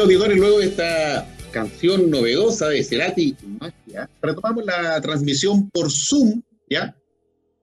Auditores, 0.00 0.36
luego 0.36 0.60
de 0.60 0.66
esta 0.66 1.26
canción 1.50 2.08
novedosa 2.08 2.68
de 2.68 2.84
Cerati 2.84 3.34
Magia, 3.58 4.08
retomamos 4.22 4.64
la 4.64 5.00
transmisión 5.00 5.68
por 5.70 5.90
Zoom, 5.90 6.40
¿ya? 6.70 6.94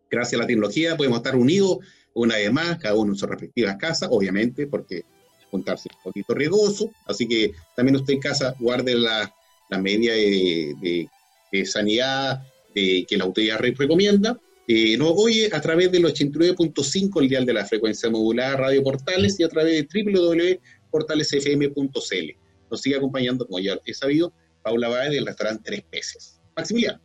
Gracias 0.09 0.39
a 0.39 0.41
la 0.41 0.47
tecnología 0.47 0.97
podemos 0.97 1.19
estar 1.19 1.35
unidos 1.35 1.77
una 2.13 2.35
vez 2.35 2.51
más, 2.51 2.77
cada 2.77 2.95
uno 2.95 3.13
en 3.13 3.17
sus 3.17 3.29
respectivas 3.29 3.77
casas, 3.77 4.09
obviamente, 4.11 4.67
porque 4.67 5.03
juntarse 5.49 5.87
es 5.89 5.95
un 5.95 6.03
poquito 6.03 6.33
riesgoso, 6.33 6.91
así 7.05 7.25
que 7.25 7.53
también 7.73 7.95
usted 7.95 8.15
en 8.15 8.19
casa 8.19 8.53
guarde 8.59 8.95
la, 8.95 9.33
la 9.69 9.77
medida 9.77 10.13
de, 10.13 11.07
sanidad 11.65 12.43
que 12.73 13.05
la 13.11 13.23
autoridad 13.23 13.59
recomienda. 13.59 14.37
Eh, 14.67 14.97
nos 14.97 15.13
oye 15.15 15.49
a 15.53 15.61
través 15.61 15.91
del 15.91 16.03
89.5, 16.03 17.21
el 17.21 17.29
dial 17.29 17.45
de 17.45 17.53
la 17.53 17.65
frecuencia 17.65 18.09
modular 18.09 18.59
Radio 18.59 18.83
Portales, 18.83 19.39
y 19.39 19.43
a 19.43 19.47
través 19.47 19.73
de 19.73 19.83
www.portalesfm.cl. 21.03 22.37
Nos 22.71 22.81
sigue 22.81 22.95
acompañando, 22.95 23.45
como 23.45 23.59
ya 23.59 23.77
he 23.85 23.93
sabido, 23.93 24.33
Paula 24.63 24.89
Báez 24.89 25.11
del 25.11 25.25
restaurante 25.25 25.63
Tres 25.63 25.83
Peces. 25.89 26.39
Maximiliano. 26.55 26.99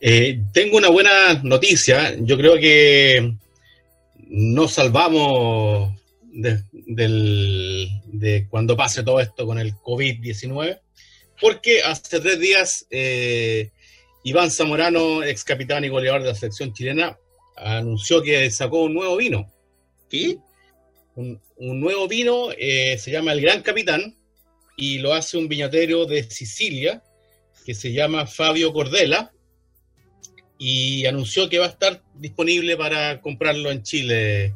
Eh, 0.00 0.42
tengo 0.52 0.76
una 0.76 0.88
buena 0.88 1.40
noticia. 1.42 2.16
Yo 2.20 2.36
creo 2.36 2.58
que 2.58 3.34
nos 4.28 4.72
salvamos 4.72 5.94
de, 6.32 8.46
cuando 8.50 8.76
pase 8.76 9.02
todo 9.02 9.20
esto 9.20 9.46
con 9.46 9.58
el 9.58 9.74
COVID-19, 9.74 10.80
porque 11.40 11.82
hace 11.82 12.20
tres 12.20 12.40
días 12.40 12.86
eh, 12.90 13.70
Iván 14.24 14.50
Zamorano, 14.50 15.22
ex 15.22 15.44
capitán 15.44 15.84
y 15.84 15.88
goleador 15.88 16.22
de 16.22 16.28
la 16.28 16.34
selección 16.34 16.72
chilena, 16.72 17.16
anunció 17.56 18.22
que 18.22 18.50
sacó 18.50 18.82
un 18.82 18.94
nuevo 18.94 19.16
vino. 19.16 19.50
¿Qué? 20.10 20.38
Un, 21.16 21.40
nuevo 21.58 22.06
vino, 22.08 22.50
eh, 22.58 22.98
se 22.98 23.10
llama 23.10 23.32
El 23.32 23.40
Gran 23.40 23.62
Capitán, 23.62 24.14
y 24.76 24.98
lo 24.98 25.14
hace 25.14 25.38
un 25.38 25.48
viñatero 25.48 26.04
de 26.04 26.22
Sicilia, 26.24 27.02
que 27.64 27.74
se 27.74 27.92
llama 27.92 28.26
Fabio 28.26 28.72
Cordela, 28.72 29.32
y 30.58 31.06
anunció 31.06 31.48
que 31.48 31.58
va 31.58 31.66
a 31.66 31.70
estar 31.70 32.02
disponible 32.14 32.76
para 32.76 33.20
comprarlo 33.20 33.70
en 33.70 33.82
Chile 33.82 34.54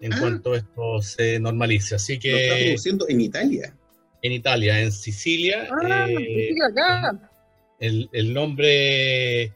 en 0.00 0.12
ah. 0.12 0.16
cuanto 0.20 0.54
esto 0.54 1.02
se 1.02 1.40
normalice. 1.40 1.96
Así 1.96 2.18
que. 2.18 2.30
Lo 2.30 2.38
está 2.38 2.56
produciendo 2.56 3.08
en 3.08 3.20
Italia. 3.20 3.76
En 4.22 4.32
Italia, 4.32 4.80
en 4.80 4.92
Sicilia. 4.92 5.68
Ah, 5.70 6.08
eh, 6.08 6.54
acá. 6.70 7.30
El, 7.78 8.08
el, 8.12 8.32
nombre 8.32 9.52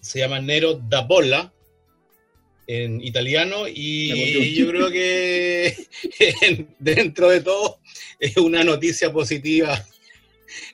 se 0.00 0.20
llama 0.20 0.40
Nero 0.40 0.74
da 0.74 1.00
Bolla 1.00 1.52
en 2.68 3.00
italiano 3.00 3.66
y 3.66 4.54
yo 4.54 4.68
creo 4.68 4.90
que 4.90 5.74
dentro 6.78 7.30
de 7.30 7.40
todo 7.40 7.80
es 8.20 8.36
una 8.36 8.62
noticia 8.62 9.10
positiva 9.10 9.82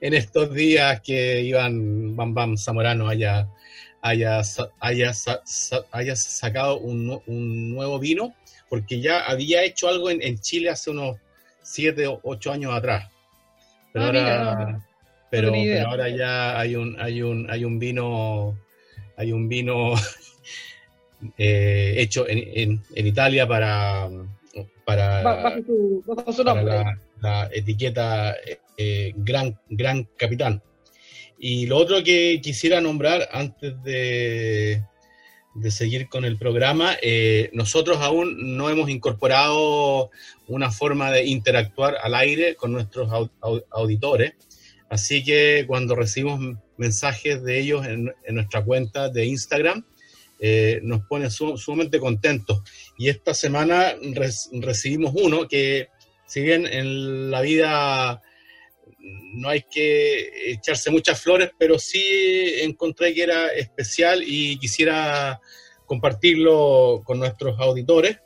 en 0.01 0.13
estos 0.13 0.53
días 0.53 1.01
que 1.01 1.41
Iván 1.41 2.17
Bam 2.17 2.35
Bam 2.35 2.57
Zamorano 2.59 3.09
haya 3.09 3.49
haya, 4.05 4.43
haya, 4.81 6.17
sacado 6.17 6.79
un, 6.79 7.73
nuevo 7.75 7.99
vino, 7.99 8.35
porque 8.69 9.01
ya 9.01 9.21
había 9.21 9.65
hecho 9.65 9.89
algo 9.89 10.11
en, 10.11 10.39
Chile 10.41 10.69
hace 10.69 10.91
unos 10.91 11.17
7 11.63 12.07
o 12.09 12.21
8 12.23 12.53
años 12.53 12.75
atrás. 12.75 13.11
Pero, 13.93 14.05
ah, 14.05 14.09
ahora, 14.09 14.87
pero, 15.31 15.53
ahora 15.87 16.09
ya 16.11 16.59
hay 16.61 16.77
un, 16.77 17.01
hay 17.01 17.23
un, 17.23 17.51
hay 17.51 17.65
un 17.65 17.79
vino, 17.79 18.59
hay 19.17 19.33
un 19.33 19.49
vino 19.49 19.95
eh, 21.39 21.95
hecho 21.99 22.27
en, 22.29 22.83
Italia 22.95 23.47
para, 23.47 24.09
para, 24.85 25.23
la, 27.21 27.49
etiqueta 27.53 28.37
eh, 28.77 29.13
Gran, 29.17 29.59
Gran 29.69 30.09
Capitán. 30.17 30.63
Y 31.39 31.67
lo 31.67 31.77
otro 31.79 32.03
que 32.03 32.41
quisiera 32.43 32.81
nombrar 32.81 33.29
antes 33.33 33.83
de, 33.83 34.83
de 35.55 35.71
seguir 35.71 36.09
con 36.09 36.25
el 36.25 36.37
programa, 36.37 36.97
eh, 37.01 37.51
nosotros 37.53 37.99
aún 38.01 38.57
no 38.57 38.71
hemos 38.71 38.91
incorporado 38.91 40.11
una 40.49 40.71
forma 40.71 41.11
de 41.11 41.25
interactuar 41.27 41.97
al 42.03 42.15
aire 42.15 42.57
con 42.57 42.73
nuestros 42.73 43.09
auditores, 43.71 44.35
así 44.91 45.23
que 45.23 45.65
cuando 45.67 45.95
recibimos 45.95 46.59
mensajes 46.77 47.43
de 47.45 47.61
ellos 47.61 47.87
en, 47.87 48.13
nuestra 48.31 48.65
cuenta 48.65 49.09
de 49.09 49.27
Instagram, 49.27 49.85
eh, 50.47 50.81
nos 50.83 51.07
pone 51.07 51.31
sumamente 51.31 51.99
contentos. 51.99 52.61
Y 52.99 53.09
esta 53.09 53.33
semana 53.33 53.95
recibimos 54.53 55.15
uno 55.17 55.49
que, 55.49 55.89
si 56.27 56.43
bien 56.43 56.67
en 56.67 57.31
la 57.31 57.41
vida 57.41 58.21
no 58.99 59.49
hay 59.49 59.63
que 59.63 60.53
echarse 60.53 60.91
muchas 60.91 61.19
flores, 61.19 61.49
pero 61.59 61.79
sí 61.79 62.57
encontré 62.61 63.15
que 63.15 63.23
era 63.23 63.49
especial 63.55 64.23
y 64.23 64.59
quisiera 64.59 65.41
compartirlo 65.87 67.01
con 67.07 67.21
nuestros 67.21 67.59
auditores. 67.59 68.19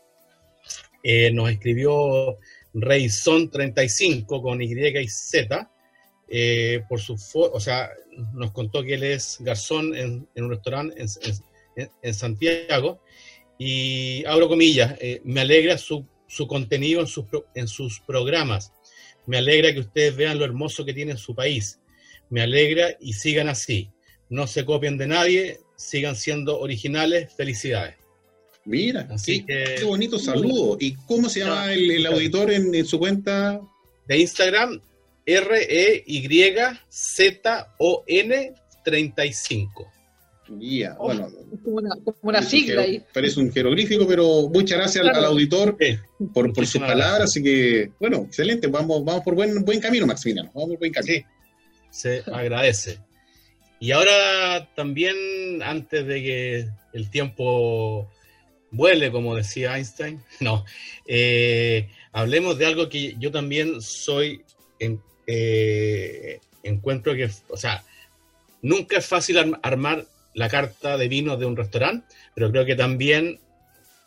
Eh, 1.05 1.31
nos 1.31 1.53
escribió 1.53 2.37
Reyson35 2.75 4.43
con 4.43 4.61
Y 4.61 4.73
y 4.73 5.09
Z, 5.09 5.71
eh, 6.29 6.83
por 6.89 7.01
su 7.01 7.17
o 7.35 7.61
sea, 7.61 7.91
nos 8.33 8.51
contó 8.51 8.83
que 8.83 8.95
él 8.95 9.05
es 9.05 9.37
garzón 9.39 9.95
en, 9.95 10.29
un 10.35 10.51
restaurante 10.51 11.01
en, 11.01 11.09
Santiago. 12.13 13.01
Y 13.59 14.25
abro 14.27 14.49
comillas, 14.49 14.97
eh, 15.01 15.21
me 15.25 15.41
alegra 15.41 15.79
su, 15.79 16.07
su 16.29 16.47
contenido 16.47 17.01
en 17.01 17.07
sus, 17.09 17.25
en 17.55 17.67
sus 17.67 18.01
programas 18.01 18.73
me 19.29 19.37
alegra 19.37 19.73
que 19.75 19.81
ustedes 19.81 20.17
vean 20.17 20.39
lo 20.39 20.47
hermoso 20.47 20.87
que 20.87 20.95
tiene 20.95 21.15
su 21.19 21.35
país. 21.35 21.79
Me 22.31 22.41
alegra 22.41 22.97
y 22.99 23.13
sigan 23.13 23.51
así. 23.51 23.91
No 24.31 24.47
se 24.47 24.65
copien 24.65 24.97
de 24.97 25.07
nadie, 25.07 25.61
sigan 25.77 26.17
siendo 26.17 26.59
originales. 26.59 27.31
Felicidades. 27.35 27.97
Mira, 28.65 29.07
así 29.11 29.45
qué, 29.45 29.65
que, 29.65 29.75
qué 29.81 29.85
bonito 29.85 30.19
saludo. 30.19 30.79
¿Y 30.81 30.95
cómo 31.07 31.29
se 31.29 31.41
llama 31.41 31.75
el, 31.75 32.07
auditor 32.07 32.51
en, 32.51 32.87
su 32.87 32.99
cuenta? 32.99 33.61
De 34.07 34.17
Instagram, 34.19 34.81
R-E-Y-Z-O-N 35.27 36.55
35. 38.83 39.93
Yeah, 40.59 40.95
bueno, 40.95 41.29
como 41.63 41.77
una, 42.23 42.43
sigla. 42.43 42.85
parece 43.13 43.39
un 43.39 43.53
jeroglífico, 43.53 44.07
pero 44.07 44.49
muchas 44.49 44.79
gracias 44.79 45.07
al, 45.07 45.25
auditor 45.25 45.77
por, 46.33 46.53
por 46.55 46.67
sus 46.67 46.81
palabras. 46.81 47.31
Así 47.31 47.43
que, 47.43 47.91
bueno, 48.01 48.25
excelente. 48.27 48.67
Vamos, 48.67 49.05
vamos 49.05 49.23
por 49.23 49.35
buen, 49.35 49.63
buen 49.65 49.79
camino, 49.81 50.07
Maximiliano. 50.07 50.51
Vamos 50.55 50.71
por 50.71 50.79
buen 50.79 50.93
camino. 50.93 51.27
se 51.91 52.23
agradece. 52.33 52.99
Y 53.81 53.93
ahora 53.93 54.69
también, 54.75 55.17
antes 55.63 56.07
de 56.07 56.23
que 56.23 56.69
el 56.95 57.11
tiempo 57.11 58.09
vuele, 58.71 59.13
como 59.13 59.37
decía 59.37 59.77
Einstein, 59.77 60.23
no, 60.41 60.65
eh, 61.07 61.89
hablemos 62.13 62.59
de 62.59 62.67
algo 62.67 62.89
que 62.89 63.17
yo 63.19 63.31
también 63.31 63.83
soy, 63.83 64.43
en, 64.79 65.01
eh, 65.27 66.41
encuentro 66.63 67.15
que, 67.15 67.31
o 67.49 67.57
sea, 67.57 67.85
nunca 68.63 68.99
es 68.99 69.07
fácil 69.07 69.59
armar 69.63 70.07
la 70.35 70.49
carta 70.49 70.97
de 70.97 71.09
vinos 71.09 71.39
de 71.39 71.47
un 71.47 71.57
restaurante, 71.57 72.07
pero 72.35 72.51
creo 72.51 72.65
que 72.65 72.77
también 72.77 73.41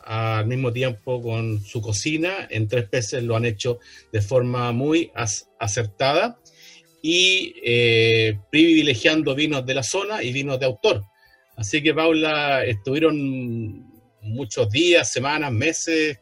al 0.04 0.48
mismo 0.48 0.72
tiempo 0.74 1.22
con 1.22 1.62
su 1.62 1.82
cocina, 1.82 2.48
en 2.50 2.68
tres 2.68 2.88
peces 2.90 3.24
lo 3.24 3.36
han 3.36 3.46
hecho 3.46 3.80
de 4.12 4.22
forma 4.22 4.72
muy 4.72 5.12
acertada 5.60 6.40
y 7.02 7.56
eh, 7.64 8.40
privilegiando 8.52 9.36
vinos 9.36 9.66
de 9.66 9.74
la 9.74 9.84
zona 9.84 10.24
y 10.24 10.32
vinos 10.32 10.60
de 10.60 10.66
autor. 10.66 11.04
Así 11.56 11.82
que 11.84 11.94
Paula, 11.94 12.64
estuvieron 12.66 13.86
muchos 14.22 14.70
días, 14.70 15.12
semanas, 15.12 15.52
meses 15.52 16.20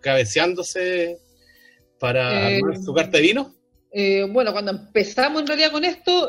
cabeceándose 0.00 1.18
para 1.98 2.50
eh, 2.50 2.56
armar 2.56 2.78
su 2.82 2.92
carta 2.92 3.18
de 3.18 3.22
vino. 3.22 3.54
Eh, 3.90 4.26
bueno, 4.28 4.52
cuando 4.52 4.72
empezamos 4.72 5.40
en 5.40 5.46
realidad 5.46 5.72
con 5.72 5.84
esto, 5.84 6.28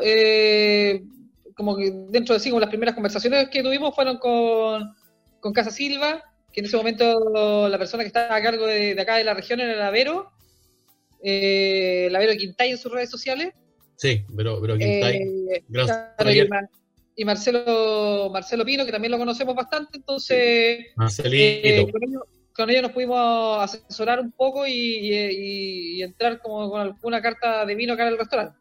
como 1.59 1.75
que 1.75 1.91
dentro 2.07 2.33
de 2.33 2.39
sí, 2.39 2.49
como 2.51 2.61
las 2.61 2.69
primeras 2.69 2.95
conversaciones 2.95 3.49
que 3.49 3.61
tuvimos 3.61 3.93
fueron 3.93 4.17
con, 4.17 4.95
con 5.41 5.51
Casa 5.51 5.71
Silva, 5.71 6.23
que 6.53 6.61
en 6.61 6.67
ese 6.67 6.77
momento 6.77 7.67
la 7.67 7.77
persona 7.77 8.01
que 8.01 8.07
estaba 8.07 8.33
a 8.33 8.41
cargo 8.41 8.65
de, 8.65 8.95
acá 8.97 9.17
de 9.17 9.25
la 9.25 9.33
región 9.33 9.59
era 9.59 9.75
Lavero, 9.75 10.31
eh, 11.21 12.07
Lavero 12.11 12.31
Quintay 12.37 12.71
en 12.71 12.77
sus 12.77 12.89
redes 12.89 13.09
sociales. 13.09 13.53
Sí, 13.97 14.23
pero, 14.37 14.61
pero 14.61 14.77
Quintay. 14.77 15.17
Eh, 15.17 15.63
y, 17.17 17.25
Marcelo, 17.25 18.29
Marcelo 18.31 18.63
Pino, 18.63 18.85
que 18.85 18.93
también 18.93 19.11
lo 19.11 19.17
conocemos 19.17 19.53
bastante, 19.53 19.97
entonces 19.97 20.37
eh, 20.39 21.85
con, 22.55 22.69
ellos, 22.69 22.83
nos 22.83 22.91
pudimos 22.93 23.61
asesorar 23.61 24.21
un 24.21 24.31
poco 24.31 24.65
y, 24.65 25.11
y, 25.11 26.01
entrar 26.03 26.39
como 26.39 26.69
con 26.69 26.79
alguna 26.79 27.21
carta 27.21 27.65
de 27.65 27.75
vino 27.75 27.95
acá 27.95 28.03
en 28.03 28.13
el 28.13 28.17
restaurante. 28.17 28.58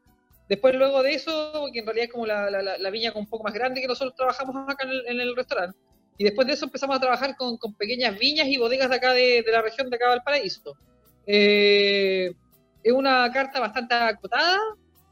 Después, 0.49 0.75
luego 0.75 1.03
de 1.03 1.13
eso, 1.13 1.69
que 1.73 1.81
en 1.81 1.87
realidad 1.87 2.07
es 2.07 2.13
como 2.13 2.27
la, 2.27 2.51
la, 2.51 2.91
viña 2.91 3.13
un 3.15 3.27
poco 3.27 3.45
más 3.45 3.53
grande 3.53 3.83
que 3.83 3.87
nosotros 3.87 4.15
trabajamos 4.17 4.57
acá 4.69 4.87
en 5.07 5.21
el, 5.21 5.37
restaurante. 5.37 5.79
Y 6.17 6.25
después 6.25 6.47
de 6.47 6.55
eso 6.55 6.65
empezamos 6.65 6.97
a 6.97 7.01
trabajar 7.01 7.37
con, 7.37 7.59
con, 7.59 7.75
pequeñas 7.75 8.19
viñas 8.19 8.49
y 8.49 8.57
bodegas 8.57 8.89
de 8.89 8.97
acá 8.97 9.13
de, 9.13 9.45
la 9.47 9.61
región 9.61 9.91
de 9.91 9.97
acá 9.97 10.11
del 10.11 10.23
Paraíso. 10.23 10.75
Eh, 11.27 12.33
es 12.83 12.93
una 12.93 13.31
carta 13.31 13.61
bastante 13.61 13.95
acotada. 13.95 14.59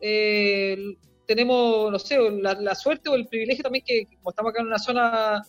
Eh, 0.00 0.96
tenemos, 1.26 1.90
no 1.92 1.98
sé, 1.98 2.18
la, 2.40 2.74
suerte 2.74 3.10
o 3.10 3.14
el 3.14 3.26
privilegio 3.26 3.62
también 3.62 3.84
que, 3.84 4.06
como 4.16 4.30
estamos 4.30 4.50
acá 4.50 4.62
en 4.62 4.68
una 4.68 4.78
zona, 4.78 5.42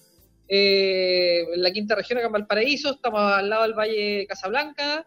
eh, 0.48 1.46
en 1.54 1.62
la 1.62 1.72
quinta 1.72 1.96
región, 1.96 2.18
acá 2.18 2.28
en 2.28 2.34
Valparaíso, 2.34 2.92
estamos 2.92 3.22
al 3.22 3.50
lado 3.50 3.64
del 3.64 3.74
Valle 3.74 4.26
Casablanca, 4.28 5.06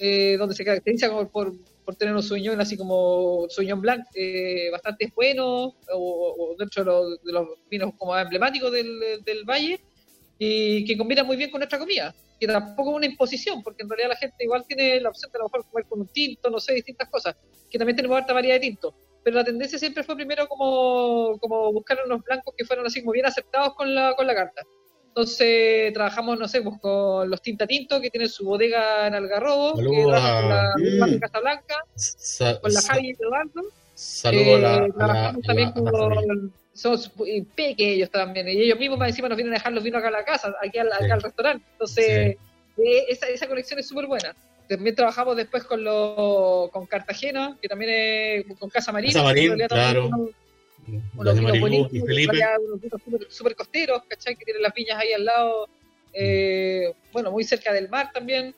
eh, 0.00 0.36
donde 0.38 0.54
se 0.54 0.64
caracteriza 0.64 1.08
por, 1.28 1.52
tener 1.96 2.14
un 2.14 2.22
sueñón 2.22 2.60
así 2.60 2.76
como 2.76 3.46
sueñón 3.48 3.80
blanco, 3.80 4.08
eh, 4.14 4.68
bastante 4.70 5.12
bueno, 5.14 5.74
o, 5.92 6.54
dentro 6.58 6.84
de 6.84 6.90
los, 6.90 7.22
de 7.22 7.32
los, 7.32 7.48
vinos 7.70 7.92
como 7.96 8.16
emblemáticos 8.16 8.72
del, 8.72 9.22
del 9.24 9.44
valle, 9.44 9.80
y 10.38 10.84
que 10.84 10.96
combina 10.96 11.24
muy 11.24 11.36
bien 11.36 11.50
con 11.50 11.60
nuestra 11.60 11.78
comida 11.78 12.14
que 12.38 12.46
tampoco 12.46 12.90
es 12.90 12.96
una 12.96 13.06
imposición, 13.06 13.62
porque 13.62 13.82
en 13.82 13.88
realidad 13.88 14.10
la 14.10 14.16
gente 14.16 14.44
igual 14.44 14.64
tiene 14.66 15.00
la 15.00 15.08
opción 15.08 15.30
de 15.32 15.38
a 15.38 15.40
lo 15.40 15.44
mejor 15.46 15.66
comer 15.68 15.86
con 15.86 16.00
un 16.00 16.08
tinto, 16.08 16.50
no 16.50 16.60
sé, 16.60 16.74
distintas 16.74 17.08
cosas, 17.08 17.36
que 17.68 17.78
también 17.78 17.96
tenemos 17.96 18.16
harta 18.16 18.32
variedad 18.32 18.56
de 18.56 18.60
tintos. 18.60 18.94
Pero 19.24 19.36
la 19.36 19.44
tendencia 19.44 19.78
siempre 19.78 20.04
fue 20.04 20.14
primero 20.14 20.46
como, 20.48 21.36
como 21.40 21.72
buscar 21.72 21.98
unos 22.06 22.22
blancos 22.22 22.54
que 22.56 22.64
fueron 22.64 22.86
así 22.86 23.00
como 23.00 23.12
bien 23.12 23.26
aceptados 23.26 23.74
con 23.74 23.94
la, 23.94 24.14
con 24.14 24.26
la 24.26 24.34
carta. 24.34 24.62
Entonces 25.08 25.92
trabajamos, 25.92 26.38
no 26.38 26.46
sé, 26.46 26.62
pues 26.62 26.78
con 26.80 27.28
los 27.28 27.42
Tinta 27.42 27.66
Tinto, 27.66 28.00
que 28.00 28.10
tienen 28.10 28.28
su 28.28 28.44
bodega 28.44 29.06
en 29.06 29.14
Algarrobo, 29.14 29.74
que 29.76 29.84
con 29.84 30.12
la 30.12 30.74
mm. 30.76 31.18
Casa 31.18 31.40
Blanca, 31.40 31.84
con 32.60 32.72
la 32.72 32.80
Javi 32.82 33.10
Eduardo. 33.18 33.62
Saludos 33.94 34.62
a 34.62 34.76
eh, 34.76 34.92
Trabajamos 34.96 35.42
también 35.42 35.72
con, 35.72 36.52
somos 36.72 37.10
pequeños 37.56 38.10
también, 38.10 38.48
y 38.48 38.62
ellos 38.62 38.78
mismos 38.78 39.00
encima 39.08 39.28
nos 39.28 39.36
vienen 39.36 39.54
a 39.54 39.56
dejar 39.56 39.72
los 39.72 39.82
vinos 39.82 39.98
acá 39.98 40.08
a 40.08 40.12
la 40.12 40.24
casa, 40.24 40.54
aquí 40.62 40.78
al, 40.78 40.92
al 40.92 41.20
restaurante. 41.20 41.64
Entonces, 41.72 42.08
eh, 42.08 43.04
esa, 43.08 43.26
esa 43.26 43.48
colección 43.48 43.80
es 43.80 43.88
súper 43.88 44.06
buena. 44.06 44.36
También 44.68 44.94
trabajamos 44.94 45.36
después 45.36 45.64
con 45.64 45.82
lo, 45.82 46.68
con 46.72 46.86
Cartagena, 46.86 47.56
que 47.60 47.68
también 47.68 47.90
es 47.90 48.58
con 48.58 48.68
Casa 48.68 48.92
Marín. 48.92 49.12
Casa 49.12 49.24
Marín, 49.24 49.56
claro. 49.66 50.10
Unos, 51.16 51.38
vinos 51.38 51.60
bonitos, 51.60 51.92
y 51.92 52.00
Felipe. 52.00 52.38
súper 53.28 53.54
costeros, 53.54 54.02
¿cachai? 54.08 54.36
Que 54.36 54.44
tienen 54.44 54.62
las 54.62 54.74
viñas 54.74 54.98
ahí 54.98 55.12
al 55.12 55.24
lado, 55.24 55.68
eh, 56.12 56.92
bueno, 57.12 57.30
muy 57.30 57.44
cerca 57.44 57.72
del 57.72 57.88
mar 57.88 58.10
también. 58.12 58.54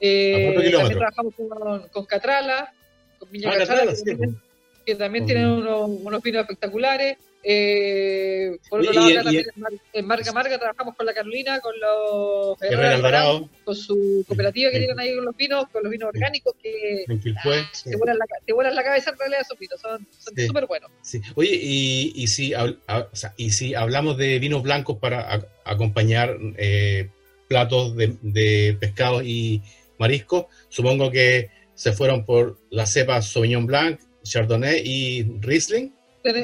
Eh, 0.00 0.52
también 0.72 0.98
trabajamos 0.98 1.34
con, 1.34 1.88
con 1.88 2.04
Catrala, 2.04 2.72
con 3.18 3.30
Viña 3.30 3.50
ah, 3.50 3.58
Catrala, 3.58 3.92
que, 3.92 4.10
también, 4.10 4.40
que 4.84 4.94
también 4.94 5.26
tienen 5.26 5.46
unos, 5.48 5.88
unos 5.88 6.22
vinos 6.22 6.42
espectaculares. 6.42 7.18
Eh, 7.48 8.58
por 8.68 8.80
otro 8.80 8.92
lado, 8.92 9.22
también 9.22 9.44
en 9.92 10.04
Marga 10.04 10.32
Marga 10.32 10.58
trabajamos 10.58 10.96
con 10.96 11.06
la 11.06 11.14
Carolina, 11.14 11.60
con 11.60 11.74
los 11.78 12.60
Alvarado, 12.60 13.48
con 13.62 13.76
su 13.76 14.24
cooperativa 14.26 14.72
que 14.72 14.78
tienen 14.78 14.98
ahí 14.98 15.14
con 15.14 15.26
los 15.26 15.36
vinos, 15.36 15.68
con 15.68 15.84
los 15.84 15.92
vinos 15.92 16.08
orgánicos 16.08 16.54
que 16.60 17.04
ah, 17.08 17.70
te, 17.84 17.96
vuelan 17.96 18.18
la, 18.18 18.24
te 18.44 18.52
vuelan 18.52 18.74
la 18.74 18.82
cabeza 18.82 19.10
en 19.10 19.18
realidad 19.18 19.42
esos 19.42 19.56
vinos, 19.60 19.80
son 19.80 20.04
súper 20.44 20.66
buenos. 20.66 20.90
Oye, 21.36 21.54
y, 21.62 22.12
y, 22.16 22.26
si, 22.26 22.52
o 22.52 22.76
sea, 23.12 23.32
y 23.36 23.50
si 23.52 23.76
hablamos 23.76 24.16
de 24.16 24.40
vinos 24.40 24.64
blancos 24.64 24.98
para 24.98 25.46
acompañar 25.64 26.36
eh, 26.56 27.10
platos 27.46 27.94
de, 27.94 28.16
de 28.22 28.76
pescado 28.80 29.22
y 29.22 29.62
marisco, 30.00 30.48
supongo 30.68 31.12
que 31.12 31.50
se 31.74 31.92
fueron 31.92 32.24
por 32.24 32.58
la 32.70 32.86
cepa 32.86 33.22
Sauvignon 33.22 33.66
Blanc, 33.66 34.00
Chardonnay 34.24 34.82
y 34.84 35.22
Riesling 35.40 35.92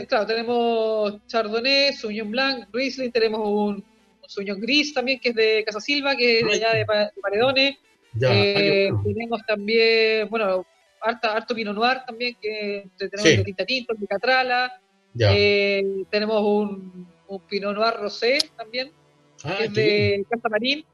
claro, 0.08 0.26
tenemos 0.26 1.26
Chardonnay, 1.26 1.92
Sauvignon 1.92 2.30
Blanc, 2.30 2.68
Riesling, 2.72 3.10
tenemos 3.10 3.40
un, 3.40 3.84
un 4.38 4.60
Gris 4.60 4.94
también, 4.94 5.20
que 5.20 5.30
es 5.30 5.34
de 5.34 5.64
Casa 5.64 5.80
Silva, 5.80 6.16
que 6.16 6.40
es 6.40 6.46
de 6.46 6.52
allá 6.54 6.74
de, 6.74 6.86
Paredones. 7.20 7.76
Eh, 8.20 8.90
tenemos 9.04 9.40
también, 9.46 10.28
bueno, 10.28 10.66
harto 11.00 11.54
Pinot 11.54 11.74
Noir 11.74 12.02
también, 12.06 12.36
que 12.40 12.88
tenemos 12.98 13.24
de 13.24 13.44
Tinta 13.44 13.64
Tinto, 13.64 13.94
de 13.94 14.06
Catrala. 14.06 14.80
Eh, 15.18 16.04
tenemos 16.10 16.42
un, 16.42 17.06
un, 17.28 17.40
Pinot 17.40 17.74
Noir 17.74 17.94
Rosé 17.98 18.38
también, 18.56 18.90
ah, 19.44 19.56
que 19.58 19.64
es 19.64 19.74
de 19.74 20.26
Casa 20.28 20.48
Marín. 20.48 20.84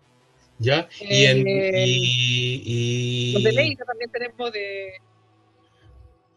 Ya, 0.60 0.88
y, 1.00 1.24
en, 1.24 1.46
eh, 1.46 1.84
y, 1.86 3.32
Los 3.32 3.44
de 3.44 3.52
Leida 3.52 3.84
también 3.84 4.10
tenemos 4.10 4.52
de... 4.52 4.94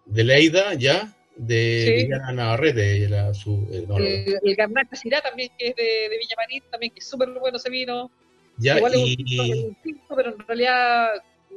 De 0.06 0.24
Leida, 0.24 0.76
ya 0.76 1.12
de 1.36 2.04
Villa 2.04 2.32
Navarrete. 2.32 3.10
La, 3.10 3.34
su, 3.34 3.68
eh, 3.72 3.86
el, 3.98 4.40
el 4.44 4.56
Garnacha 4.56 4.96
Sirá 4.96 5.22
también, 5.22 5.50
que 5.58 5.68
es 5.70 5.76
de, 5.76 5.84
de 5.84 6.62
también, 6.70 6.94
que 6.94 7.00
es 7.00 7.08
súper 7.08 7.30
bueno 7.30 7.58
ese 7.58 7.70
vino. 7.70 8.12
Ya, 8.58 8.78
Igual 8.78 8.94
y... 8.96 9.50
es 9.50 9.64
un 9.64 9.76
tinto, 9.82 10.16
pero 10.16 10.30
en 10.32 10.48
realidad 10.48 11.10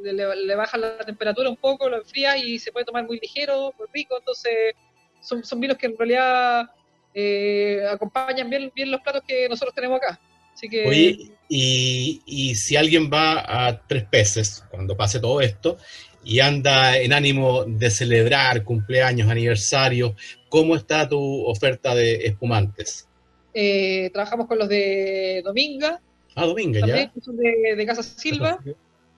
le, 0.02 0.12
le, 0.12 0.54
baja 0.54 0.78
la 0.78 0.98
temperatura 0.98 1.50
un 1.50 1.56
poco, 1.56 1.88
lo 1.88 1.98
enfría 1.98 2.36
y 2.36 2.58
se 2.58 2.72
puede 2.72 2.86
tomar 2.86 3.04
muy 3.04 3.18
ligero, 3.20 3.74
muy 3.78 3.86
rico. 3.92 4.16
Entonces, 4.18 4.74
son, 5.20 5.44
son 5.44 5.60
vinos 5.60 5.76
que 5.76 5.86
en 5.86 5.98
realidad 5.98 6.70
eh, 7.12 7.82
acompañan 7.90 8.48
bien, 8.48 8.72
bien 8.74 8.90
los 8.90 9.00
platos 9.00 9.22
que 9.26 9.48
nosotros 9.48 9.74
tenemos 9.74 9.98
acá. 9.98 10.20
Así 10.52 10.68
que... 10.68 10.86
Oye, 10.86 11.32
y, 11.48 12.22
y 12.24 12.54
si 12.54 12.76
alguien 12.76 13.10
va 13.12 13.66
a 13.66 13.86
Tres 13.86 14.04
Peces, 14.04 14.64
cuando 14.70 14.96
pase 14.96 15.18
todo 15.18 15.40
esto, 15.40 15.78
y 16.24 16.40
anda 16.40 16.98
en 16.98 17.12
ánimo 17.12 17.64
de 17.64 17.90
celebrar 17.90 18.64
cumpleaños, 18.64 19.30
aniversarios, 19.30 20.12
¿cómo 20.48 20.76
está 20.76 21.08
tu 21.08 21.44
oferta 21.44 21.94
de 21.94 22.26
espumantes? 22.26 23.08
Eh, 23.52 24.10
trabajamos 24.12 24.46
con 24.46 24.58
los 24.58 24.68
de 24.68 25.42
Dominga. 25.44 26.00
Ah, 26.34 26.46
Dominga, 26.46 26.80
también, 26.80 27.06
ya. 27.06 27.12
Que 27.12 27.20
son 27.20 27.36
de, 27.36 27.86
Casa 27.86 28.02
Silva. 28.02 28.58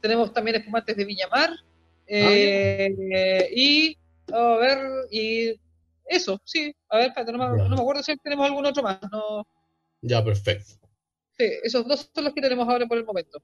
Tenemos 0.00 0.32
también 0.32 0.57
espumantes 0.57 0.96
de 0.96 1.04
Viñamar. 1.04 1.50
Eh, 2.07 3.50
y, 3.54 3.96
a 4.32 4.57
ver, 4.57 4.78
y 5.11 5.59
eso, 6.07 6.40
sí. 6.44 6.74
A 6.88 6.98
ver, 6.98 7.12
no, 7.32 7.38
me, 7.38 7.57
no 7.57 7.68
me 7.68 7.80
acuerdo 7.80 8.02
si 8.02 8.16
tenemos 8.18 8.46
algún 8.46 8.66
otro 8.66 8.82
más. 8.82 8.98
No. 9.11 9.46
Ya, 10.02 10.22
perfecto. 10.22 10.74
Sí, 11.38 11.44
esos 11.62 11.86
dos 11.86 12.11
son 12.14 12.24
los 12.24 12.34
que 12.34 12.40
tenemos 12.40 12.68
ahora 12.68 12.86
por 12.86 12.98
el 12.98 13.04
momento. 13.04 13.42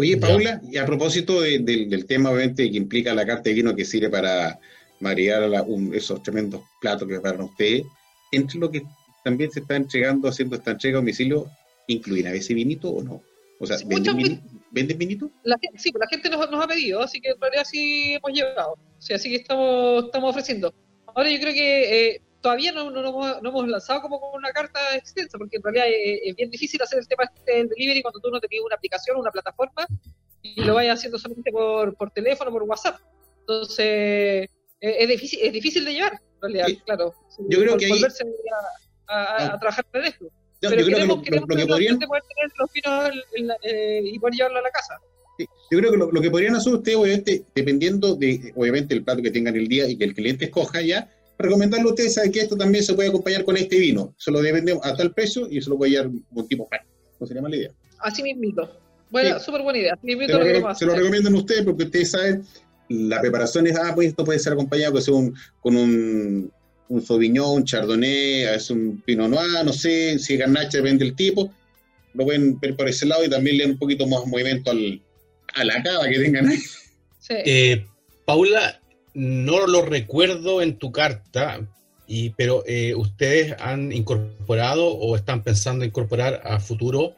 Oye, 0.00 0.16
Paula, 0.16 0.60
y 0.70 0.76
a 0.78 0.86
propósito 0.86 1.40
del 1.40 2.06
tema, 2.06 2.30
obviamente, 2.30 2.70
que 2.70 2.76
implica 2.76 3.12
la 3.14 3.26
carta 3.26 3.50
de 3.50 3.54
vino 3.54 3.74
que 3.74 3.84
sirve 3.84 4.08
para 4.08 4.60
marear 5.00 5.50
esos 5.92 6.22
tremendos 6.22 6.62
platos 6.80 7.08
que 7.08 7.14
preparan 7.14 7.40
ustedes, 7.40 7.82
entre 8.30 8.60
lo 8.60 8.70
que 8.70 8.84
también 9.24 9.50
se 9.50 9.58
está 9.58 9.74
entregando, 9.74 10.28
haciendo 10.28 10.54
esta 10.54 10.70
entrega 10.70 10.98
a 10.98 11.00
domicilio, 11.00 11.50
¿incluirá 11.88 12.32
ese 12.32 12.54
vinito 12.54 12.90
o 12.90 13.02
no? 13.02 13.22
O 13.58 13.66
sea, 13.66 13.76
¿venden, 13.86 14.98
vinito? 14.98 15.32
La 15.42 15.58
gente, 15.60 15.80
sí, 15.80 15.90
pues 15.90 16.00
la 16.00 16.08
gente 16.08 16.30
nos, 16.30 16.64
ha 16.64 16.68
pedido, 16.68 17.02
así 17.02 17.20
que 17.20 17.30
en 17.30 17.40
realidad 17.40 17.64
sí 17.68 18.14
hemos 18.14 18.32
llevado. 18.32 18.74
O 18.74 19.02
sea, 19.02 19.16
así 19.16 19.28
que 19.28 19.36
estamos, 19.36 20.04
estamos 20.04 20.30
ofreciendo. 20.30 20.72
Ahora 21.06 21.28
yo 21.28 21.40
creo 21.40 21.52
que 21.52 22.06
eh, 22.06 22.20
todavía 22.48 22.72
no, 22.72 22.90
no, 22.90 23.02
no, 23.02 23.48
hemos 23.50 23.68
lanzado 23.68 24.00
como 24.00 24.30
una 24.32 24.50
carta 24.52 24.80
extensa, 24.96 25.36
porque 25.36 25.58
en 25.58 25.62
realidad 25.62 25.86
es, 25.88 26.34
bien 26.34 26.50
difícil 26.50 26.80
hacer 26.80 26.98
el 26.98 27.06
tema 27.06 27.30
del 27.44 27.68
delivery 27.68 28.00
cuando 28.00 28.20
tú 28.20 28.30
no 28.30 28.40
te 28.40 28.48
pides 28.48 28.64
una 28.64 28.74
aplicación, 28.74 29.18
una 29.18 29.30
plataforma, 29.30 29.86
y 30.40 30.62
lo 30.62 30.74
vayas 30.74 30.98
haciendo 30.98 31.18
solamente 31.18 31.52
por, 31.52 31.94
por 31.94 32.10
teléfono, 32.10 32.50
por 32.50 32.62
WhatsApp. 32.62 33.00
Entonces, 33.40 34.48
es, 34.80 35.08
difícil, 35.08 35.40
es 35.42 35.52
difícil 35.52 35.84
de 35.84 35.92
llevar, 35.92 36.14
en 36.14 36.40
realidad, 36.40 36.82
claro. 36.86 37.14
Yo 37.50 37.58
creo 37.60 37.76
que 37.76 37.88
volverse 37.88 38.24
a, 39.08 39.52
a, 39.52 39.58
trabajar 39.58 39.84
en 39.92 40.04
esto. 40.04 40.26
Pero 40.60 40.86
queremos, 40.86 41.22
que, 41.22 41.36
lo, 41.36 41.46
que 41.46 41.66
podrían... 41.66 41.98
poder 41.98 42.22
tener 42.22 42.50
los 42.58 42.72
vinos 42.72 43.58
eh, 43.62 44.00
y 44.04 44.18
poder 44.18 44.34
llevarlo 44.34 44.58
a 44.58 44.62
la 44.62 44.70
casa. 44.70 44.94
Yo 45.70 45.78
creo 45.78 45.90
que 45.90 45.98
lo, 45.98 46.20
que 46.20 46.30
podrían 46.30 46.56
hacer 46.56 46.72
ustedes, 46.72 46.96
obviamente, 46.96 47.44
dependiendo 47.54 48.16
de, 48.16 48.54
obviamente, 48.56 48.94
el 48.94 49.04
plato 49.04 49.20
que 49.20 49.30
tengan 49.30 49.54
el 49.54 49.68
día 49.68 49.86
y 49.86 49.98
que 49.98 50.04
el 50.04 50.14
cliente 50.14 50.46
escoja 50.46 50.80
ya, 50.80 51.10
recomendarle 51.38 51.86
a 51.86 51.90
ustedes 51.90 52.14
sabe 52.14 52.30
que 52.30 52.40
esto 52.40 52.56
también 52.56 52.82
se 52.82 52.94
puede 52.94 53.08
acompañar 53.08 53.44
con 53.44 53.56
este 53.56 53.78
vino. 53.78 54.14
Se 54.18 54.30
lo 54.30 54.40
vendemos 54.40 54.84
a 54.84 54.96
tal 54.96 55.12
precio 55.12 55.48
y 55.50 55.60
se 55.60 55.70
lo 55.70 55.76
voy 55.76 55.88
a 55.88 56.02
llevar 56.02 56.10
un 56.32 56.48
tipo 56.48 56.68
pan. 56.68 56.80
¿No 57.20 57.26
sería 57.26 57.42
mala 57.42 57.56
idea? 57.56 57.70
Así 58.00 58.22
mismito. 58.22 58.70
Bueno, 59.10 59.40
súper 59.40 59.62
buena 59.62 59.78
idea. 59.78 59.98
se, 60.02 60.60
lo, 60.60 60.74
se 60.74 60.86
lo 60.86 60.94
recomiendan 60.94 61.34
ustedes 61.34 61.64
porque 61.64 61.84
ustedes 61.84 62.10
saben, 62.10 62.44
la 62.88 63.20
preparación 63.20 63.66
es, 63.66 63.76
ah, 63.76 63.92
pues 63.94 64.08
esto 64.08 64.24
puede 64.24 64.38
ser 64.38 64.52
acompañado 64.52 65.00
con 65.00 65.14
un, 65.14 65.34
con 65.60 65.76
un, 65.76 66.52
un 66.88 67.02
Sauvignon, 67.02 67.56
un 67.56 67.64
Chardonnay, 67.64 68.44
a 68.44 68.50
veces 68.52 68.70
un 68.70 69.02
Pinot 69.04 69.30
Noir, 69.30 69.64
no 69.64 69.72
sé, 69.72 70.18
si 70.18 70.34
es 70.34 70.38
Garnacha, 70.38 70.78
depende 70.78 71.04
del 71.04 71.14
tipo. 71.14 71.52
Lo 72.14 72.24
pueden 72.24 72.58
ver 72.58 72.76
por 72.76 72.88
ese 72.88 73.06
lado 73.06 73.24
y 73.24 73.30
también 73.30 73.58
le 73.58 73.64
dan 73.64 73.72
un 73.72 73.78
poquito 73.78 74.06
más 74.06 74.26
movimiento 74.26 74.70
al, 74.70 75.00
a 75.54 75.64
la 75.64 75.82
cava 75.82 76.08
que 76.08 76.18
tengan 76.18 76.48
ahí. 76.48 76.58
Sí. 77.20 77.34
Eh, 77.44 77.86
Paula, 78.24 78.80
no 79.18 79.66
lo 79.66 79.82
recuerdo 79.82 80.62
en 80.62 80.78
tu 80.78 80.92
carta, 80.92 81.60
y, 82.06 82.30
pero 82.30 82.62
eh, 82.66 82.94
ustedes 82.94 83.56
han 83.58 83.90
incorporado 83.90 84.86
o 84.86 85.16
están 85.16 85.42
pensando 85.42 85.84
incorporar 85.84 86.40
a 86.44 86.60
futuro 86.60 87.16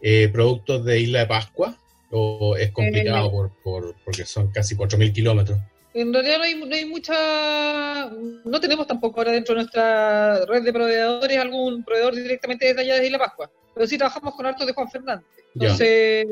eh, 0.00 0.30
productos 0.32 0.82
de 0.86 1.00
Isla 1.00 1.20
de 1.20 1.26
Pascua, 1.26 1.76
o 2.10 2.56
es 2.56 2.72
complicado 2.72 3.26
eh, 3.26 3.50
por, 3.62 3.94
porque 4.02 4.24
son 4.24 4.50
casi 4.50 4.76
4.000 4.76 5.12
kilómetros. 5.12 5.58
En 5.92 6.10
realidad 6.10 6.38
no 6.38 6.44
hay, 6.44 6.54
no 6.54 6.74
hay 6.74 6.86
mucha, 6.86 8.10
no 8.44 8.58
tenemos 8.58 8.86
tampoco 8.86 9.20
ahora 9.20 9.32
dentro 9.32 9.54
de 9.54 9.60
nuestra 9.60 10.46
red 10.46 10.62
de 10.62 10.72
proveedores 10.72 11.38
algún 11.38 11.84
proveedor 11.84 12.14
directamente 12.14 12.64
desde 12.64 12.80
allá 12.80 12.94
de 12.94 13.06
Isla 13.06 13.18
Pascua, 13.18 13.50
pero 13.74 13.86
sí 13.86 13.98
trabajamos 13.98 14.34
con 14.34 14.46
hartos 14.46 14.66
de 14.66 14.72
Juan 14.72 14.90
Fernández. 14.90 15.26
Entonces, 15.54 16.24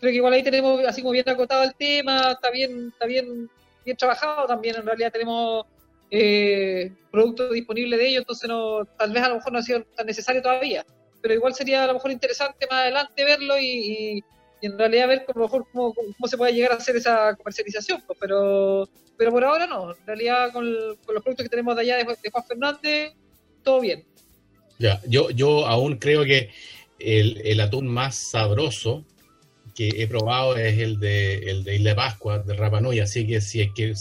creo 0.00 0.10
que 0.10 0.16
igual 0.16 0.32
ahí 0.32 0.42
tenemos 0.42 0.84
así 0.84 1.02
como 1.02 1.12
bien 1.12 1.28
acotado 1.28 1.62
el 1.62 1.74
tema, 1.76 2.32
está 2.32 2.50
bien, 2.50 2.88
está 2.92 3.06
bien, 3.06 3.48
bien 3.86 3.96
trabajado 3.96 4.46
también, 4.46 4.76
en 4.76 4.84
realidad 4.84 5.12
tenemos 5.12 5.64
eh, 6.10 6.92
productos 7.10 7.52
disponibles 7.52 7.98
de 7.98 8.08
ellos, 8.08 8.20
entonces 8.22 8.48
no, 8.48 8.84
tal 8.98 9.12
vez 9.12 9.22
a 9.22 9.28
lo 9.28 9.36
mejor 9.36 9.52
no 9.52 9.58
ha 9.60 9.62
sido 9.62 9.82
tan 9.96 10.06
necesario 10.06 10.42
todavía, 10.42 10.84
pero 11.22 11.34
igual 11.34 11.54
sería 11.54 11.84
a 11.84 11.86
lo 11.86 11.94
mejor 11.94 12.10
interesante 12.10 12.66
más 12.68 12.80
adelante 12.80 13.24
verlo 13.24 13.58
y, 13.58 14.22
en 14.62 14.76
realidad 14.76 15.06
ver 15.06 15.24
cómo, 15.24 15.44
mejor 15.44 15.66
cómo, 15.70 15.94
cómo, 15.94 16.28
se 16.28 16.36
puede 16.36 16.52
llegar 16.52 16.72
a 16.72 16.76
hacer 16.76 16.96
esa 16.96 17.36
comercialización, 17.36 18.02
pues, 18.06 18.18
pero, 18.20 18.88
pero 19.16 19.30
por 19.30 19.44
ahora 19.44 19.66
no, 19.66 19.92
en 19.92 20.06
realidad 20.06 20.52
con, 20.52 20.68
los 20.68 20.96
productos 21.04 21.44
que 21.44 21.48
tenemos 21.48 21.76
de 21.76 21.82
allá 21.82 21.96
de, 21.98 22.04
de 22.04 22.30
Juan 22.30 22.44
Fernández, 22.44 23.12
todo 23.62 23.80
bien. 23.80 24.04
Ya, 24.78 25.00
yo, 25.06 25.30
yo 25.30 25.66
aún 25.66 25.98
creo 25.98 26.24
que 26.24 26.50
el, 26.98 27.40
el 27.44 27.60
atún 27.60 27.86
más 27.86 28.16
sabroso 28.16 29.04
que 29.76 29.88
he 29.88 30.08
probado 30.08 30.56
es 30.56 30.78
el 30.78 30.98
de, 30.98 31.34
el 31.50 31.62
de 31.62 31.76
Isla 31.76 31.94
Pascua, 31.94 32.38
de 32.38 32.54
Rapanui, 32.54 32.98
así 33.00 33.26
que 33.26 33.40
si 33.40 33.60
es 33.60 33.68
que 33.74 33.92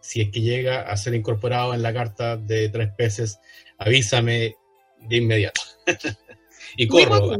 si 0.00 0.20
es 0.20 0.30
que 0.30 0.40
llega 0.40 0.82
a 0.82 0.96
ser 0.96 1.14
incorporado 1.14 1.74
en 1.74 1.82
la 1.82 1.92
carta 1.92 2.36
de 2.36 2.68
tres 2.68 2.90
peces, 2.96 3.40
avísame 3.78 4.54
de 5.00 5.16
inmediato. 5.16 5.60
y 6.76 6.86
corro. 6.86 7.38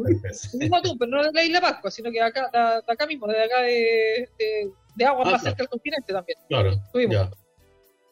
Mismo 0.55 0.77
atún, 0.77 0.99
pero 0.99 1.11
no 1.11 1.23
de 1.23 1.33
la 1.33 1.45
Isla 1.45 1.61
Pascua, 1.61 1.91
sino 1.91 2.11
que 2.11 2.21
acá, 2.21 2.51
de, 2.53 2.93
acá 2.93 3.07
mismo, 3.07 3.27
de 3.27 3.43
acá 3.43 3.61
de, 3.63 4.29
de, 4.97 5.05
agua 5.05 5.25
más 5.25 5.43
cerca 5.43 5.59
del 5.59 5.69
continente 5.69 6.13
también. 6.13 6.39
Claro. 6.49 6.81
Ya. 7.11 7.31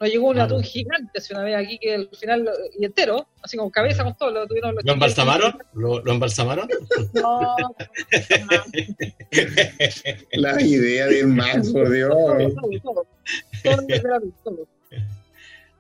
Nos 0.01 0.11
llegó 0.11 0.29
un 0.29 0.39
atún 0.41 0.63
gigante 0.63 1.19
hace 1.19 1.35
una 1.35 1.45
vez 1.45 1.57
aquí 1.57 1.79
que 1.79 1.95
al 1.95 2.09
final 2.19 2.49
y 2.79 2.87
entero, 2.87 3.29
así 3.43 3.59
como 3.59 3.71
cabeza 3.71 4.03
con 4.03 4.17
todo, 4.17 4.31
lo 4.31 4.47
tuvieron 4.47 4.75
¿Lo 4.83 4.93
embalsamaron? 4.95 5.59
¿Lo, 5.75 6.01
¿Lo, 6.01 6.13
embalsamaron? 6.13 6.67
No, 7.13 7.55
La 10.33 10.63
idea 10.63 11.07
del 11.07 11.27
Max, 11.27 11.71
por 11.71 11.91
Dios. 11.91 12.15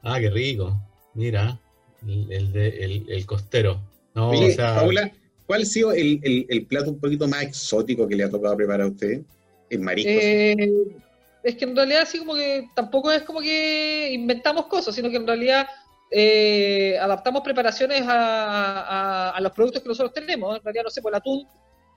Ah, 0.02 0.20
qué 0.20 0.28
rico. 0.28 0.78
Mira, 1.14 1.58
el, 2.06 2.52
de, 2.52 2.68
el, 2.68 3.06
el 3.08 3.26
costero. 3.26 3.80
No, 4.14 4.30
Oye, 4.30 4.52
o 4.52 4.54
sea... 4.54 4.74
Paula, 4.74 5.10
¿cuál 5.46 5.62
ha 5.62 5.64
sido 5.64 5.92
el, 5.92 6.20
el, 6.22 6.44
el, 6.50 6.66
plato 6.66 6.90
un 6.90 7.00
poquito 7.00 7.26
más 7.26 7.42
exótico 7.42 8.06
que 8.06 8.16
le 8.16 8.24
ha 8.24 8.30
tocado 8.30 8.54
preparar 8.54 8.82
a 8.82 8.90
usted? 8.90 9.22
El 9.70 9.80
marisco. 9.80 10.10
Eh, 10.10 10.72
es 11.42 11.56
que 11.56 11.64
en 11.64 11.74
realidad 11.74 12.02
así 12.02 12.18
como 12.18 12.34
que 12.34 12.68
tampoco 12.74 13.10
es 13.10 13.22
como 13.22 13.40
que 13.40 14.10
inventamos 14.12 14.66
cosas, 14.66 14.94
sino 14.94 15.08
que 15.08 15.16
en 15.16 15.26
realidad 15.26 15.66
eh, 16.10 16.98
adaptamos 17.00 17.42
preparaciones 17.42 18.02
a, 18.06 19.30
a, 19.30 19.40
los 19.40 19.52
productos 19.52 19.82
que 19.82 19.88
nosotros 19.88 20.12
tenemos. 20.12 20.56
En 20.56 20.62
realidad, 20.62 20.84
no 20.84 20.90
sé, 20.90 21.00
por 21.00 21.12
pues 21.12 21.22
el 21.24 21.30
atún, 21.30 21.48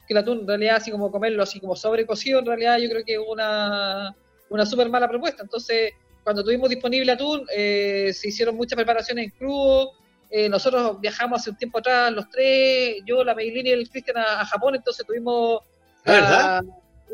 que 0.07 0.13
el 0.13 0.17
atún 0.17 0.39
en 0.41 0.47
realidad 0.47 0.75
así 0.77 0.91
como 0.91 1.11
comerlo 1.11 1.43
así 1.43 1.59
como 1.59 1.75
sobrecocido, 1.75 2.39
en 2.39 2.45
realidad 2.45 2.77
yo 2.77 2.89
creo 2.89 3.03
que 3.03 3.13
es 3.13 3.21
una, 3.27 4.15
una 4.49 4.65
súper 4.65 4.89
mala 4.89 5.09
propuesta. 5.09 5.43
Entonces, 5.43 5.93
cuando 6.23 6.43
tuvimos 6.43 6.69
disponible 6.69 7.11
atún, 7.11 7.45
eh, 7.53 8.11
se 8.13 8.29
hicieron 8.29 8.55
muchas 8.55 8.77
preparaciones 8.77 9.25
en 9.25 9.31
crudo. 9.31 9.91
Eh, 10.29 10.47
nosotros 10.47 10.99
viajamos 11.01 11.41
hace 11.41 11.49
un 11.49 11.57
tiempo 11.57 11.79
atrás, 11.79 12.11
los 12.11 12.29
tres, 12.29 12.97
yo, 13.05 13.23
la 13.23 13.35
Meilini 13.35 13.69
y 13.69 13.73
el 13.73 13.89
Cristian 13.89 14.17
a, 14.17 14.45
Japón, 14.45 14.75
entonces 14.75 15.05
tuvimos... 15.05 15.61
¿verdad? 16.05 16.63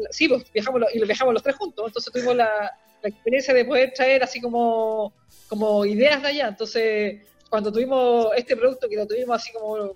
Sí, 0.09 0.27
pues 0.27 0.51
viajamos 0.51 0.81
y 0.93 1.03
viajamos 1.03 1.33
los 1.33 1.43
tres 1.43 1.55
juntos, 1.55 1.87
entonces 1.87 2.11
tuvimos 2.11 2.35
la, 2.35 2.71
experiencia 3.01 3.53
de 3.53 3.63
poder 3.63 3.93
traer 3.93 4.21
así 4.23 4.41
como, 4.41 5.13
como 5.47 5.85
ideas 5.85 6.21
de 6.21 6.27
allá. 6.27 6.47
Entonces, 6.49 7.21
cuando 7.49 7.71
tuvimos 7.71 8.27
este 8.35 8.57
producto, 8.57 8.89
que 8.89 8.97
lo 8.97 9.07
tuvimos 9.07 9.37
así 9.37 9.53
como, 9.53 9.95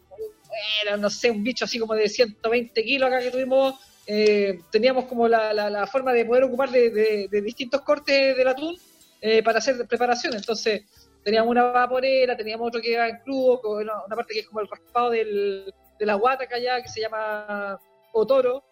era, 0.82 0.96
no 0.96 1.10
sé, 1.10 1.30
un 1.30 1.44
bicho 1.44 1.66
así 1.66 1.78
como 1.80 1.96
de 1.96 2.08
120 2.08 2.82
kilos 2.82 3.08
acá 3.08 3.20
que 3.20 3.32
tuvimos, 3.32 3.76
eh, 4.08 4.60
teníamos 4.72 5.06
como 5.06 5.28
la, 5.28 5.54
la, 5.54 5.88
forma 5.88 6.14
de 6.14 6.26
poder 6.26 6.44
ocupar 6.44 6.70
de, 6.72 7.28
distintos 7.44 7.82
cortes 7.82 8.38
del 8.38 8.48
atún 8.48 8.78
eh, 9.22 9.44
para 9.44 9.60
hacer 9.60 9.86
preparación. 9.88 10.34
Entonces, 10.34 10.84
teníamos 11.24 11.50
una 11.52 11.64
vaporera, 11.64 12.36
teníamos 12.36 12.68
otro 12.68 12.82
que 12.82 12.94
era 12.94 13.10
en 13.10 13.18
crudo, 13.20 13.62
una, 13.80 14.16
parte 14.16 14.34
que 14.34 14.40
es 14.42 14.48
como 14.48 14.62
el 14.62 14.68
raspado 14.68 15.10
del, 15.10 15.74
de 16.00 16.06
la 16.06 16.16
guata 16.16 16.44
acá 16.44 16.56
allá, 16.56 16.82
que 16.82 16.90
se 16.90 17.02
llama 17.02 17.80
otoro, 18.12 18.64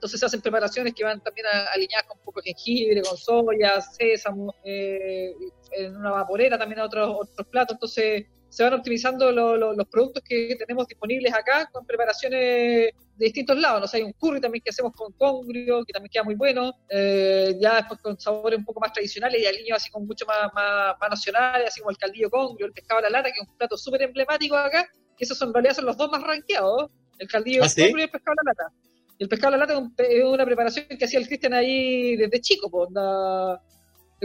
entonces 0.00 0.18
se 0.18 0.24
hacen 0.24 0.40
preparaciones 0.40 0.94
que 0.94 1.04
van 1.04 1.20
también 1.20 1.46
alineadas 1.74 2.06
con 2.06 2.16
un 2.16 2.24
poco 2.24 2.40
de 2.40 2.54
jengibre, 2.54 3.02
con 3.02 3.18
soya, 3.18 3.82
sésamo, 3.82 4.54
eh, 4.64 5.34
en 5.72 5.94
una 5.94 6.12
vaporera 6.12 6.56
también 6.56 6.80
a 6.80 6.86
otros, 6.86 7.16
otros 7.20 7.46
platos. 7.48 7.74
Entonces 7.74 8.24
se 8.48 8.64
van 8.64 8.72
optimizando 8.72 9.30
los 9.30 9.88
productos 9.88 10.22
que 10.26 10.56
tenemos 10.58 10.88
disponibles 10.88 11.34
acá 11.34 11.68
con 11.70 11.84
preparaciones 11.84 12.40
de 12.40 12.94
distintos 13.26 13.58
lados. 13.58 13.82
¿no? 13.82 13.86
sé, 13.86 13.98
hay 13.98 14.04
un 14.04 14.14
curry 14.14 14.40
también 14.40 14.62
que 14.64 14.70
hacemos 14.70 14.94
con 14.94 15.12
congrio, 15.12 15.84
que 15.84 15.92
también 15.92 16.10
queda 16.10 16.24
muy 16.24 16.34
bueno. 16.34 16.72
Eh, 16.88 17.58
ya 17.60 17.76
después 17.76 18.00
con 18.00 18.18
sabores 18.18 18.58
un 18.58 18.64
poco 18.64 18.80
más 18.80 18.94
tradicionales 18.94 19.42
y 19.42 19.44
alineados 19.44 19.82
así 19.82 19.90
con 19.90 20.06
mucho 20.06 20.24
más, 20.24 20.50
más, 20.54 21.10
nacionales, 21.10 21.68
así 21.68 21.80
como 21.80 21.90
el 21.90 21.98
caldillo 21.98 22.30
congrio, 22.30 22.68
el 22.68 22.72
pescado 22.72 23.00
a 23.00 23.02
la 23.02 23.10
lata, 23.10 23.28
que 23.28 23.38
es 23.38 23.46
un 23.46 23.54
plato 23.54 23.76
súper 23.76 24.00
emblemático 24.00 24.56
acá, 24.56 24.88
que 25.14 25.24
esos 25.24 25.36
son, 25.36 25.48
en 25.48 25.54
realidad 25.56 25.74
son 25.74 25.84
los 25.84 25.98
dos 25.98 26.10
más 26.10 26.22
rankeados, 26.22 26.90
el 27.18 27.28
caldillo 27.28 27.64
¿Ah, 27.64 27.66
congrio 27.66 27.98
y 27.98 28.02
el 28.04 28.10
pescado 28.10 28.32
a 28.32 28.42
la 28.42 28.52
lata 28.52 28.89
el 29.20 29.28
pescado 29.28 29.54
a 29.54 29.58
la 29.58 29.66
lata 29.66 29.90
es 29.98 30.24
una 30.24 30.46
preparación 30.46 30.86
que 30.88 31.04
hacía 31.04 31.20
el 31.20 31.26
Cristian 31.26 31.52
ahí 31.52 32.16
desde 32.16 32.40
chico, 32.40 32.70
pues, 32.70 32.88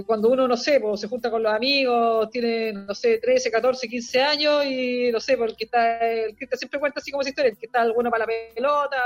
cuando 0.08 0.30
uno, 0.30 0.48
no 0.48 0.56
sé, 0.56 0.80
pues, 0.80 1.02
se 1.02 1.08
junta 1.10 1.30
con 1.30 1.44
los 1.44 1.54
amigos, 1.54 2.30
tiene, 2.30 2.72
no 2.72 2.96
sé, 2.96 3.18
13, 3.18 3.52
14, 3.52 3.90
15 3.90 4.22
años 4.22 4.66
y, 4.66 5.12
no 5.12 5.20
sé, 5.20 5.36
porque 5.36 5.66
está, 5.66 6.00
el 6.00 6.34
Cristian 6.38 6.60
siempre 6.60 6.80
cuenta 6.80 7.02
así 7.02 7.12
como 7.12 7.22
esa 7.22 7.30
historia, 7.30 7.52
el 7.52 7.58
que 7.58 7.66
está 7.66 7.92
bueno 7.92 8.10
para 8.10 8.26
la 8.26 8.34
pelota, 8.56 8.98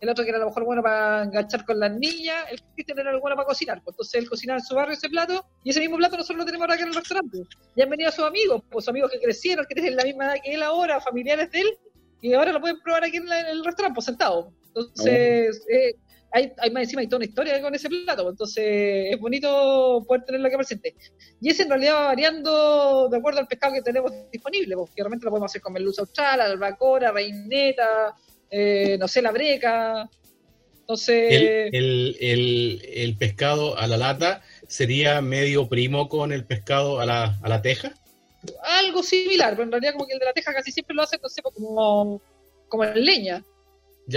el 0.00 0.08
otro 0.10 0.22
que 0.22 0.28
era 0.28 0.36
a 0.36 0.42
lo 0.42 0.48
mejor 0.48 0.64
bueno 0.64 0.82
para 0.82 1.24
enganchar 1.24 1.64
con 1.64 1.80
las 1.80 1.92
niñas, 1.92 2.44
el 2.50 2.60
Cristian 2.74 2.98
era 2.98 3.10
el 3.10 3.20
bueno 3.20 3.34
para 3.34 3.46
cocinar, 3.46 3.80
pues, 3.82 3.94
entonces 3.94 4.20
él 4.20 4.28
cocinaba 4.28 4.58
en 4.58 4.66
su 4.66 4.74
barrio 4.74 4.92
ese 4.92 5.08
plato 5.08 5.46
y 5.64 5.70
ese 5.70 5.80
mismo 5.80 5.96
plato 5.96 6.18
nosotros 6.18 6.40
lo 6.40 6.44
tenemos 6.44 6.64
ahora 6.64 6.74
aquí 6.74 6.82
en 6.82 6.88
el 6.90 6.94
restaurante. 6.94 7.38
Y 7.74 7.80
han 7.80 7.88
venido 7.88 8.12
sus 8.12 8.26
amigos, 8.26 8.62
pues 8.70 8.86
amigos 8.86 9.10
que 9.12 9.18
crecieron, 9.18 9.64
que 9.66 9.74
tienen 9.74 9.96
la 9.96 10.04
misma 10.04 10.26
edad 10.26 10.42
que 10.44 10.52
él 10.52 10.62
ahora, 10.62 11.00
familiares 11.00 11.50
de 11.52 11.60
él, 11.60 11.78
y 12.20 12.34
ahora 12.34 12.52
lo 12.52 12.60
pueden 12.60 12.80
probar 12.80 13.04
aquí 13.04 13.16
en, 13.16 13.32
el 13.32 13.64
restaurante, 13.64 13.94
pues 13.94 14.04
sentado. 14.04 14.52
Entonces, 14.68 15.66
eh, 15.68 15.94
hay, 16.30 16.52
hay, 16.58 16.70
más 16.70 16.82
encima 16.84 17.00
hay 17.00 17.06
toda 17.06 17.18
una 17.18 17.26
historia 17.26 17.60
con 17.62 17.74
ese 17.74 17.88
plato, 17.88 18.22
pues, 18.22 18.32
entonces 18.34 18.64
es 19.12 19.18
bonito 19.18 20.04
poder 20.06 20.24
tenerlo 20.24 20.48
aquí 20.48 20.56
presente. 20.56 20.94
Y 21.40 21.50
ese 21.50 21.62
en 21.62 21.70
realidad 21.70 21.94
va 21.94 22.04
variando 22.04 23.08
de 23.08 23.16
acuerdo 23.16 23.40
al 23.40 23.46
pescado 23.46 23.74
que 23.74 23.82
tenemos 23.82 24.12
disponible, 24.30 24.76
porque 24.76 24.94
realmente 24.96 25.24
lo 25.24 25.30
podemos 25.30 25.50
hacer 25.50 25.62
con 25.62 25.72
merluza 25.72 26.02
austral, 26.02 26.40
albacora, 26.40 27.12
reineta, 27.12 28.14
eh, 28.50 28.96
no 28.98 29.08
sé, 29.08 29.22
la 29.22 29.32
breca. 29.32 30.08
Entonces. 30.80 31.32
El, 31.32 32.16
el, 32.20 32.82
el, 32.86 33.16
pescado 33.16 33.78
a 33.78 33.86
la 33.86 33.96
lata 33.96 34.42
sería 34.66 35.20
medio 35.20 35.68
primo 35.68 36.08
con 36.08 36.32
el 36.32 36.44
pescado 36.44 37.00
a 37.00 37.06
la, 37.06 37.38
a 37.42 37.48
la 37.48 37.62
teja? 37.62 37.94
Algo 38.62 39.02
similar, 39.02 39.50
pero 39.50 39.64
en 39.64 39.72
realidad 39.72 39.92
como 39.92 40.06
que 40.06 40.12
el 40.12 40.18
de 40.18 40.26
la 40.26 40.32
teja 40.32 40.52
casi 40.52 40.72
siempre 40.72 40.94
lo 40.94 41.02
hace, 41.02 41.18
no 41.22 41.28
sé, 41.28 41.42
como, 41.42 42.22
como 42.68 42.84
en 42.84 43.04
leña 43.04 43.44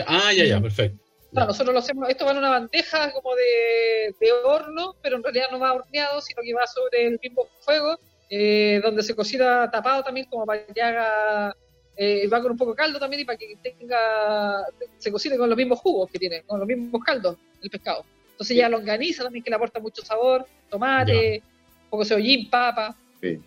ah, 0.08 0.32
ya, 0.34 0.46
ya, 0.46 0.62
perfecto. 0.62 0.98
nosotros 1.32 1.74
lo 1.74 1.80
hacemos, 1.80 2.10
esto 2.10 2.26
va 2.26 2.32
en 2.32 2.38
una 2.38 2.50
bandeja 2.50 3.12
como 3.14 3.36
de, 3.36 4.32
horno, 4.44 4.96
pero 5.02 5.18
en 5.18 5.24
realidad 5.24 5.48
no 5.52 5.60
va 5.60 5.74
horneado, 5.74 6.22
sino 6.22 6.42
que 6.42 6.54
va 6.54 6.66
sobre 6.68 7.08
el 7.08 7.20
mismo 7.22 7.48
fuego, 7.60 8.00
eh, 8.30 8.80
donde 8.84 9.04
se 9.04 9.16
cocina 9.16 9.70
tapado 9.70 10.04
también 10.04 10.28
como 10.28 10.46
para 10.46 10.66
que 10.66 10.82
haga, 10.82 11.56
eh, 11.98 12.28
va 12.28 12.42
con 12.42 12.52
un 12.52 12.58
poco 12.58 12.72
de 12.72 12.78
caldo 12.78 13.00
también 13.00 13.22
y 13.22 13.26
para 13.26 13.38
que 13.38 13.58
tenga, 13.62 14.66
se 14.98 15.12
cocine 15.12 15.38
con 15.38 15.50
los 15.50 15.58
mismos 15.58 15.80
jugos 15.80 16.10
que 16.10 16.20
tiene, 16.20 16.44
con 16.44 16.60
los 16.60 16.68
mismos 16.68 17.02
caldos 17.04 17.38
el 17.62 17.70
pescado. 17.70 18.06
Entonces 18.32 18.58
ya 18.58 18.70
longaniza 18.70 19.24
también 19.24 19.44
que 19.44 19.50
le 19.50 19.56
aporta 19.56 19.80
mucho 19.80 20.04
sabor, 20.04 20.48
tomate, 20.70 21.44
un 21.84 21.90
poco 21.90 22.04
de 22.04 22.10
cebollín, 22.10 22.50
papa. 22.50 22.96
Sí. 23.22 23.40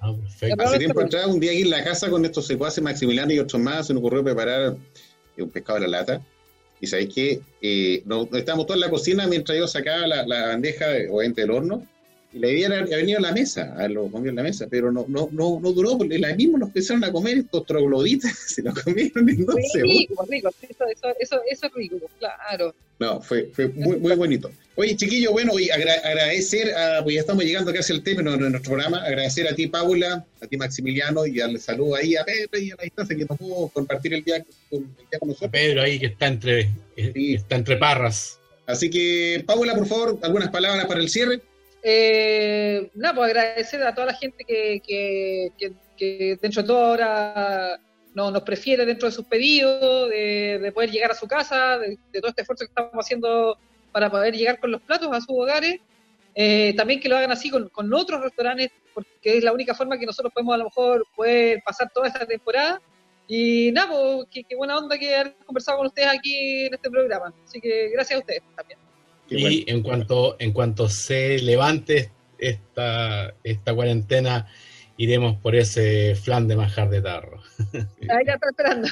Ah, 0.00 0.14
perfecto. 0.14 0.62
Hace 0.62 0.78
tiempo 0.78 1.00
atrás, 1.00 1.26
un 1.26 1.38
día 1.38 1.50
aquí 1.50 1.62
en 1.62 1.70
la 1.70 1.84
casa 1.84 2.08
con 2.08 2.24
estos 2.24 2.46
secuaces 2.46 2.82
Maximiliano 2.82 3.32
y 3.32 3.38
otros 3.38 3.60
más, 3.60 3.86
se 3.86 3.92
nos 3.92 4.00
ocurrió 4.00 4.24
preparar 4.24 4.76
un 5.42 5.50
pescado 5.50 5.78
de 5.78 5.88
la 5.88 5.98
lata. 5.98 6.22
Y 6.80 6.86
sabéis 6.86 7.14
que 7.14 7.40
eh, 7.60 8.02
nos, 8.06 8.32
estábamos 8.32 8.66
todos 8.66 8.76
en 8.76 8.80
la 8.80 8.90
cocina 8.90 9.26
mientras 9.26 9.58
yo 9.58 9.66
sacaba 9.66 10.06
la, 10.06 10.26
la 10.26 10.48
bandeja, 10.48 10.86
obviamente, 11.10 11.42
del 11.42 11.50
horno, 11.50 11.86
y 12.32 12.38
la 12.38 12.48
idea 12.48 12.66
era 12.66 12.84
venir 12.84 13.16
a 13.16 13.20
la 13.20 13.32
mesa, 13.32 13.74
a 13.76 13.88
los 13.88 14.10
comió 14.10 14.30
en 14.30 14.36
la 14.36 14.42
mesa, 14.42 14.66
pero 14.70 14.92
no, 14.92 15.04
no, 15.08 15.28
no, 15.32 15.58
no 15.60 15.72
duró, 15.72 15.98
porque 15.98 16.18
la 16.18 16.34
misma 16.34 16.58
nos 16.58 16.68
empezaron 16.68 17.02
a 17.04 17.10
comer 17.10 17.38
estos 17.38 17.66
trogloditas, 17.66 18.32
se 18.46 18.62
los 18.62 18.74
comieron 18.74 19.28
en 19.28 19.44
dos 19.44 19.56
segundos. 19.72 20.28
Rico, 20.28 20.54
eso, 20.62 20.84
eso, 21.18 21.40
eso, 21.48 21.66
es 21.66 21.74
rico, 21.74 21.96
claro. 22.18 22.74
No, 23.00 23.20
fue, 23.20 23.50
fue 23.52 23.68
muy, 23.68 23.96
muy 23.96 24.14
bonito. 24.14 24.50
Oye, 24.76 24.94
chiquillo, 24.94 25.32
bueno, 25.32 25.58
y 25.58 25.70
agradecer, 25.70 26.72
a, 26.74 27.02
pues 27.02 27.14
ya 27.14 27.20
estamos 27.22 27.44
llegando 27.44 27.72
casi 27.72 27.92
al 27.92 28.02
término 28.02 28.32
de 28.32 28.38
nuestro 28.38 28.62
programa, 28.62 29.02
agradecer 29.02 29.48
a 29.48 29.54
ti, 29.54 29.66
Paula, 29.66 30.24
a 30.40 30.46
ti, 30.46 30.56
Maximiliano, 30.56 31.26
y 31.26 31.38
darle 31.38 31.58
saludo 31.58 31.96
ahí 31.96 32.14
a 32.14 32.24
Pedro 32.24 32.58
y 32.58 32.70
a 32.70 32.76
la 32.76 32.84
distancia 32.84 33.16
que 33.16 33.24
nos 33.24 33.38
pudo 33.38 33.68
compartir 33.68 34.14
el 34.14 34.22
día 34.22 34.44
con, 34.70 34.94
nosotros. 35.22 35.50
Pedro 35.50 35.82
ahí 35.82 35.98
que 35.98 36.06
está 36.06 36.28
entre, 36.28 36.70
está 36.96 37.56
entre 37.56 37.76
parras. 37.76 38.38
Así 38.66 38.88
que, 38.88 39.42
Paula, 39.46 39.74
por 39.74 39.86
favor, 39.86 40.18
algunas 40.22 40.50
palabras 40.50 40.86
para 40.86 41.00
el 41.00 41.08
cierre. 41.08 41.40
Eh, 41.82 42.90
nada, 42.94 43.14
pues 43.14 43.30
agradecer 43.30 43.82
a 43.82 43.94
toda 43.94 44.08
la 44.08 44.14
gente 44.14 44.44
que, 44.44 44.82
que, 44.86 46.38
dentro 46.40 46.62
de 46.62 46.68
todo 46.68 46.84
ahora 46.84 47.80
no, 48.14 48.30
nos 48.30 48.42
prefiere 48.42 48.84
dentro 48.86 49.08
de 49.08 49.14
sus 49.14 49.26
pedidos, 49.26 50.08
de, 50.10 50.70
poder 50.74 50.90
llegar 50.90 51.10
a 51.10 51.14
su 51.14 51.26
casa, 51.26 51.78
de, 51.78 51.98
todo 52.12 52.28
este 52.28 52.42
esfuerzo 52.42 52.64
que 52.64 52.70
estamos 52.70 52.92
haciendo 52.94 53.58
para 53.92 54.10
poder 54.10 54.34
llegar 54.34 54.58
con 54.60 54.70
los 54.70 54.82
platos 54.82 55.08
a 55.12 55.20
sus 55.20 55.30
hogares. 55.30 55.80
Eh, 56.34 56.74
también 56.76 57.00
que 57.00 57.08
lo 57.08 57.16
hagan 57.16 57.32
así 57.32 57.50
con, 57.50 57.68
con, 57.70 57.92
otros 57.92 58.22
restaurantes, 58.22 58.70
porque 58.94 59.38
es 59.38 59.44
la 59.44 59.52
única 59.52 59.74
forma 59.74 59.98
que 59.98 60.06
nosotros 60.06 60.32
podemos 60.32 60.54
a 60.54 60.58
lo 60.58 60.64
mejor 60.64 61.04
poder 61.16 61.60
pasar 61.64 61.90
toda 61.92 62.06
esta 62.06 62.24
temporada. 62.24 62.80
Y 63.32 63.70
nada, 63.70 63.92
pues, 63.92 64.44
qué, 64.48 64.56
buena 64.56 64.76
onda 64.76 64.98
que 64.98 65.14
haber 65.14 65.36
conversado 65.46 65.78
con 65.78 65.86
ustedes 65.86 66.08
aquí 66.08 66.64
en 66.66 66.74
este 66.74 66.90
programa. 66.90 67.32
Así 67.44 67.60
que 67.60 67.88
gracias 67.90 68.16
a 68.16 68.20
ustedes 68.20 68.42
también. 68.56 68.79
Y 69.30 69.70
en 69.70 69.82
cuanto, 69.82 70.36
en 70.38 70.52
cuanto 70.52 70.88
se 70.88 71.38
levante 71.38 72.10
esta, 72.38 73.34
esta 73.44 73.74
cuarentena, 73.74 74.48
iremos 74.96 75.36
por 75.38 75.56
ese 75.56 76.14
flan 76.14 76.48
de 76.48 76.56
manjar 76.56 76.90
de 76.90 77.00
tarro. 77.00 77.40
Ahí 77.72 78.24
la 78.24 78.34
está 78.34 78.48
esperando. 78.50 78.88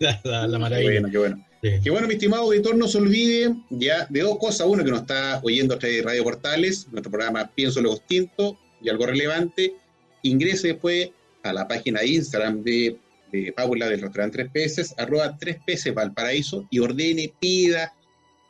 la, 0.48 0.58
maravilla. 0.58 0.90
Qué 0.90 1.00
bueno, 1.00 1.10
qué 1.10 1.18
bueno. 1.18 1.46
Qué 1.82 1.90
bueno, 1.90 2.06
mi 2.06 2.14
estimado 2.14 2.44
auditor, 2.44 2.76
no 2.76 2.86
se 2.86 2.98
olvide 2.98 3.54
ya 3.70 4.06
de 4.08 4.20
dos 4.20 4.38
cosas. 4.38 4.68
Uno, 4.68 4.84
que 4.84 4.90
nos 4.90 5.00
está 5.00 5.40
oyendo 5.42 5.74
a 5.74 5.78
través 5.78 5.96
de 5.96 6.02
Radio 6.04 6.22
Portales, 6.22 6.86
nuestro 6.92 7.10
programa 7.10 7.50
Pienso 7.54 7.80
Luego 7.80 8.00
Tinto, 8.06 8.56
y 8.80 8.88
algo 8.88 9.06
relevante, 9.06 9.74
ingrese 10.22 10.68
después 10.68 11.10
a 11.42 11.52
la 11.52 11.66
página 11.66 12.00
de 12.00 12.08
Instagram 12.08 12.62
de, 12.62 12.96
de 13.32 13.52
Paula 13.52 13.88
del 13.88 14.02
restaurante 14.02 14.38
Tres 14.38 14.50
Peces, 14.52 14.94
arroba 14.96 15.36
Tres 15.38 15.56
Peces 15.66 15.92
Valparaíso, 15.92 16.68
y 16.70 16.78
ordene, 16.78 17.32
pida 17.40 17.95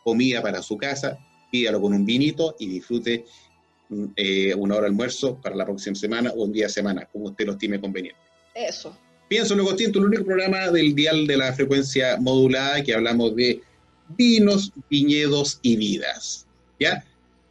comida 0.06 0.40
para 0.40 0.62
su 0.62 0.76
casa, 0.76 1.18
pídalo 1.50 1.80
con 1.80 1.92
un 1.92 2.06
vinito 2.06 2.54
y 2.60 2.68
disfrute 2.68 3.24
eh, 4.14 4.54
una 4.54 4.74
hora 4.74 4.82
de 4.82 4.90
almuerzo 4.90 5.40
para 5.42 5.56
la 5.56 5.64
próxima 5.64 5.96
semana 5.96 6.30
o 6.30 6.44
un 6.44 6.52
día 6.52 6.66
de 6.66 6.72
semana, 6.72 7.08
como 7.10 7.24
usted 7.24 7.44
lo 7.44 7.52
estime 7.54 7.80
conveniente. 7.80 8.20
Eso. 8.54 8.96
Pienso 9.28 9.56
luego 9.56 9.74
Tinto, 9.74 9.98
el 9.98 10.04
único 10.04 10.24
programa 10.24 10.70
del 10.70 10.94
dial 10.94 11.26
de 11.26 11.36
la 11.36 11.52
frecuencia 11.52 12.18
modulada 12.20 12.84
que 12.84 12.94
hablamos 12.94 13.34
de 13.34 13.60
vinos, 14.16 14.72
viñedos 14.88 15.58
y 15.62 15.74
vidas. 15.74 16.46
¿Ya? 16.78 17.04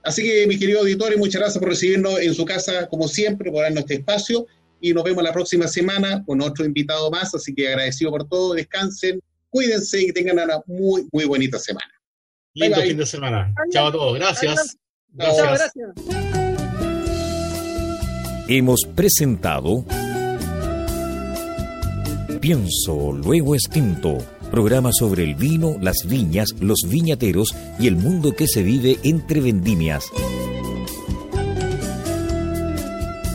Así 0.03 0.24
que, 0.24 0.47
mi 0.47 0.58
querido 0.58 0.80
auditor, 0.80 1.18
muchas 1.18 1.41
gracias 1.41 1.60
por 1.60 1.68
recibirnos 1.68 2.22
en 2.22 2.34
su 2.34 2.45
casa, 2.45 2.88
como 2.88 3.10
siempre, 3.10 3.51
por 3.51 3.64
darnos 3.64 3.82
este 3.82 3.95
espacio. 3.95 4.47
Y 4.80 4.93
nos 4.93 5.03
vemos 5.03 5.22
la 5.24 5.34
próxima 5.34 5.68
semana 5.68 6.24
con 6.26 6.39
otro 6.41 6.64
invitado 6.64 7.12
más. 7.12 7.36
Así 7.36 7.53
que 7.53 7.68
agradecido 7.68 8.12
por 8.12 8.30
todo. 8.30 8.53
Descansen, 8.53 9.20
cuídense 9.49 10.01
y 10.01 10.14
tengan 10.14 10.39
una 10.39 10.62
muy, 10.68 11.06
muy 11.12 11.26
bonita 11.26 11.60
semana. 11.60 11.95
Lindo 12.56 12.82
fin 12.82 12.97
de 12.97 13.06
semana. 13.06 13.53
Chao 13.72 13.88
a 13.88 13.91
todos. 13.91 14.18
Gracias. 14.18 14.78
Gracias. 15.14 15.72
Hemos 18.47 18.82
presentado 18.95 19.86
Pienso, 22.45 23.12
luego 23.12 23.56
extinto. 23.56 24.20
Programa 24.51 24.91
sobre 24.93 25.24
el 25.24 25.34
vino, 25.34 25.78
las 25.82 26.06
viñas, 26.06 26.49
los 26.60 26.82
viñateros 26.88 27.56
y 27.80 27.88
el 27.88 27.95
mundo 27.95 28.36
que 28.36 28.47
se 28.47 28.62
vive 28.62 28.99
entre 29.03 29.41
vendimias. 29.41 30.06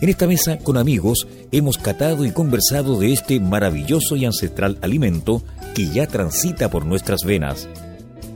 En 0.01 0.09
esta 0.09 0.29
mesa, 0.29 0.59
con 0.59 0.77
amigos, 0.77 1.27
hemos 1.51 1.77
catado 1.77 2.25
y 2.25 2.31
conversado 2.31 3.01
de 3.01 3.13
este 3.13 3.41
maravilloso 3.41 4.15
y 4.15 4.27
ancestral 4.27 4.79
alimento 4.81 5.43
que 5.75 5.89
ya 5.89 6.07
transita 6.07 6.71
por 6.71 6.87
nuestras 6.87 7.25
venas. 7.25 7.69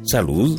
Salud 0.02 0.58